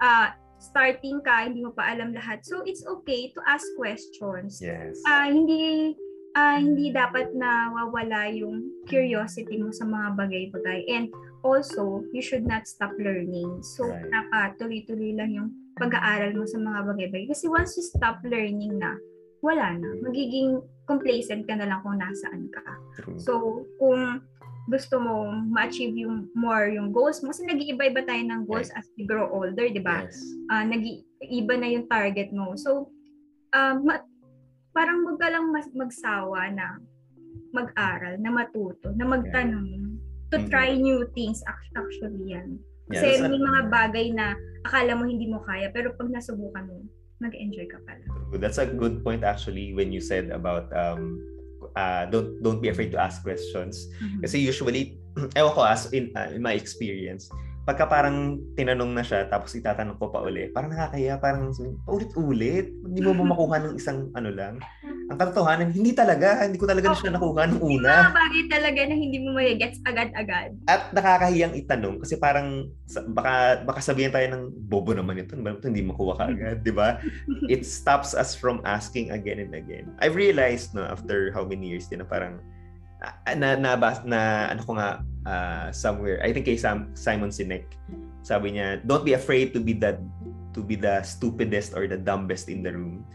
ah 0.00 0.32
starting 0.58 1.22
ka, 1.22 1.46
hindi 1.46 1.62
mo 1.62 1.70
pa 1.70 1.94
alam 1.94 2.10
lahat. 2.10 2.42
So, 2.42 2.66
it's 2.66 2.82
okay 2.82 3.30
to 3.32 3.40
ask 3.46 3.64
questions. 3.78 4.58
Yes. 4.58 4.98
Ah, 5.06 5.30
hindi 5.30 5.94
ah, 6.34 6.58
hindi 6.58 6.90
dapat 6.90 7.34
na 7.34 7.72
wawala 7.74 8.30
yung 8.30 8.82
curiosity 8.86 9.58
mo 9.58 9.70
sa 9.70 9.86
mga 9.86 10.18
bagay-bagay. 10.18 10.80
And 10.90 11.06
also, 11.42 12.02
you 12.14 12.22
should 12.22 12.46
not 12.46 12.66
stop 12.66 12.94
learning. 12.98 13.62
So, 13.62 13.86
Right. 13.86 14.06
dapat 14.10 14.58
tuloy-tuloy 14.58 15.14
lang 15.14 15.30
yung 15.34 15.48
pag-aaral 15.78 16.34
mo 16.34 16.44
sa 16.44 16.58
mga 16.58 16.80
bagay-bagay. 16.84 17.26
Kasi 17.30 17.46
once 17.46 17.78
you 17.78 17.84
stop 17.86 18.18
learning 18.26 18.76
na, 18.76 18.98
wala 19.40 19.78
na. 19.78 19.88
Magiging 20.02 20.58
complacent 20.84 21.46
ka 21.46 21.54
na 21.54 21.70
lang 21.70 21.80
kung 21.86 21.96
nasaan 21.96 22.50
ka. 22.50 22.62
True. 22.98 23.18
So, 23.18 23.32
kung 23.78 24.22
gusto 24.68 25.00
mo 25.00 25.32
ma-achieve 25.48 25.96
yung 25.96 26.28
more 26.36 26.68
yung 26.68 26.92
goals 26.92 27.24
mo, 27.24 27.32
kasi 27.32 27.48
nag-iiba-iba 27.48 28.04
tayo 28.04 28.20
ng 28.20 28.44
goals 28.44 28.68
as 28.76 28.84
we 28.98 29.08
grow 29.08 29.30
older, 29.32 29.64
di 29.64 29.80
ba? 29.80 30.04
yes. 30.04 30.18
Ah, 30.52 30.66
nag-iiba 30.66 31.54
na 31.56 31.68
yung 31.72 31.86
target 31.88 32.28
mo. 32.34 32.52
So, 32.58 32.92
um, 33.56 33.86
ma- 33.88 34.04
parang 34.76 35.06
wag 35.08 35.18
ka 35.18 35.28
lang 35.32 35.48
mas- 35.48 35.72
magsawa 35.72 36.52
na 36.52 36.76
mag-aral, 37.50 38.20
na 38.20 38.28
matuto, 38.28 38.92
na 38.92 39.08
magtanong, 39.08 39.96
to 40.28 40.36
Mhm. 40.36 40.48
try 40.52 40.76
new 40.76 41.08
things 41.16 41.40
act- 41.48 41.72
actually 41.72 42.36
yan. 42.36 42.60
Yeah, 42.88 43.04
Kasi 43.04 43.20
that's 43.20 43.30
may 43.30 43.40
mga 43.40 43.62
bagay 43.68 44.06
na 44.16 44.36
akala 44.64 44.92
mo 44.96 45.04
hindi 45.04 45.28
mo 45.28 45.44
kaya, 45.44 45.68
pero 45.72 45.92
pag 45.96 46.08
nasubukan 46.08 46.64
mo, 46.64 46.84
mag-enjoy 47.18 47.66
ka 47.68 47.78
pala. 47.84 48.04
That's 48.38 48.62
a 48.62 48.68
good 48.68 49.02
point 49.02 49.26
actually 49.26 49.74
when 49.74 49.90
you 49.90 49.98
said 49.98 50.30
about 50.30 50.70
um 50.70 51.18
uh, 51.74 52.06
don't 52.06 52.38
don't 52.42 52.60
be 52.62 52.70
afraid 52.70 52.94
to 52.94 53.00
ask 53.00 53.22
questions. 53.22 53.90
Mhm. 53.98 54.22
Kasi 54.22 54.36
usually, 54.40 54.98
ewan 55.38 55.52
ko 55.54 55.62
as 55.66 55.90
in, 55.90 56.14
uh, 56.14 56.30
in 56.30 56.40
my 56.42 56.54
experience, 56.54 57.28
pagka 57.68 57.84
parang 57.84 58.40
tinanong 58.56 58.96
na 58.96 59.04
siya, 59.04 59.28
tapos 59.28 59.52
itatanong 59.52 60.00
ko 60.00 60.08
pa 60.08 60.24
uli, 60.24 60.48
parang 60.48 60.72
nakakaya, 60.72 61.20
parang 61.20 61.52
paulit-ulit. 61.84 62.72
Hindi 62.72 63.00
mo 63.04 63.12
ba 63.12 63.24
makuha 63.28 63.56
ng 63.60 63.74
isang 63.76 64.08
ano 64.16 64.32
lang? 64.32 64.56
Ang 65.08 65.16
katotohanan, 65.16 65.72
hindi 65.72 65.96
talaga. 65.96 66.44
Hindi 66.44 66.60
ko 66.60 66.68
talaga 66.68 66.92
oh, 66.92 66.98
siya 67.00 67.16
nakuha 67.16 67.48
ng 67.48 67.60
una. 67.64 68.12
Mga 68.12 68.16
bagay 68.16 68.44
talaga 68.52 68.80
na 68.84 68.94
hindi 68.94 69.18
mo 69.24 69.28
magigets 69.32 69.80
agad-agad. 69.88 70.50
At 70.68 70.92
nakakahiyang 70.92 71.56
itanong 71.56 72.04
kasi 72.04 72.20
parang 72.20 72.68
baka, 73.16 73.64
baka 73.64 73.80
sabihin 73.80 74.12
tayo 74.12 74.28
ng 74.36 74.52
bobo 74.68 74.92
naman 74.92 75.16
ito. 75.16 75.32
Ito 75.32 75.64
hindi 75.64 75.80
makuha 75.88 76.12
ka 76.20 76.24
agad, 76.28 76.60
di 76.60 76.72
ba? 76.76 77.00
It 77.52 77.64
stops 77.64 78.12
us 78.12 78.36
from 78.36 78.60
asking 78.68 79.08
again 79.08 79.40
and 79.40 79.56
again. 79.56 79.88
I've 80.04 80.14
realized 80.14 80.76
no, 80.76 80.84
after 80.84 81.32
how 81.32 81.48
many 81.48 81.72
years 81.72 81.88
din 81.88 82.04
na 82.04 82.08
parang 82.08 82.44
na 83.00 83.56
na, 83.56 83.74
na, 83.78 83.90
na 84.04 84.20
ano 84.52 84.60
ko 84.66 84.74
nga 84.74 85.00
uh, 85.24 85.68
somewhere 85.70 86.18
I 86.20 86.34
think 86.34 86.50
kay 86.50 86.58
Sam, 86.58 86.90
Simon 86.98 87.30
Sinek 87.30 87.78
sabi 88.26 88.58
niya 88.58 88.82
don't 88.84 89.06
be 89.06 89.14
afraid 89.14 89.54
to 89.54 89.62
be 89.62 89.72
the 89.72 89.96
to 90.52 90.60
be 90.60 90.74
the 90.74 91.00
stupidest 91.06 91.78
or 91.78 91.86
the 91.86 91.96
dumbest 91.96 92.50
in 92.50 92.66
the 92.66 92.74
room 92.74 93.06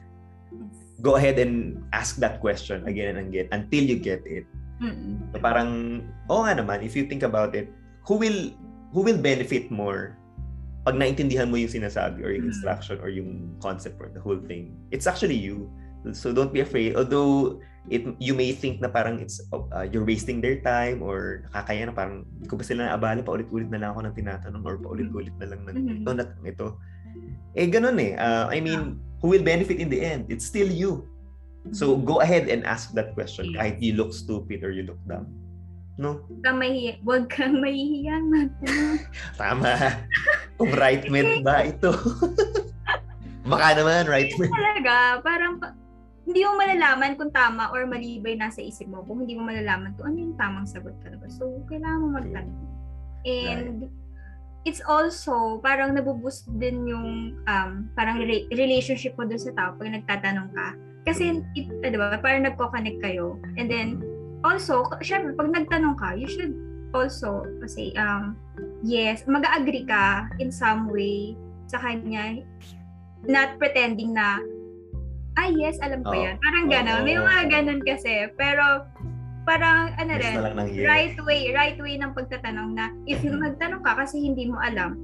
go 1.04 1.20
ahead 1.20 1.36
and 1.38 1.84
ask 1.92 2.18
that 2.24 2.40
question 2.40 2.88
again 2.88 3.20
and 3.20 3.28
again 3.28 3.52
until 3.52 3.84
you 3.84 4.00
get 4.00 4.24
it. 4.24 4.48
So 5.36 5.38
parang 5.44 6.02
oh 6.32 6.48
nga 6.48 6.58
naman 6.58 6.82
if 6.82 6.96
you 6.96 7.06
think 7.06 7.22
about 7.22 7.54
it 7.54 7.68
who 8.08 8.16
will 8.16 8.56
who 8.96 9.04
will 9.04 9.20
benefit 9.20 9.68
more 9.68 10.16
pag 10.84 11.00
naintindihan 11.00 11.48
mo 11.48 11.56
yung 11.56 11.72
sinasabi 11.72 12.24
or 12.24 12.32
yung 12.36 12.52
instruction 12.52 13.00
or 13.00 13.08
yung 13.08 13.56
concept 13.64 14.00
or 14.00 14.12
the 14.12 14.20
whole 14.20 14.40
thing? 14.40 14.76
It's 14.92 15.08
actually 15.08 15.40
you. 15.40 15.72
So 16.12 16.36
don't 16.36 16.52
be 16.52 16.60
afraid. 16.60 17.00
Although 17.00 17.64
it 17.92 18.04
you 18.20 18.36
may 18.36 18.56
think 18.56 18.80
na 18.80 18.88
parang 18.88 19.20
it's 19.20 19.44
uh, 19.52 19.88
you're 19.88 20.08
wasting 20.08 20.40
their 20.40 20.60
time 20.64 21.04
or 21.04 21.48
nakakaya 21.52 21.88
na 21.88 21.96
parang 21.96 22.28
hindi 22.40 22.48
ko 22.48 22.56
ba 22.60 22.64
sila 22.64 22.88
naabala 22.88 23.24
pa 23.24 23.36
ulit-ulit 23.36 23.68
na 23.72 23.80
lang 23.80 23.96
ako 23.96 24.08
ng 24.08 24.16
tinatanong 24.16 24.64
or 24.64 24.76
paulit-ulit 24.80 25.36
na 25.40 25.48
lang 25.52 25.68
ng 25.68 25.76
mm-hmm. 25.76 26.00
ito 26.04 26.12
na 26.12 26.26
ito. 26.48 26.68
Eh 27.56 27.68
ganun 27.72 28.00
eh. 28.00 28.16
Uh, 28.20 28.52
I 28.52 28.60
mean 28.60 29.00
who 29.24 29.32
will 29.32 29.42
benefit 29.42 29.80
in 29.80 29.88
the 29.88 30.04
end. 30.04 30.28
It's 30.28 30.44
still 30.44 30.68
you. 30.68 31.08
So 31.72 31.96
mm-hmm. 31.96 32.04
go 32.04 32.20
ahead 32.20 32.52
and 32.52 32.68
ask 32.68 32.92
that 33.00 33.16
question. 33.16 33.56
Kahit 33.56 33.80
you 33.80 33.96
look 33.96 34.12
stupid 34.12 34.68
or 34.68 34.76
you 34.76 34.84
look 34.84 35.00
dumb. 35.08 35.32
No? 35.96 36.28
Kang 36.44 36.60
may 36.60 37.00
wag 37.08 37.32
kang 37.32 37.64
mahihiyang 37.64 38.52
tama. 39.40 40.04
Kung 40.60 40.76
right 40.76 41.08
mate 41.08 41.40
ba 41.40 41.64
ito? 41.64 41.96
Baka 43.50 43.80
naman 43.80 44.12
right 44.12 44.34
mate 44.36 44.52
talaga 44.52 45.24
parang 45.24 45.64
hindi 46.24 46.40
mo 46.44 46.60
malalaman 46.60 47.16
kung 47.16 47.32
tama 47.32 47.72
or 47.72 47.88
mali 47.88 48.20
ba 48.20 48.32
yung 48.36 48.44
nasa 48.44 48.60
isip 48.60 48.92
mo. 48.92 49.06
Kung 49.08 49.24
hindi 49.24 49.40
mo 49.40 49.48
malalaman 49.48 49.96
kung 49.96 50.12
ano 50.12 50.18
yung 50.20 50.36
tamang 50.36 50.68
sagot 50.68 50.96
talaga. 51.04 51.28
So, 51.32 51.64
kailangan 51.68 52.00
mo 52.00 52.08
magtanong. 52.16 52.64
And 53.28 53.88
right. 53.88 54.03
It's 54.64 54.82
also 54.88 55.60
parang 55.60 55.96
nabuboost 55.96 56.48
din 56.60 56.88
yung 56.88 57.36
um, 57.48 57.92
parang 57.96 58.24
re- 58.24 58.48
relationship 58.52 59.16
mo 59.20 59.28
dun 59.28 59.40
sa 59.40 59.52
tao 59.56 59.76
pag 59.76 59.92
nagtatanong 59.92 60.50
ka. 60.56 60.68
Kasi, 61.04 61.44
it, 61.60 61.68
uh, 61.84 61.92
di 61.92 62.00
ba, 62.00 62.16
parang 62.24 62.48
nagko-connect 62.48 63.04
kayo. 63.04 63.36
And 63.60 63.68
then, 63.68 64.00
also, 64.48 64.88
syempre, 65.04 65.36
pag 65.36 65.52
nagtanong 65.52 66.00
ka, 66.00 66.16
you 66.16 66.32
should 66.32 66.56
also 66.96 67.44
say, 67.68 67.92
um, 68.00 68.40
yes, 68.88 69.28
mag-agree 69.28 69.84
ka 69.84 70.32
in 70.40 70.48
some 70.48 70.88
way 70.88 71.36
sa 71.68 71.84
kanya, 71.84 72.40
not 73.28 73.60
pretending 73.60 74.16
na 74.16 74.40
ah 75.34 75.50
yes, 75.50 75.82
alam 75.82 76.06
ko 76.06 76.14
oh. 76.14 76.24
yan. 76.24 76.36
Parang 76.40 76.66
gano'n. 76.70 77.02
Oh. 77.02 77.06
May 77.06 77.18
mga 77.18 77.44
gano'n 77.50 77.82
kasi. 77.82 78.30
Pero 78.38 78.86
parang 79.44 79.92
ano 80.00 80.14
rin, 80.16 80.36
yes. 80.72 80.88
right 80.88 81.18
way, 81.28 81.52
right 81.52 81.78
way 81.80 82.00
ng 82.00 82.16
pagtatanong 82.16 82.76
na 82.76 82.92
if 83.08 83.20
yung 83.24 83.44
nagtanong 83.44 83.84
ka 83.84 84.00
kasi 84.00 84.24
hindi 84.24 84.48
mo 84.48 84.60
alam, 84.60 84.96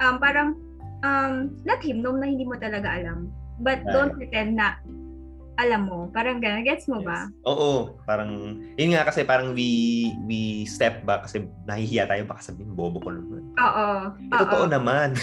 um, 0.00 0.16
parang 0.16 0.56
um, 1.04 1.52
let 1.68 1.80
him 1.84 2.00
know 2.00 2.16
na 2.16 2.28
hindi 2.28 2.44
mo 2.44 2.56
talaga 2.56 2.88
alam. 2.88 3.28
But 3.60 3.84
right. 3.84 3.92
don't 3.92 4.12
pretend 4.16 4.60
na 4.60 4.76
alam 5.56 5.88
mo. 5.88 6.12
Parang 6.12 6.36
gano'n. 6.36 6.64
Gets 6.64 6.88
mo 6.88 7.00
yes. 7.00 7.08
ba? 7.08 7.18
Oo. 7.48 7.96
Parang, 8.04 8.60
yun 8.76 8.92
nga 8.92 9.08
kasi 9.08 9.24
parang 9.24 9.56
we 9.56 10.12
we 10.28 10.68
step 10.68 11.00
back 11.08 11.24
kasi 11.24 11.48
nahihiya 11.64 12.04
tayo 12.04 12.28
baka 12.28 12.52
sabihin 12.52 12.76
bobo 12.76 13.00
ko 13.00 13.08
naman. 13.12 13.42
Oo. 13.56 13.88
Eh, 14.12 14.36
totoo 14.36 14.64
naman. 14.68 15.16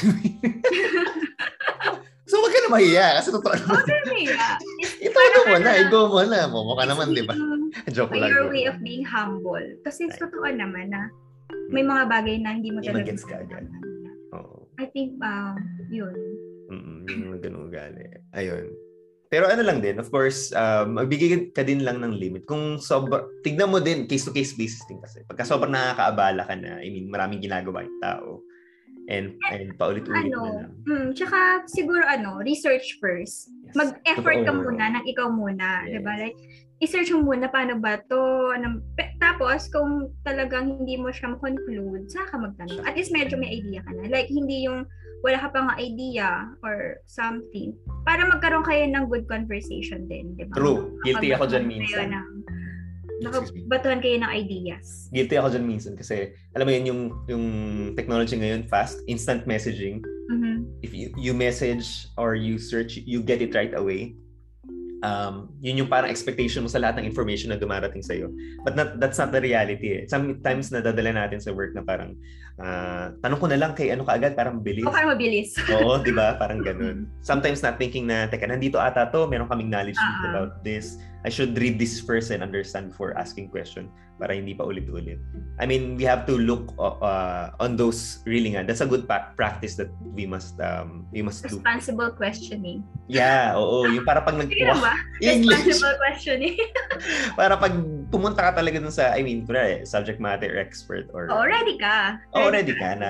So, 2.34 2.42
wag 2.42 2.50
ka 2.50 2.66
na 2.66 2.74
mahiya 2.74 3.08
kasi 3.22 3.30
totoo 3.30 3.54
naman. 3.54 3.78
Wag 3.78 3.86
ka 3.86 3.94
na 4.10 5.22
ano 5.30 5.40
mo 5.46 5.58
na, 5.62 5.72
ego 5.78 6.00
mo 6.10 6.22
na. 6.26 6.40
Momo 6.50 6.74
ka 6.74 6.90
naman, 6.90 7.14
di 7.14 7.22
ba? 7.22 7.38
Joke 7.94 8.18
lang. 8.18 8.34
Your 8.34 8.50
way 8.50 8.66
of 8.66 8.82
being 8.82 9.06
humble. 9.06 9.62
Kasi 9.86 10.10
Ay. 10.10 10.18
totoo 10.18 10.50
naman 10.50 10.90
na 10.90 11.14
may 11.70 11.86
mga 11.86 12.10
bagay 12.10 12.42
na 12.42 12.58
hindi 12.58 12.74
mo 12.74 12.82
talaga. 12.82 13.06
Hindi 13.06 13.22
ka 13.22 13.38
agad. 13.38 13.70
Oo. 14.34 14.66
I 14.82 14.90
think, 14.90 15.22
um, 15.22 15.62
yun. 15.94 16.18
Mm-mm, 16.74 17.06
yung 17.06 17.38
ganun 17.38 17.70
ugali. 17.70 18.02
Ayun. 18.34 18.74
Pero 19.30 19.46
ano 19.46 19.62
lang 19.62 19.86
din, 19.86 20.02
of 20.02 20.10
course, 20.10 20.50
um, 20.58 20.98
magbigay 20.98 21.54
ka 21.54 21.62
din 21.62 21.86
lang 21.86 22.02
ng 22.02 22.18
limit. 22.18 22.50
Kung 22.50 22.82
sobra, 22.82 23.30
tignan 23.46 23.70
mo 23.70 23.78
din, 23.78 24.10
case-to-case 24.10 24.58
basis 24.58 24.82
din 24.90 24.98
kasi. 25.06 25.22
Pagka 25.30 25.46
sobrang 25.46 25.70
nakakaabala 25.70 26.50
ka 26.50 26.58
na, 26.58 26.82
I 26.82 26.90
mean, 26.90 27.14
maraming 27.14 27.46
ginagawa 27.46 27.86
yung 27.86 28.02
tao, 28.02 28.42
and 29.12 29.36
and 29.52 29.76
paulit-ulit 29.76 30.32
ano, 30.32 30.40
na 30.40 30.52
lang. 30.64 30.72
Hmm, 30.88 31.08
tsaka 31.12 31.68
siguro 31.68 32.04
ano, 32.08 32.40
research 32.40 33.00
first. 33.04 33.52
Yes. 33.68 33.76
Mag-effort 33.76 34.40
ka 34.48 34.52
muna 34.56 34.84
nang 34.96 35.06
ikaw 35.08 35.28
muna, 35.28 35.84
yes. 35.84 35.90
'di 35.92 36.00
ba? 36.04 36.14
Like 36.20 36.38
i-search 36.84 37.12
mo 37.16 37.24
muna 37.24 37.48
paano 37.48 37.80
ba 37.80 38.00
to. 38.12 38.52
Ano, 38.56 38.84
tapos 39.20 39.72
kung 39.72 40.12
talagang 40.28 40.84
hindi 40.84 41.00
mo 41.00 41.12
siya 41.12 41.36
ma-conclude, 41.36 42.12
saka 42.12 42.36
magtanong. 42.36 42.84
At 42.84 43.00
least 43.00 43.16
medyo 43.16 43.40
may 43.40 43.64
idea 43.64 43.84
ka 43.84 43.92
na. 43.96 44.12
Like 44.12 44.28
hindi 44.28 44.68
yung 44.68 44.88
wala 45.24 45.40
ka 45.40 45.56
pang 45.56 45.72
idea 45.80 46.52
or 46.68 47.00
something. 47.08 47.72
Para 48.04 48.28
magkaroon 48.28 48.68
kayo 48.68 48.84
ng 48.92 49.08
good 49.08 49.24
conversation 49.32 50.04
din, 50.12 50.36
di 50.36 50.44
ba? 50.44 50.56
True. 50.60 51.00
Guilty 51.08 51.32
ako 51.32 51.48
dyan 51.48 51.64
minsan. 51.64 52.12
Ng, 52.12 52.28
nakabatuhan 53.24 54.00
kayo 54.04 54.18
ng 54.20 54.32
ideas. 54.32 55.08
Guilty 55.10 55.36
ako 55.40 55.56
dyan 55.56 55.66
minsan 55.66 55.94
kasi 55.96 56.36
alam 56.54 56.68
mo 56.68 56.72
yun 56.76 56.86
yung 56.86 57.02
yung 57.32 57.46
technology 57.96 58.36
ngayon 58.36 58.68
fast, 58.68 59.00
instant 59.08 59.48
messaging. 59.48 60.04
Mm-hmm. 60.32 60.56
If 60.84 60.92
you, 60.92 61.12
you 61.16 61.32
message 61.32 62.08
or 62.20 62.36
you 62.36 62.60
search, 62.60 63.00
you 63.00 63.24
get 63.24 63.42
it 63.42 63.56
right 63.56 63.74
away. 63.76 64.16
Um, 65.04 65.52
yun 65.60 65.84
yung 65.84 65.92
parang 65.92 66.08
expectation 66.08 66.64
mo 66.64 66.72
sa 66.72 66.80
lahat 66.80 67.04
ng 67.04 67.06
information 67.12 67.52
na 67.52 67.60
dumarating 67.60 68.00
sa 68.00 68.16
iyo. 68.16 68.32
But 68.64 68.80
not, 68.80 69.04
that's 69.04 69.20
not 69.20 69.36
the 69.36 69.44
reality. 69.44 70.00
Eh. 70.00 70.04
Sometimes 70.08 70.72
nadadala 70.72 71.12
natin 71.12 71.44
sa 71.44 71.52
work 71.52 71.76
na 71.76 71.84
parang 71.84 72.16
uh, 72.60 73.14
tanong 73.24 73.40
ko 73.40 73.48
na 73.50 73.58
lang 73.58 73.72
kay 73.74 73.90
ano 73.94 74.06
kaagad, 74.06 74.38
parang 74.38 74.62
bilis. 74.62 74.86
O 74.86 74.94
parang 74.94 75.16
mabilis. 75.16 75.56
Oo, 75.74 76.02
di 76.02 76.14
ba? 76.14 76.36
Parang 76.38 76.62
ganun. 76.68 77.10
Sometimes 77.26 77.64
not 77.66 77.80
thinking 77.80 78.06
na, 78.06 78.30
teka, 78.30 78.46
nandito 78.46 78.78
ata 78.78 79.10
to, 79.10 79.26
meron 79.26 79.50
kaming 79.50 79.72
knowledge 79.72 79.98
uh-huh. 79.98 80.30
about 80.30 80.62
this 80.62 81.02
I 81.24 81.32
should 81.32 81.56
read 81.56 81.80
this 81.80 82.04
first 82.04 82.32
and 82.36 82.44
understand 82.44 82.92
before 82.92 83.16
asking 83.16 83.48
question 83.48 83.88
para 84.20 84.36
hindi 84.36 84.52
pa 84.54 84.68
ulit-ulit. 84.68 85.18
I 85.56 85.66
mean, 85.66 85.96
we 85.96 86.04
have 86.04 86.28
to 86.28 86.36
look 86.36 86.76
uh, 86.78 87.56
on 87.64 87.80
those 87.80 88.20
really 88.28 88.54
nga. 88.54 88.68
That's 88.68 88.84
a 88.84 88.88
good 88.88 89.08
pa- 89.08 89.32
practice 89.40 89.80
that 89.80 89.88
we 90.04 90.28
must 90.28 90.60
um 90.60 91.08
we 91.16 91.24
must 91.24 91.48
do. 91.48 91.64
Responsible 91.64 92.12
questioning. 92.12 92.84
Yeah, 93.08 93.56
oo, 93.56 93.88
yung 93.88 94.04
para 94.04 94.20
pag 94.20 94.36
nag 94.36 94.52
ba? 94.52 95.00
Responsible 95.24 95.96
questioning. 95.98 96.60
para 97.40 97.56
pag 97.56 97.74
pumunta 98.14 98.46
ka 98.46 98.62
talaga 98.62 98.78
dun 98.78 98.94
sa 98.94 99.18
I 99.18 99.26
mean, 99.26 99.50
kunwari, 99.50 99.82
subject 99.90 100.22
matter 100.22 100.54
expert 100.62 101.10
or 101.18 101.26
oh, 101.34 101.42
ready 101.42 101.82
ka. 101.82 102.22
Oh, 102.38 102.54
ready 102.54 102.78
ka 102.78 102.94
na 102.94 103.10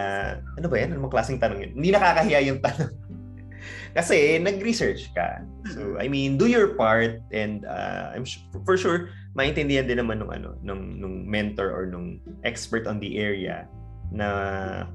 ano 0.56 0.68
ba 0.72 0.76
yan? 0.80 0.96
Ano 0.96 1.12
klaseng 1.12 1.44
tanong 1.44 1.60
yun? 1.60 1.72
Hindi 1.76 1.92
nakakahiya 1.92 2.40
yung 2.48 2.64
tanong. 2.64 2.96
Kasi 4.00 4.40
nag-research 4.40 5.12
ka. 5.14 5.44
So, 5.76 6.00
I 6.02 6.08
mean, 6.08 6.40
do 6.40 6.48
your 6.48 6.74
part 6.80 7.22
and 7.30 7.68
uh, 7.68 8.16
I'm 8.16 8.24
sure, 8.24 8.42
for 8.64 8.80
sure 8.80 9.12
maintindihan 9.34 9.90
din 9.90 9.98
naman 9.98 10.22
nung 10.22 10.34
ano, 10.34 10.58
nung 10.62 10.98
nung 11.02 11.26
mentor 11.26 11.74
or 11.74 11.90
nung 11.90 12.22
expert 12.46 12.86
on 12.86 13.02
the 13.02 13.18
area 13.18 13.66
na 14.14 14.86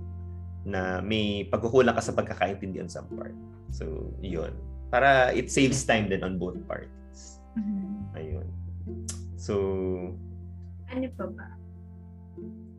na 0.62 1.02
may 1.02 1.46
pagkukulang 1.50 1.94
ka 1.94 2.02
sa 2.02 2.14
pagkakaintindihan 2.14 2.90
sa 2.90 3.02
part. 3.14 3.34
So, 3.74 4.14
yun. 4.22 4.54
Para 4.88 5.34
it 5.34 5.52
saves 5.52 5.84
time 5.84 6.09
din 6.09 6.24
on 6.24 6.40
both 6.40 6.56
parties. 6.64 7.42
Mm-hmm. 7.59 8.16
Ayun. 8.16 8.38
So, 9.49 9.57
ano 10.92 11.09
pa 11.16 11.24
ba? 11.32 11.49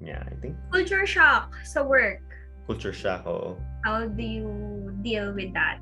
Yeah, 0.06 0.22
I 0.22 0.38
think. 0.38 0.54
Culture 0.70 1.02
shock 1.10 1.50
sa 1.66 1.82
work. 1.82 2.22
Culture 2.70 2.94
shock, 2.94 3.26
oo. 3.26 3.58
How 3.82 4.06
do 4.06 4.22
you 4.22 4.54
deal 5.02 5.34
with 5.34 5.50
that? 5.58 5.82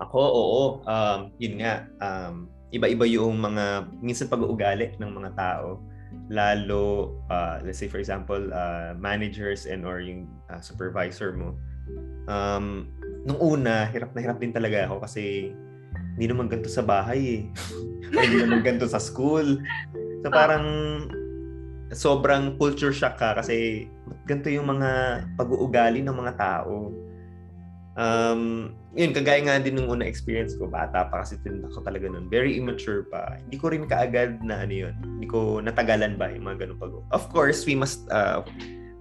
Ako, 0.00 0.16
oo. 0.16 0.62
Um, 0.88 1.28
yun 1.36 1.60
nga, 1.60 1.84
um, 2.00 2.48
iba-iba 2.72 3.04
yung 3.04 3.36
mga, 3.36 3.84
minsan 4.00 4.32
pag-uugali 4.32 4.96
ng 4.96 5.12
mga 5.12 5.36
tao. 5.36 5.76
Lalo, 6.32 7.12
uh, 7.28 7.60
let's 7.60 7.76
say 7.76 7.90
for 7.92 8.00
example, 8.00 8.40
uh, 8.48 8.96
managers 8.96 9.68
and 9.68 9.84
or 9.84 10.00
yung 10.00 10.24
uh, 10.48 10.64
supervisor 10.64 11.36
mo. 11.36 11.52
Um, 12.32 12.88
nung 13.28 13.36
una, 13.36 13.92
hirap 13.92 14.16
na 14.16 14.24
hirap 14.24 14.40
din 14.40 14.56
talaga 14.56 14.88
ako 14.88 15.04
kasi 15.04 15.52
hindi 16.14 16.26
naman 16.30 16.46
ganito 16.46 16.70
sa 16.70 16.86
bahay 16.86 17.20
eh. 17.20 17.42
hindi 18.14 18.36
naman 18.46 18.62
ganito 18.62 18.86
sa 18.86 19.02
school. 19.02 19.58
So 20.22 20.30
parang 20.30 20.66
sobrang 21.94 22.58
culture 22.58 22.94
shock 22.94 23.18
ka 23.18 23.38
kasi 23.38 23.86
ganito 24.26 24.50
yung 24.50 24.66
mga 24.70 25.22
pag-uugali 25.38 26.00
ng 26.02 26.16
mga 26.16 26.34
tao. 26.38 26.90
Um, 27.94 28.74
yun, 28.94 29.14
kagaya 29.14 29.42
nga 29.42 29.62
din 29.62 29.78
ng 29.78 29.90
una 29.90 30.06
experience 30.06 30.54
ko, 30.58 30.66
bata 30.66 31.06
pa 31.10 31.22
kasi 31.22 31.38
din 31.42 31.62
ako 31.66 31.82
talaga 31.82 32.10
nun. 32.10 32.30
Very 32.30 32.58
immature 32.58 33.06
pa. 33.10 33.38
Hindi 33.38 33.56
ko 33.58 33.70
rin 33.70 33.86
kaagad 33.86 34.42
na 34.42 34.66
ano 34.66 34.74
yun. 34.74 34.94
Hindi 35.02 35.26
ko 35.30 35.62
natagalan 35.62 36.18
ba 36.18 36.30
yung 36.30 36.46
mga 36.46 36.66
ganun 36.66 36.78
pag 36.78 36.94
Of 37.14 37.30
course, 37.30 37.66
we 37.66 37.74
must, 37.78 38.06
uh, 38.10 38.42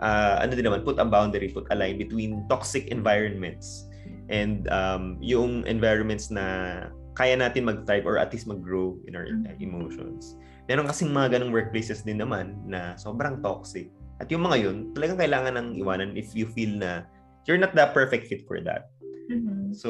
uh, 0.02 0.36
ano 0.42 0.54
din 0.54 0.66
naman, 0.66 0.86
put 0.86 1.02
a 1.02 1.06
boundary, 1.06 1.50
put 1.50 1.70
a 1.70 1.78
line 1.78 1.98
between 1.98 2.46
toxic 2.50 2.90
environments 2.90 3.90
and 4.30 4.70
um, 4.70 5.18
yung 5.22 5.66
environments 5.66 6.30
na 6.30 6.90
kaya 7.14 7.38
natin 7.38 7.70
mag-thrive 7.70 8.06
or 8.10 8.18
at 8.18 8.34
least 8.34 8.50
mag-grow 8.50 8.98
in 9.06 9.14
our 9.14 9.26
uh, 9.26 9.56
emotions. 9.62 10.38
Meron 10.66 10.90
kasing 10.90 11.14
mga 11.14 11.38
ganong 11.38 11.54
workplaces 11.54 12.02
din 12.02 12.22
naman 12.22 12.58
na 12.66 12.98
sobrang 12.98 13.42
toxic. 13.44 13.94
At 14.18 14.32
yung 14.34 14.46
mga 14.46 14.58
yun, 14.64 14.78
talagang 14.96 15.20
kailangan 15.20 15.54
ng 15.60 15.68
iwanan 15.78 16.16
if 16.18 16.32
you 16.34 16.50
feel 16.50 16.72
na 16.74 17.06
you're 17.46 17.60
not 17.60 17.76
the 17.76 17.86
perfect 17.92 18.32
fit 18.32 18.48
for 18.48 18.64
that. 18.64 18.90
Mhm. 19.30 19.76
So, 19.76 19.90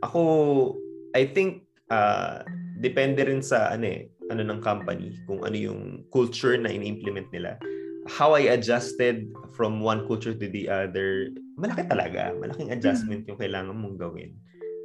ako, 0.00 0.20
I 1.12 1.28
think, 1.28 1.68
uh, 1.92 2.42
depende 2.80 3.20
rin 3.26 3.44
sa, 3.44 3.70
ano 3.74 3.84
eh, 3.84 4.08
ano 4.30 4.46
ng 4.46 4.60
company, 4.62 5.12
kung 5.26 5.42
ano 5.42 5.56
yung 5.58 6.06
culture 6.14 6.54
na 6.56 6.70
in-implement 6.70 7.28
nila. 7.34 7.58
How 8.08 8.32
I 8.32 8.54
adjusted 8.56 9.28
from 9.52 9.84
one 9.84 10.08
culture 10.08 10.32
to 10.32 10.46
the 10.48 10.70
other, 10.70 11.34
malaki 11.60 11.84
talaga. 11.84 12.32
Malaking 12.38 12.72
adjustment 12.72 13.28
yung 13.28 13.36
kailangan 13.36 13.76
mong 13.76 14.00
gawin. 14.00 14.32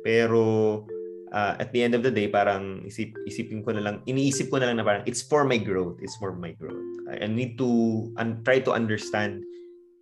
Pero, 0.04 0.84
uh, 1.32 1.56
at 1.58 1.72
the 1.74 1.82
end 1.82 1.96
of 1.96 2.04
the 2.04 2.12
day, 2.12 2.28
parang 2.28 2.84
isip, 2.86 3.14
isipin 3.26 3.64
ko 3.64 3.72
na 3.72 3.82
lang, 3.82 3.96
iniisip 4.06 4.52
ko 4.52 4.58
na 4.58 4.70
lang 4.70 4.78
na 4.78 4.86
parang, 4.86 5.04
it's 5.06 5.22
for 5.22 5.46
my 5.46 5.58
growth. 5.58 5.98
It's 6.02 6.18
for 6.18 6.34
my 6.36 6.52
growth. 6.58 6.84
I 7.10 7.28
need 7.28 7.58
to 7.58 8.12
un- 8.18 8.42
try 8.44 8.60
to 8.62 8.72
understand 8.74 9.46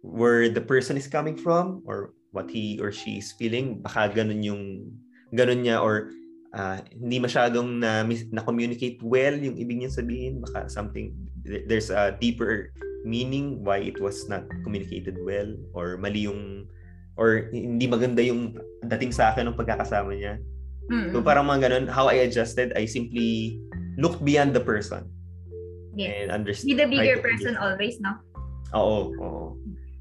where 0.01 0.49
the 0.49 0.61
person 0.61 0.97
is 0.97 1.07
coming 1.07 1.37
from 1.37 1.83
or 1.85 2.13
what 2.31 2.49
he 2.49 2.79
or 2.81 2.91
she 2.91 3.21
is 3.23 3.31
feeling. 3.31 3.79
Baka 3.79 4.11
ganun 4.11 4.43
yung, 4.43 4.91
ganun 5.31 5.63
niya 5.63 5.79
or 5.79 6.11
uh, 6.55 6.81
hindi 6.91 7.19
masyadong 7.19 7.79
na, 7.79 8.03
na-communicate 8.07 8.99
well 9.03 9.35
yung 9.35 9.55
ibig 9.55 9.79
niya 9.79 9.91
sabihin. 9.91 10.43
Baka 10.43 10.67
something, 10.67 11.13
there's 11.43 11.91
a 11.91 12.15
deeper 12.19 12.71
meaning 13.03 13.63
why 13.63 13.83
it 13.83 13.99
was 13.99 14.31
not 14.31 14.47
communicated 14.63 15.19
well 15.19 15.51
or 15.75 15.99
mali 15.99 16.23
yung 16.23 16.63
or 17.19 17.51
hindi 17.53 17.85
maganda 17.85 18.23
yung 18.25 18.57
dating 18.87 19.13
sa 19.13 19.35
akin 19.35 19.51
ng 19.51 19.59
pagkakasama 19.59 20.17
niya. 20.17 20.39
Mm-mm. 20.91 21.11
So 21.15 21.23
parang 21.23 21.47
mga 21.47 21.69
ganun, 21.69 21.85
how 21.87 22.07
I 22.11 22.27
adjusted, 22.27 22.73
I 22.75 22.85
simply 22.85 23.59
looked 23.95 24.23
beyond 24.25 24.51
the 24.55 24.63
person 24.63 25.07
Yes. 25.95 26.25
and 26.25 26.31
understand. 26.33 26.73
Be 26.73 26.75
the 26.75 26.89
bigger 26.89 27.21
person 27.21 27.53
always, 27.55 28.01
no? 28.01 28.17
Oo, 28.73 29.13
oo. 29.21 29.45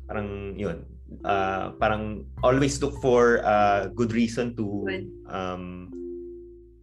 Parang 0.08 0.56
yun. 0.56 0.88
Uh, 1.28 1.76
parang 1.76 2.24
always 2.40 2.80
look 2.80 2.96
for 3.04 3.44
a 3.44 3.92
good 3.92 4.16
reason 4.16 4.56
to 4.56 4.88
Good. 4.88 5.04
um 5.28 5.92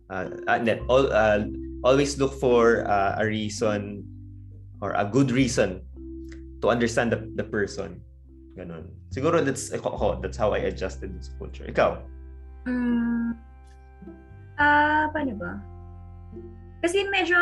uh, 0.05 0.29
uh, 0.45 0.57
hindi, 0.61 0.77
all, 0.85 1.09
uh, 1.09 1.41
always 1.81 2.21
look 2.21 2.37
for 2.37 2.85
uh, 2.85 3.17
a 3.17 3.25
reason 3.25 4.05
or 4.85 4.93
a 4.93 5.03
good 5.03 5.33
reason 5.33 5.81
to 6.61 6.69
understand 6.69 7.09
the, 7.09 7.25
the 7.33 7.43
person. 7.43 7.97
Ganon. 8.53 8.93
Siguro 9.09 9.41
that's 9.41 9.73
ako, 9.73 9.97
ako, 9.97 10.07
that's 10.21 10.37
how 10.37 10.53
I 10.53 10.69
adjusted 10.69 11.17
this 11.17 11.33
culture. 11.41 11.65
Ikaw? 11.65 11.97
Mm. 12.69 13.33
Ah, 14.59 15.07
paano 15.15 15.33
ba? 15.39 15.57
Kasi 16.83 17.07
medyo 17.07 17.35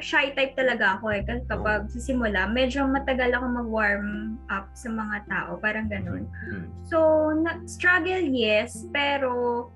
shy 0.00 0.32
type 0.32 0.56
talaga 0.56 0.96
ako 0.96 1.12
eh. 1.12 1.22
Kasi 1.24 1.44
kapag 1.48 1.88
sa 1.92 2.00
simula, 2.00 2.48
medyo 2.48 2.84
matagal 2.88 3.36
ako 3.36 3.46
mag-warm 3.64 4.36
up 4.48 4.68
sa 4.72 4.88
mga 4.88 5.28
tao. 5.28 5.60
Parang 5.60 5.88
ganun. 5.88 6.24
Hmm. 6.48 6.68
So, 6.88 6.96
na- 7.36 7.60
struggle, 7.68 8.24
yes. 8.24 8.88
Pero, 8.92 9.68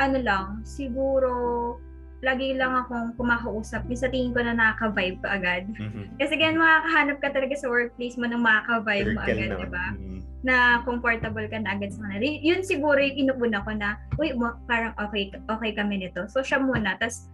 ano 0.00 0.18
lang, 0.20 0.46
siguro, 0.64 1.76
lagi 2.18 2.58
lang 2.58 2.74
akong 2.74 3.14
kumakausap. 3.14 3.86
Yung 3.86 4.00
sa 4.00 4.10
tingin 4.10 4.34
ko 4.34 4.42
na 4.42 4.50
nakaka-vibe 4.50 5.22
ka 5.22 5.28
agad. 5.38 5.70
Mhm. 5.70 6.18
Kasi 6.18 6.34
ganyan, 6.34 6.58
makakahanap 6.58 7.16
ka 7.22 7.28
talaga 7.30 7.54
sa 7.54 7.70
workplace 7.70 8.18
mo 8.18 8.26
ng 8.26 8.42
makaka-vibe 8.42 9.14
mo 9.14 9.20
agad, 9.22 9.48
naman. 9.54 9.62
diba? 9.70 9.86
Mhm. 9.94 10.18
na 10.38 10.86
comfortable 10.86 11.50
ka 11.50 11.58
na 11.58 11.74
agad 11.74 11.90
sa 11.90 12.06
kanila. 12.06 12.22
Yun 12.22 12.62
siguro 12.62 13.02
yung 13.02 13.26
inuuna 13.26 13.58
ko 13.66 13.74
na, 13.74 13.98
uy, 14.22 14.30
parang 14.70 14.94
okay, 15.02 15.34
okay 15.34 15.70
kami 15.74 15.98
nito. 15.98 16.30
So, 16.30 16.46
siya 16.46 16.62
muna. 16.62 16.94
Tapos, 16.94 17.26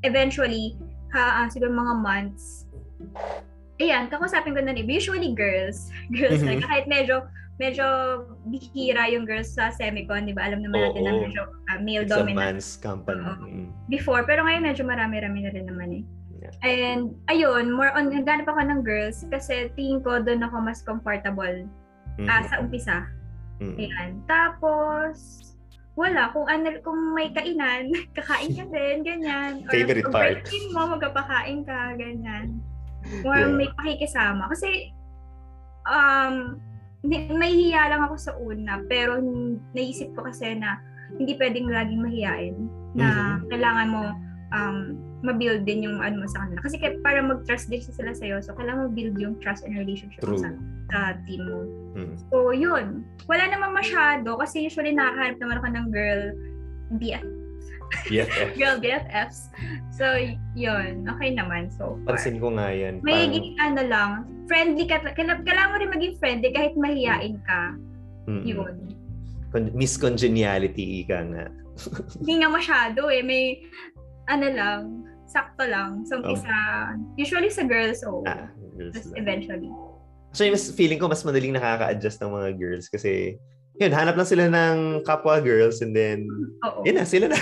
eventually, 0.00 0.80
ha, 1.12 1.44
ah, 1.44 1.46
siguro 1.52 1.68
mga 1.68 1.92
months, 2.00 2.64
ayan, 3.76 4.08
kakusapin 4.08 4.56
ko 4.56 4.64
na 4.64 4.72
ni 4.72 4.80
Usually 4.80 5.36
girls. 5.36 5.92
Girls 6.16 6.40
Mhm. 6.40 6.48
like, 6.48 6.64
kahit 6.64 6.86
medyo, 6.88 7.28
medyo 7.56 7.86
bihira 8.46 9.08
yung 9.08 9.24
girls 9.24 9.52
sa 9.52 9.68
semicon, 9.70 10.24
di 10.24 10.32
ba? 10.32 10.48
Alam 10.48 10.64
naman 10.64 10.88
natin 10.90 11.02
na 11.04 11.12
Oo. 11.12 11.22
medyo 11.22 11.42
ah, 11.68 11.78
male 11.78 12.04
It's 12.04 12.12
a 12.12 12.18
dominant 12.18 12.38
man's 12.56 12.70
company. 12.76 13.22
Oo. 13.22 13.44
Mm. 13.44 13.68
before. 13.86 14.24
Pero 14.24 14.42
ngayon 14.42 14.62
medyo 14.64 14.82
marami-rami 14.82 15.44
na 15.44 15.50
rin 15.52 15.66
naman 15.68 15.88
eh. 15.92 16.04
Yeah. 16.42 16.54
And 16.64 17.02
ayun, 17.28 17.70
more 17.70 17.94
on, 17.94 18.10
naghanap 18.10 18.50
ako 18.50 18.60
ng 18.66 18.80
girls 18.82 19.22
kasi 19.30 19.70
tingin 19.72 20.02
ko 20.02 20.18
doon 20.18 20.42
ako 20.42 20.56
mas 20.58 20.82
comfortable 20.82 21.68
Mhm. 22.18 22.26
ah, 22.26 22.42
sa 22.44 22.58
umpisa. 22.58 23.06
Mhm. 23.62 23.76
Ayan. 23.78 24.10
Tapos, 24.26 25.16
wala. 25.94 26.34
Kung 26.34 26.50
ano, 26.50 26.72
kung 26.82 27.14
may 27.14 27.30
kainan, 27.30 27.92
kakain 28.18 28.52
ka 28.52 28.64
din, 28.66 29.06
ganyan. 29.06 29.62
Or 29.64 29.70
Favorite 29.70 30.02
kung 30.02 30.12
part. 30.12 30.42
birthday 30.42 30.64
mo, 30.72 30.82
magpapakain 30.90 31.62
ka, 31.62 31.94
ganyan. 31.94 32.58
Or 33.22 33.38
Yeah. 33.38 33.54
may 33.54 33.70
pakikisama. 33.78 34.50
Kasi, 34.50 34.90
um, 35.86 36.58
ni- 37.02 37.30
may 37.30 37.50
hiya 37.50 37.90
lang 37.90 38.02
ako 38.02 38.16
sa 38.16 38.32
una, 38.36 38.82
pero 38.86 39.18
naisip 39.72 40.14
ko 40.14 40.22
kasi 40.22 40.54
na 40.54 40.78
hindi 41.12 41.34
pwedeng 41.34 41.68
laging 41.68 42.00
mahiyain 42.00 42.56
na 42.94 43.06
Mhm. 43.38 43.50
kailangan 43.50 43.88
mo 43.88 44.02
um, 44.52 44.76
ma-build 45.22 45.64
din 45.64 45.86
yung 45.86 45.98
ano 45.98 46.22
mo 46.22 46.26
sa 46.26 46.44
kanila. 46.44 46.60
Kasi 46.60 46.76
kaya 46.76 46.98
para 47.00 47.22
mag-trust 47.22 47.70
din 47.70 47.80
sila 47.80 48.12
sa'yo, 48.12 48.42
so 48.42 48.52
kailangan 48.52 48.90
ma-build 48.90 49.16
yung 49.16 49.34
trust 49.38 49.62
and 49.62 49.74
relationship 49.74 50.20
mo 50.20 50.34
True. 50.34 50.42
sa, 50.42 50.48
sa 50.90 50.98
team 51.24 51.46
mo. 51.46 51.58
Mhm. 51.94 52.14
So, 52.28 52.50
yun. 52.50 53.00
Wala 53.26 53.44
naman 53.48 53.72
masyado 53.72 54.36
kasi 54.36 54.66
usually 54.66 54.92
nakakahanap 54.92 55.38
naman 55.38 55.56
ako 55.56 55.66
ng 55.70 55.86
girl 55.88 56.22
BF, 56.92 57.24
BFF. 58.08 58.56
girl 58.56 58.76
BFFs. 58.80 59.52
So, 59.92 60.04
yun. 60.56 61.04
Okay 61.06 61.30
naman 61.36 61.68
so 61.70 61.96
far. 62.02 62.16
Pansin 62.16 62.40
ko 62.40 62.52
nga 62.56 62.72
yan. 62.72 63.00
May 63.04 63.28
Parang- 63.28 63.56
ano 63.60 63.82
lang, 63.86 64.10
friendly 64.48 64.84
ka. 64.88 65.00
Kailangan, 65.14 65.68
mo 65.70 65.76
rin 65.78 65.90
maging 65.92 66.14
friendly 66.18 66.50
kahit 66.50 66.74
mahiyain 66.74 67.36
ka. 67.44 67.76
Mm-mm. 68.28 68.42
Yun. 68.46 68.74
Con- 69.52 69.72
miscongeniality 69.76 71.04
ika 71.04 71.18
nga. 71.28 71.44
Hindi 72.20 72.34
nga 72.40 72.48
masyado 72.48 73.08
eh. 73.12 73.20
May, 73.20 73.60
ano 74.28 74.46
lang, 74.48 74.80
sakto 75.28 75.64
lang. 75.64 76.04
So, 76.08 76.20
umpisa, 76.20 76.52
usually 77.16 77.48
sa 77.48 77.64
girls, 77.64 78.00
oh. 78.04 78.24
Ah, 78.24 78.48
girls 78.76 78.96
lang. 78.96 79.16
eventually. 79.20 79.70
So, 80.32 80.48
mas 80.48 80.64
feeling 80.72 80.96
ko 80.96 81.12
mas 81.12 81.20
madaling 81.28 81.52
nakaka-adjust 81.52 82.24
ng 82.24 82.32
mga 82.32 82.50
girls 82.56 82.88
kasi 82.88 83.36
yun, 83.76 83.92
hanap 83.92 84.16
lang 84.16 84.28
sila 84.28 84.48
ng 84.48 85.04
kapwa 85.04 85.40
girls 85.40 85.80
and 85.80 85.92
then 85.96 86.24
Oo. 86.64 86.84
yun 86.84 86.96
na, 86.96 87.04
sila 87.04 87.28
na. 87.28 87.36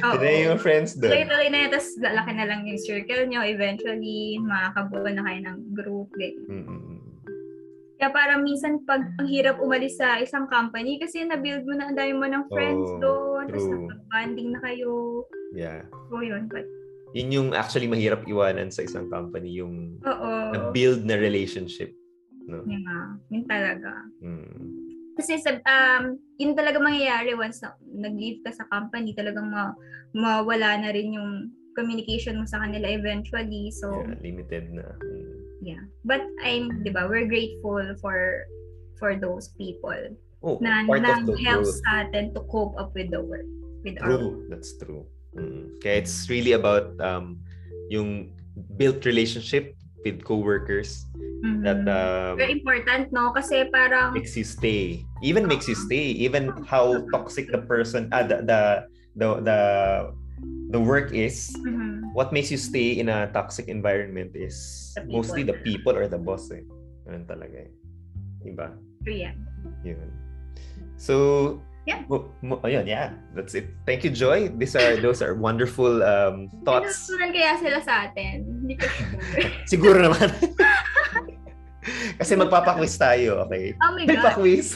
Na 0.00 0.30
yung 0.46 0.58
friends 0.58 0.94
doon. 0.94 1.10
Tuloy-tuloy 1.10 1.48
na 1.48 1.58
yun, 1.60 1.70
tapos 1.70 1.90
lalaki 1.96 2.30
na 2.32 2.46
lang 2.46 2.60
yung 2.64 2.80
circle 2.80 3.24
nyo. 3.24 3.40
Eventually, 3.42 4.38
makakabuo 4.38 5.08
na 5.08 5.22
kayo 5.22 5.40
ng 5.42 5.58
group. 5.72 6.08
ganyan. 6.14 6.46
Mm-mm. 6.64 6.98
Kaya 7.98 8.14
parang 8.14 8.40
minsan 8.40 8.78
pag 8.82 9.02
ang 9.18 9.26
hirap 9.26 9.58
umalis 9.58 9.98
sa 9.98 10.16
isang 10.16 10.46
company 10.46 10.96
kasi 10.96 11.26
na-build 11.26 11.66
mo 11.66 11.74
na 11.74 11.90
ang 11.90 11.98
dami 11.98 12.14
mo 12.14 12.24
ng 12.24 12.46
friends 12.46 12.86
Oh, 12.88 13.00
doon. 13.00 13.44
Tapos 13.48 13.66
true. 13.66 13.74
nakapag-banding 13.74 14.48
na 14.54 14.60
kayo. 14.62 14.92
Yeah. 15.50 15.82
So, 16.06 16.22
yun. 16.22 16.46
But, 16.46 16.62
Yun 17.10 17.32
yung 17.32 17.48
actually 17.52 17.88
mahirap 17.88 18.22
iwanan 18.22 18.68
sa 18.68 18.84
isang 18.84 19.08
company, 19.08 19.56
yung 19.56 19.96
oo. 19.98 20.30
na-build 20.52 21.02
na 21.02 21.16
relationship. 21.16 21.90
No? 22.44 22.60
Nga. 22.62 22.98
Yun 23.28 23.44
talaga. 23.44 23.90
Mm. 24.20 24.87
Kasi 25.18 25.42
sa, 25.42 25.58
um, 25.58 26.14
yun 26.38 26.54
talaga 26.54 26.78
mangyayari 26.78 27.34
once 27.34 27.58
na 27.58 27.74
nag-leave 27.82 28.38
ka 28.46 28.54
sa 28.54 28.70
company, 28.70 29.10
talagang 29.18 29.50
ma 29.50 29.74
mawala 30.14 30.78
na 30.78 30.94
rin 30.94 31.10
yung 31.10 31.50
communication 31.74 32.38
mo 32.38 32.46
sa 32.46 32.62
kanila 32.62 32.86
eventually. 32.86 33.74
So, 33.74 34.06
Yeah, 34.06 34.14
limited 34.22 34.64
na. 34.70 34.86
Yeah. 35.58 35.82
But 36.06 36.22
I'm, 36.46 36.86
di 36.86 36.94
ba, 36.94 37.10
we're 37.10 37.26
grateful 37.26 37.82
for 37.98 38.46
for 38.98 39.18
those 39.18 39.50
people 39.58 39.94
Oh, 40.38 40.58
na, 40.62 40.86
part 40.86 41.02
na 41.02 41.18
of 41.18 41.26
the 41.26 41.34
helps 41.42 41.82
growth. 41.82 41.86
natin 41.90 42.30
to 42.38 42.46
cope 42.46 42.78
up 42.78 42.94
with 42.94 43.10
the 43.10 43.18
work. 43.18 43.46
With 43.82 43.98
our 43.98 44.06
True. 44.06 44.46
That's 44.46 44.78
true. 44.78 45.02
Mm. 45.34 45.82
Kaya 45.82 45.98
it's 46.02 46.30
really 46.30 46.54
about 46.54 46.94
um, 47.02 47.42
yung 47.90 48.34
built 48.78 49.02
relationship 49.02 49.74
with 50.06 50.22
coworkers 50.22 51.02
Mhm. 51.42 51.62
that 51.62 51.82
um, 51.86 52.34
Very 52.38 52.58
important, 52.58 53.10
no? 53.14 53.30
Kasi 53.30 53.70
parang, 53.70 54.14
makes 54.14 54.34
you 54.34 54.42
stay. 54.46 55.06
Even 55.22 55.46
makes 55.46 55.66
you 55.68 55.74
stay. 55.74 56.14
Even 56.18 56.50
how 56.66 57.04
toxic 57.10 57.50
the 57.50 57.58
person, 57.58 58.08
ah, 58.12 58.22
the, 58.22 58.42
the, 58.44 58.60
the, 59.16 59.28
the, 59.42 59.58
the 60.70 60.80
work 60.80 61.12
is, 61.12 61.50
mhm, 61.64 62.12
what 62.14 62.32
makes 62.32 62.50
you 62.50 62.56
stay 62.56 62.98
in 62.98 63.08
a 63.08 63.30
toxic 63.32 63.68
environment 63.68 64.32
is 64.34 64.92
The 64.96 65.04
mostly 65.10 65.42
the 65.42 65.58
people 65.64 65.96
or 65.96 66.08
the 66.08 66.18
boss 66.18 66.50
eh. 66.50 66.62
Ganun 67.06 67.24
talaga 67.26 67.66
eh. 67.66 67.70
Diba? 68.44 68.74
Yan. 69.08 69.36
Yun. 69.82 70.10
So, 70.96 71.58
Yeah. 71.88 72.04
Mo, 72.04 72.28
mo, 72.44 72.60
ayun, 72.68 72.84
yeah. 72.84 73.16
That's 73.32 73.56
it. 73.56 73.72
Thank 73.88 74.04
you, 74.04 74.12
Joy. 74.12 74.52
These 74.52 74.76
are 74.76 75.00
those 75.00 75.24
are 75.24 75.32
wonderful 75.32 76.04
um, 76.04 76.52
thoughts. 76.60 77.08
Pinusunan 77.08 77.32
kaya 77.32 77.52
sila 77.56 77.78
sa 77.80 77.94
atin. 78.04 78.44
Hindi 78.44 78.76
ko. 78.76 78.84
Siguro 79.72 79.96
naman. 79.96 80.28
Kasi 82.18 82.34
magpapaquiz 82.34 82.98
tayo, 82.98 83.42
okay? 83.46 83.72
oh 83.78 83.92
my 83.94 84.04
God. 84.04 84.10
Magpaquiz. 84.18 84.74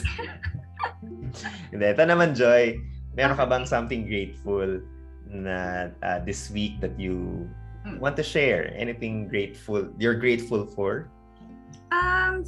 Hindi, 1.73 1.85
ito 1.89 2.03
naman, 2.05 2.31
Joy. 2.33 2.77
Meron 3.13 3.37
ka 3.37 3.45
bang 3.45 3.65
something 3.65 4.05
grateful 4.05 4.81
na 5.29 5.89
uh, 6.05 6.19
this 6.23 6.49
week 6.49 6.77
that 6.81 6.93
you 6.97 7.45
Mm. 7.83 7.99
want 7.99 8.15
to 8.15 8.23
share? 8.23 8.71
Anything 8.79 9.27
grateful, 9.27 9.91
you're 9.99 10.15
grateful 10.15 10.63
for? 10.63 11.11
Um, 11.91 12.47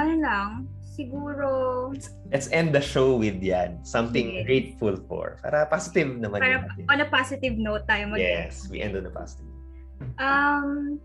ano 0.00 0.14
lang, 0.16 0.48
siguro, 0.96 1.92
Let's 2.32 2.48
end 2.48 2.72
the 2.72 2.80
show 2.80 3.20
with 3.20 3.36
yan. 3.44 3.84
Something 3.84 4.40
Yes. 4.40 4.44
grateful 4.48 4.96
for. 5.04 5.36
Para 5.44 5.68
positive 5.68 6.16
naman 6.16 6.40
para 6.40 6.64
yun 6.64 6.88
on 6.88 6.98
a 7.04 7.08
positive 7.08 7.56
note 7.60 7.84
tayo 7.84 8.08
mag 8.08 8.16
Yes, 8.20 8.64
we 8.72 8.80
end 8.80 8.96
on 8.96 9.04
a 9.04 9.12
positive. 9.12 9.44
Um, 10.16 10.96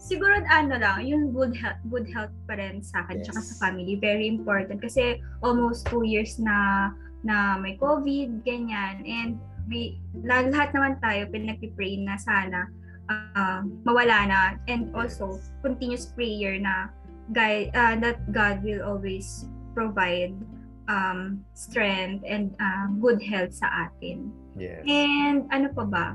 siguro 0.00 0.40
ano 0.48 0.76
lang, 0.80 1.04
yung 1.04 1.32
good 1.32 1.52
health, 1.56 1.80
good 1.92 2.08
health 2.08 2.32
pa 2.48 2.56
rin 2.56 2.80
sa 2.80 3.04
akin, 3.04 3.20
tsaka 3.24 3.40
Yes. 3.40 3.48
sa 3.52 3.68
family, 3.68 3.94
very 4.00 4.26
important. 4.28 4.80
Kasi 4.80 5.20
almost 5.44 5.88
two 5.88 6.04
years 6.04 6.40
na 6.40 6.90
na 7.26 7.58
may 7.58 7.76
COVID, 7.76 8.46
ganyan. 8.46 9.02
And 9.04 9.36
we, 9.66 9.98
lahat, 10.22 10.70
naman 10.72 11.02
tayo 11.02 11.26
pinag-pray 11.28 11.98
na 12.00 12.16
sana 12.16 12.70
uh, 13.10 13.66
mawala 13.82 14.18
na. 14.30 14.40
And 14.70 14.94
also, 14.94 15.42
continuous 15.60 16.06
prayer 16.14 16.56
na 16.56 16.94
guy, 17.34 17.68
uh, 17.74 17.98
that 17.98 18.22
God 18.30 18.62
will 18.62 18.86
always 18.86 19.50
provide 19.74 20.38
um, 20.86 21.42
strength 21.52 22.22
and 22.22 22.54
uh, 22.62 22.86
good 23.02 23.18
health 23.20 23.52
sa 23.52 23.90
atin. 23.90 24.30
Yes. 24.54 24.86
And 24.86 25.50
ano 25.50 25.74
pa 25.74 25.84
ba? 25.84 26.06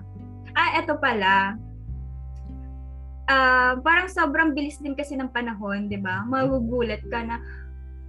Ah, 0.56 0.80
eto 0.80 0.98
pala. 0.98 1.60
Ah, 3.32 3.80
parang 3.80 4.12
sobrang 4.12 4.52
bilis 4.52 4.76
din 4.84 4.92
kasi 4.92 5.16
ng 5.16 5.32
panahon, 5.32 5.88
'di 5.88 6.04
ba? 6.04 6.28
Magugulat 6.28 7.00
ka 7.08 7.24
na 7.24 7.40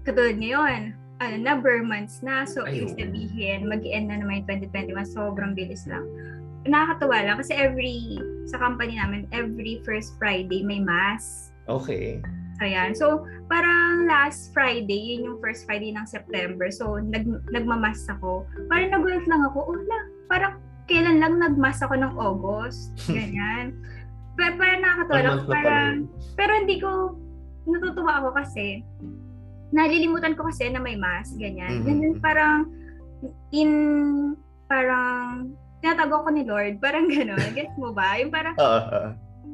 katulad 0.03 0.35
ngayon, 0.35 0.99
ano 1.23 1.37
na, 1.39 1.55
bare 1.55 1.87
months 1.87 2.19
na. 2.27 2.43
So, 2.43 2.67
Ay, 2.67 2.83
ibig 2.83 2.99
sabihin, 2.99 3.71
mag-end 3.71 4.11
na 4.11 4.19
naman 4.19 4.43
yung 4.43 4.67
2021. 4.67 5.07
Sobrang 5.07 5.55
bilis 5.55 5.87
lang. 5.87 6.03
Nakakatuwa 6.67 7.23
lang 7.23 7.37
kasi 7.39 7.55
every, 7.55 8.19
sa 8.51 8.59
company 8.59 8.99
namin, 8.99 9.31
every 9.31 9.79
first 9.87 10.19
Friday 10.19 10.67
may 10.67 10.83
mass. 10.83 11.55
Okay. 11.71 12.19
Ayan. 12.59 12.95
So, 12.95 13.27
parang 13.47 14.11
last 14.11 14.51
Friday, 14.51 15.15
yun 15.15 15.31
yung 15.31 15.39
first 15.39 15.67
Friday 15.67 15.95
ng 15.95 16.07
September. 16.07 16.71
So, 16.75 16.99
nag, 16.99 17.27
nagmamas 17.55 18.03
ako. 18.11 18.47
Parang 18.67 18.91
nagulat 18.91 19.27
lang 19.31 19.43
ako, 19.47 19.59
oh, 19.75 19.79
la, 19.79 19.99
parang 20.27 20.59
kailan 20.91 21.23
lang 21.23 21.39
nagmas 21.39 21.79
ako 21.83 21.95
ng 21.99 22.13
August. 22.19 22.95
Ganyan. 23.11 23.79
Pero 24.37 24.53
parang 24.57 24.81
month 25.37 25.49
na 25.49 25.53
Parang, 25.53 25.95
pero 26.35 26.53
hindi 26.57 26.77
ko, 26.81 26.91
natutuwa 27.69 28.13
ako 28.25 28.29
kasi, 28.37 28.81
nalilimutan 29.73 30.37
ko 30.37 30.49
kasi 30.49 30.69
na 30.69 30.81
may 30.81 30.97
mass, 30.97 31.33
ganyan. 31.37 31.83
Mhm. 31.83 31.89
And 31.89 31.99
then 32.01 32.15
parang, 32.21 32.59
in, 33.53 33.71
parang, 34.69 35.53
tinatago 35.83 36.27
ko 36.27 36.31
ni 36.31 36.45
Lord, 36.47 36.79
parang 36.79 37.09
gano'n. 37.11 37.53
Gets 37.59 37.77
mo 37.77 37.93
ba? 37.93 38.17
Yung 38.21 38.33
parang, 38.33 38.55
oo. 38.57 39.01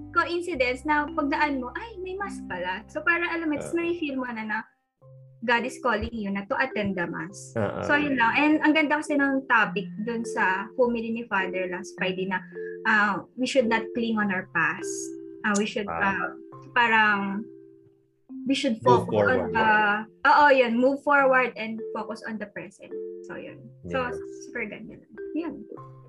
coincidence 0.09 0.83
na 0.89 1.07
pagdaan 1.11 1.61
mo, 1.63 1.71
ay, 1.77 2.01
may 2.03 2.17
mass 2.17 2.41
pala. 2.49 2.83
So, 2.91 3.05
parang 3.05 3.29
alam 3.29 3.49
mo, 3.53 3.57
Ah. 3.61 3.63
uh, 3.63 3.75
na-feel 3.77 4.17
mo 4.19 4.27
na 4.27 4.45
na 4.45 4.59
God 5.39 5.63
is 5.63 5.79
calling 5.79 6.11
you 6.11 6.35
na 6.35 6.43
to 6.51 6.55
attend 6.59 6.99
the 6.99 7.07
mass. 7.07 7.55
Oo. 7.55 7.87
So, 7.87 7.95
yun 7.95 8.19
lang. 8.19 8.33
And 8.35 8.53
ang 8.59 8.75
ganda 8.75 8.99
kasi 8.99 9.15
ng 9.15 9.47
topic 9.47 9.87
dun 10.03 10.27
sa 10.27 10.67
homily 10.75 11.15
ni 11.15 11.23
Father 11.31 11.71
last 11.71 11.95
Friday 11.95 12.27
na 12.27 12.43
uh, 12.85 13.23
we 13.39 13.47
should 13.47 13.71
not 13.71 13.87
cling 13.95 14.19
on 14.19 14.35
our 14.35 14.51
past. 14.51 14.91
Uh, 15.47 15.55
we 15.55 15.63
should, 15.63 15.87
Wow. 15.87 16.03
uh, 16.03 16.29
parang, 16.75 17.47
we 18.51 18.55
should 18.59 18.83
Move 18.83 19.07
focus 19.07 19.15
forward. 19.15 19.39
on 19.39 19.55
the, 19.55 19.71
oo, 20.27 20.47
yun, 20.51 20.75
move 20.75 20.99
forward 21.07 21.55
and 21.55 21.79
focus 21.95 22.19
on 22.27 22.35
the 22.43 22.51
present. 22.51 22.91
So, 23.31 23.39
yun. 23.39 23.63
So, 23.87 24.11
Yes. 24.11 24.19
super 24.43 24.67
ganda 24.67 24.99
lang. 24.99 25.13
Yun. 25.39 25.55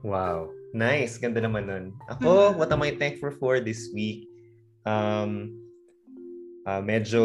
Wow. 0.01 0.49
Nice. 0.73 1.21
Ganda 1.21 1.37
naman 1.45 1.69
nun. 1.69 1.85
Ako, 2.09 2.53
Mhm. 2.53 2.57
what 2.57 2.73
am 2.73 2.81
I 2.81 2.97
thankful 2.97 3.29
for 3.29 3.61
this 3.61 3.93
week? 3.93 4.25
Um, 4.89 5.53
ah, 6.69 6.81
medyo 6.85 7.23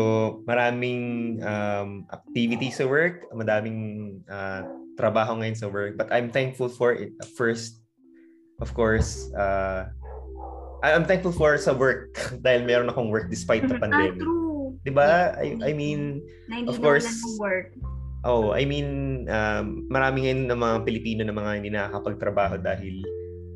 maraming 0.49 1.37
um, 1.45 2.09
activity 2.09 2.73
sa 2.73 2.89
work, 2.89 3.29
madaming 3.37 3.79
ah, 4.27 4.65
trabaho 4.97 5.37
ngayon 5.37 5.59
sa 5.59 5.69
work. 5.69 6.01
But 6.01 6.09
I'm 6.09 6.33
thankful 6.33 6.73
for 6.73 6.97
it. 6.97 7.13
First, 7.37 7.85
of 8.65 8.73
course, 8.73 9.29
uh, 9.37 9.93
I'm 10.81 11.05
thankful 11.05 11.33
for 11.37 11.61
sa 11.61 11.77
work 11.77 12.17
dahil 12.45 12.65
meron 12.65 12.89
akong 12.89 13.13
work 13.13 13.29
despite 13.29 13.69
the 13.69 13.77
Ah, 13.77 13.83
pandemic. 13.85 14.25
true. 14.25 14.81
'Di 14.81 14.93
ba? 14.93 15.37
I, 15.37 15.61
I 15.61 15.73
mean, 15.77 16.25
Of 16.65 16.81
course. 16.81 17.09
work. 17.37 17.73
Oh, 18.25 18.57
I 18.57 18.65
mean, 18.65 19.25
um, 19.29 19.85
marami 19.93 20.25
ngayon 20.25 20.49
ng 20.49 20.57
mga 20.61 20.77
Pilipino 20.89 21.21
na 21.29 21.37
mga 21.37 21.51
hindi 21.61 21.69
nakakapagtrabaho 21.69 22.57
dahil 22.57 23.05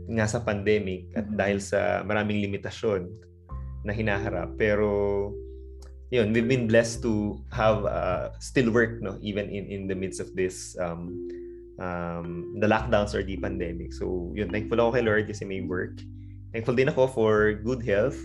nga 0.08 0.24
sa 0.28 0.40
pandemic 0.44 1.08
at 1.16 1.24
Mhm. 1.28 1.36
dahil 1.36 1.58
sa 1.60 2.00
maraming 2.04 2.40
limitasyon 2.44 3.08
na 3.84 3.92
hinaharap. 3.92 4.56
Pero 4.60 4.88
yun, 6.10 6.32
we've 6.32 6.48
been 6.48 6.66
blessed 6.66 7.02
to 7.04 7.40
have 7.52 7.84
uh, 7.84 8.32
still 8.40 8.72
work 8.72 9.00
no 9.00 9.20
even 9.20 9.48
in 9.52 9.68
in 9.68 9.82
the 9.88 9.96
midst 9.96 10.20
of 10.20 10.32
this 10.32 10.72
um 10.80 11.28
um 11.78 12.56
the 12.60 12.68
lockdowns 12.68 13.12
or 13.12 13.22
the 13.22 13.36
pandemic. 13.36 13.92
So, 13.92 14.32
yun, 14.34 14.48
thankful 14.50 14.80
ako 14.80 14.98
kay 14.98 15.04
Lord 15.04 15.24
kasi 15.28 15.44
may 15.44 15.60
work. 15.62 16.00
Thankful 16.52 16.74
din 16.74 16.88
ako 16.88 17.12
for 17.12 17.60
good 17.60 17.84
health. 17.84 18.16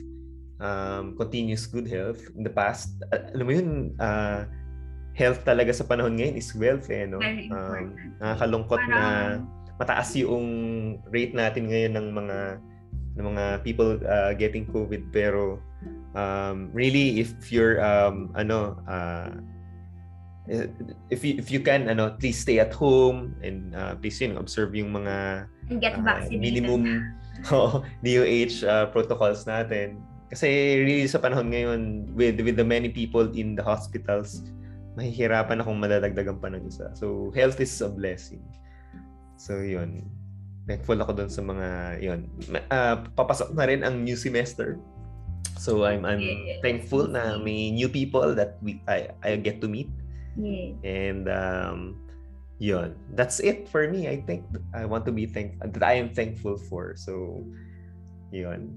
Um, 0.64 1.20
continuous 1.20 1.68
good 1.68 1.92
health. 1.92 2.24
In 2.40 2.48
the 2.48 2.54
past, 2.54 2.96
uh, 3.12 3.36
alam 3.36 3.46
mo 3.46 3.52
yun, 3.52 3.70
uh, 4.00 4.48
health 5.14 5.44
talaga 5.44 5.76
sa 5.76 5.84
panahon 5.84 6.16
ngayon 6.18 6.40
is 6.40 6.56
wealth 6.56 6.88
eh, 6.88 7.04
no? 7.06 7.20
Um, 7.52 7.94
nakakalungkot 8.24 8.82
na 8.88 9.04
mataas 9.78 10.16
yung 10.18 10.48
rate 11.12 11.36
natin 11.36 11.68
ngayon 11.68 11.94
ng 12.00 12.08
mga 12.16 12.38
ng 13.14 13.26
mga 13.30 13.44
people 13.62 14.00
uh, 14.08 14.34
getting 14.34 14.66
COVID 14.72 15.14
pero 15.14 15.62
um, 16.16 16.70
really 16.74 17.20
if 17.20 17.52
you're 17.52 17.82
um, 17.84 18.32
ano 18.34 18.78
uh, 18.90 19.34
if 21.10 21.24
you 21.24 21.40
if 21.40 21.48
you 21.52 21.60
can 21.60 21.88
ano 21.88 22.16
please 22.20 22.36
stay 22.36 22.60
at 22.60 22.74
home 22.74 23.36
and 23.44 23.76
uh, 23.76 23.96
please 23.96 24.20
know, 24.20 24.40
observe 24.40 24.76
yung 24.76 24.92
mga 24.92 25.48
And 25.70 25.80
get 25.80 25.96
uh, 25.96 26.28
minimum 26.30 27.16
oh, 27.56 27.84
DOH 28.04 28.64
uh, 28.68 28.86
protocols 28.92 29.48
natin. 29.48 30.04
Kasi 30.28 30.82
really 30.82 31.08
sa 31.08 31.22
panahon 31.22 31.54
ngayon 31.54 31.82
with 32.18 32.42
with 32.42 32.58
the 32.58 32.66
many 32.66 32.90
people 32.90 33.24
in 33.32 33.56
the 33.56 33.64
hospitals 33.64 34.44
mahihirapan 34.94 35.62
akong 35.62 35.80
madadagdagan 35.82 36.38
pa 36.38 36.52
ng 36.54 36.66
isa. 36.70 36.94
So 36.94 37.34
health 37.34 37.58
is 37.62 37.74
a 37.82 37.90
blessing. 37.90 38.44
So 39.38 39.62
yun. 39.62 40.06
Thankful 40.64 40.96
ako 41.04 41.12
doon 41.20 41.32
sa 41.32 41.42
mga 41.44 41.68
yun. 42.00 42.20
Uh, 42.72 43.04
papasok 43.18 43.52
na 43.58 43.68
rin 43.68 43.82
ang 43.84 44.04
new 44.06 44.16
semester 44.16 44.80
so 45.64 45.88
I'm 45.88 46.04
I'm 46.04 46.20
Yes. 46.20 46.60
thankful 46.60 47.08
na 47.08 47.40
may 47.40 47.72
new 47.72 47.88
people 47.88 48.36
that 48.36 48.60
we 48.60 48.84
I 48.84 49.08
I 49.24 49.40
get 49.40 49.64
to 49.64 49.72
meet. 49.72 49.88
Yeah. 50.36 50.76
and 50.84 51.30
um 51.32 51.80
yun. 52.60 53.00
That's 53.16 53.40
it 53.40 53.72
for 53.72 53.88
me. 53.88 54.12
I 54.12 54.20
think 54.28 54.44
i 54.76 54.84
want 54.84 55.08
to 55.08 55.14
be 55.16 55.24
thank 55.24 55.56
that 55.64 55.80
i 55.86 55.96
am 55.96 56.12
thankful 56.12 56.60
for. 56.68 57.00
So 57.00 57.46
yun. 58.36 58.76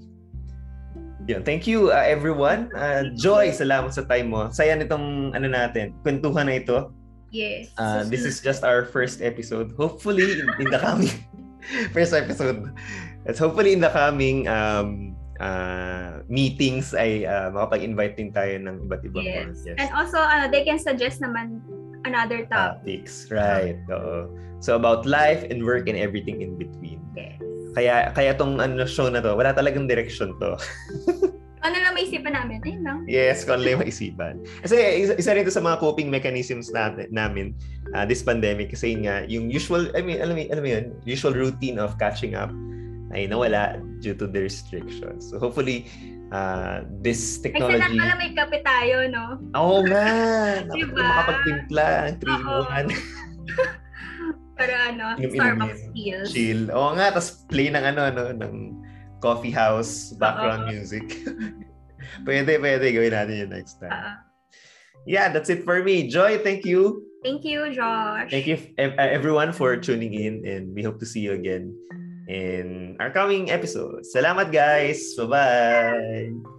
Yun. 1.26 1.42
Thank 1.42 1.66
you 1.66 1.90
uh, 1.90 2.04
everyone. 2.06 2.70
Uh, 2.76 3.10
joy 3.18 3.50
salamat 3.50 3.90
sa 3.92 4.06
time 4.06 4.30
mo. 4.30 4.48
Saya 4.54 4.78
nitong 4.78 5.34
ano 5.34 5.50
natin 5.50 5.90
kwentuhan 6.06 6.46
na 6.46 6.62
ito. 6.62 6.92
Yes. 7.34 7.74
uh, 7.76 8.06
this 8.06 8.22
is 8.22 8.38
just 8.40 8.62
our 8.62 8.86
first 8.86 9.20
episode. 9.20 9.74
Hopefully 9.74 10.40
in, 10.40 10.46
in 10.62 10.66
the 10.70 10.78
coming 10.78 11.12
first 11.94 12.14
episode. 12.14 12.70
It's 13.26 13.42
hopefully 13.42 13.74
in 13.74 13.82
the 13.82 13.90
coming 13.92 14.46
um 14.46 15.05
uh, 15.38 16.20
meetings 16.26 16.92
ay 16.92 17.24
uh, 17.24 17.52
makapag-invite 17.52 18.16
din 18.16 18.30
tayo 18.32 18.56
ng 18.60 18.86
iba't 18.88 19.02
ibang 19.04 19.24
Yes. 19.24 19.34
mga 19.34 19.76
guests. 19.76 19.80
And 19.82 19.90
also, 19.92 20.18
ano, 20.18 20.48
they 20.48 20.64
can 20.64 20.78
suggest 20.78 21.20
naman 21.20 21.60
another 22.04 22.46
topic. 22.46 23.06
topics. 23.06 23.26
Right. 23.28 23.78
Oo. 23.90 24.30
So 24.62 24.74
about 24.78 25.04
life 25.04 25.44
and 25.48 25.60
work 25.62 25.86
and 25.90 25.98
everything 25.98 26.40
in 26.40 26.56
between. 26.56 27.02
Yes. 27.18 27.36
Kaya 27.76 28.14
kaya 28.16 28.32
tong 28.32 28.56
ano 28.56 28.88
show 28.88 29.10
na 29.12 29.20
to, 29.20 29.36
wala 29.36 29.52
talagang 29.52 29.84
direction 29.84 30.32
to. 30.40 30.56
Ano 31.66 31.82
lang 31.82 31.98
maisipan 31.98 32.30
namin? 32.30 32.62
Ayun 32.62 32.82
lang. 32.86 32.98
yes, 33.10 33.42
kung 33.42 33.58
ano 33.58 33.66
lang 33.66 33.82
maisipan. 33.82 34.38
Kasi 34.62 35.02
isa, 35.02 35.18
isa 35.18 35.34
rin 35.34 35.42
to 35.42 35.50
sa 35.50 35.58
mga 35.58 35.82
coping 35.82 36.06
mechanisms 36.06 36.70
natin 36.70 37.10
namin 37.10 37.58
uh, 37.90 38.06
this 38.06 38.22
pandemic 38.22 38.70
kasi 38.70 38.94
nga 39.02 39.26
yung 39.26 39.50
usual 39.50 39.90
I 39.98 40.04
mean 40.04 40.22
alam 40.22 40.38
mo 40.38 40.46
alam 40.46 40.62
mo 40.62 40.70
yun, 40.70 40.94
usual 41.02 41.34
routine 41.34 41.82
of 41.82 41.98
catching 41.98 42.38
up 42.38 42.54
ay 43.16 43.24
nawala 43.24 43.80
due 44.04 44.12
to 44.12 44.28
the 44.28 44.44
restrictions. 44.44 45.32
So 45.32 45.40
hopefully, 45.40 45.88
uh, 46.28 46.84
this 47.00 47.40
Ay, 47.40 47.48
technology... 47.48 47.80
sana 47.80 47.96
pala 47.96 48.14
may 48.20 48.30
kape 48.36 48.60
tayo, 48.60 49.08
no? 49.08 49.40
Oo 49.56 49.80
nga! 49.88 50.04
Diba? 50.76 51.00
Makapagtimpla 51.00 51.86
ang 52.12 52.16
3 52.20 52.28
in 52.28 52.44
Oo. 52.44 52.62
1. 52.68 52.92
Para 54.60 54.74
ano, 54.92 55.04
Inom-inom 55.16 55.32
Starbucks 55.32 55.80
skills. 55.92 56.28
Chill. 56.32 56.62
Oo 56.72 56.92
nga, 56.96 57.12
tapos 57.12 57.44
play 57.48 57.72
ng 57.72 57.84
ano, 57.84 58.00
ano, 58.12 58.22
ng 58.36 58.54
coffee 59.24 59.52
house 59.52 60.12
background 60.20 60.68
Oo. 60.68 60.76
music. 60.76 61.04
pwede, 62.28 62.60
pwede. 62.60 62.84
Gawin 62.92 63.16
natin 63.16 63.34
yun 63.48 63.50
next 63.50 63.80
time. 63.80 63.92
Ah, 63.96 64.20
Yeah, 65.06 65.30
that's 65.30 65.46
it 65.46 65.62
for 65.62 65.86
me. 65.86 66.10
Joy, 66.10 66.42
thank 66.42 66.66
you. 66.66 67.06
thank 67.22 67.46
you, 67.46 67.70
Josh. 67.70 68.26
Thank 68.26 68.50
you 68.50 68.58
ev- 68.74 68.98
everyone 68.98 69.54
for 69.54 69.78
tuning 69.78 70.14
in 70.14 70.42
and 70.42 70.74
we 70.74 70.82
hope 70.82 70.98
to 70.98 71.06
see 71.06 71.22
you 71.22 71.34
again 71.34 71.74
in 72.26 72.96
our 72.98 73.10
coming 73.10 73.50
episodes. 73.50 74.10
Salamat 74.14 74.50
guys. 74.50 75.14
Bye-bye. 75.14 76.55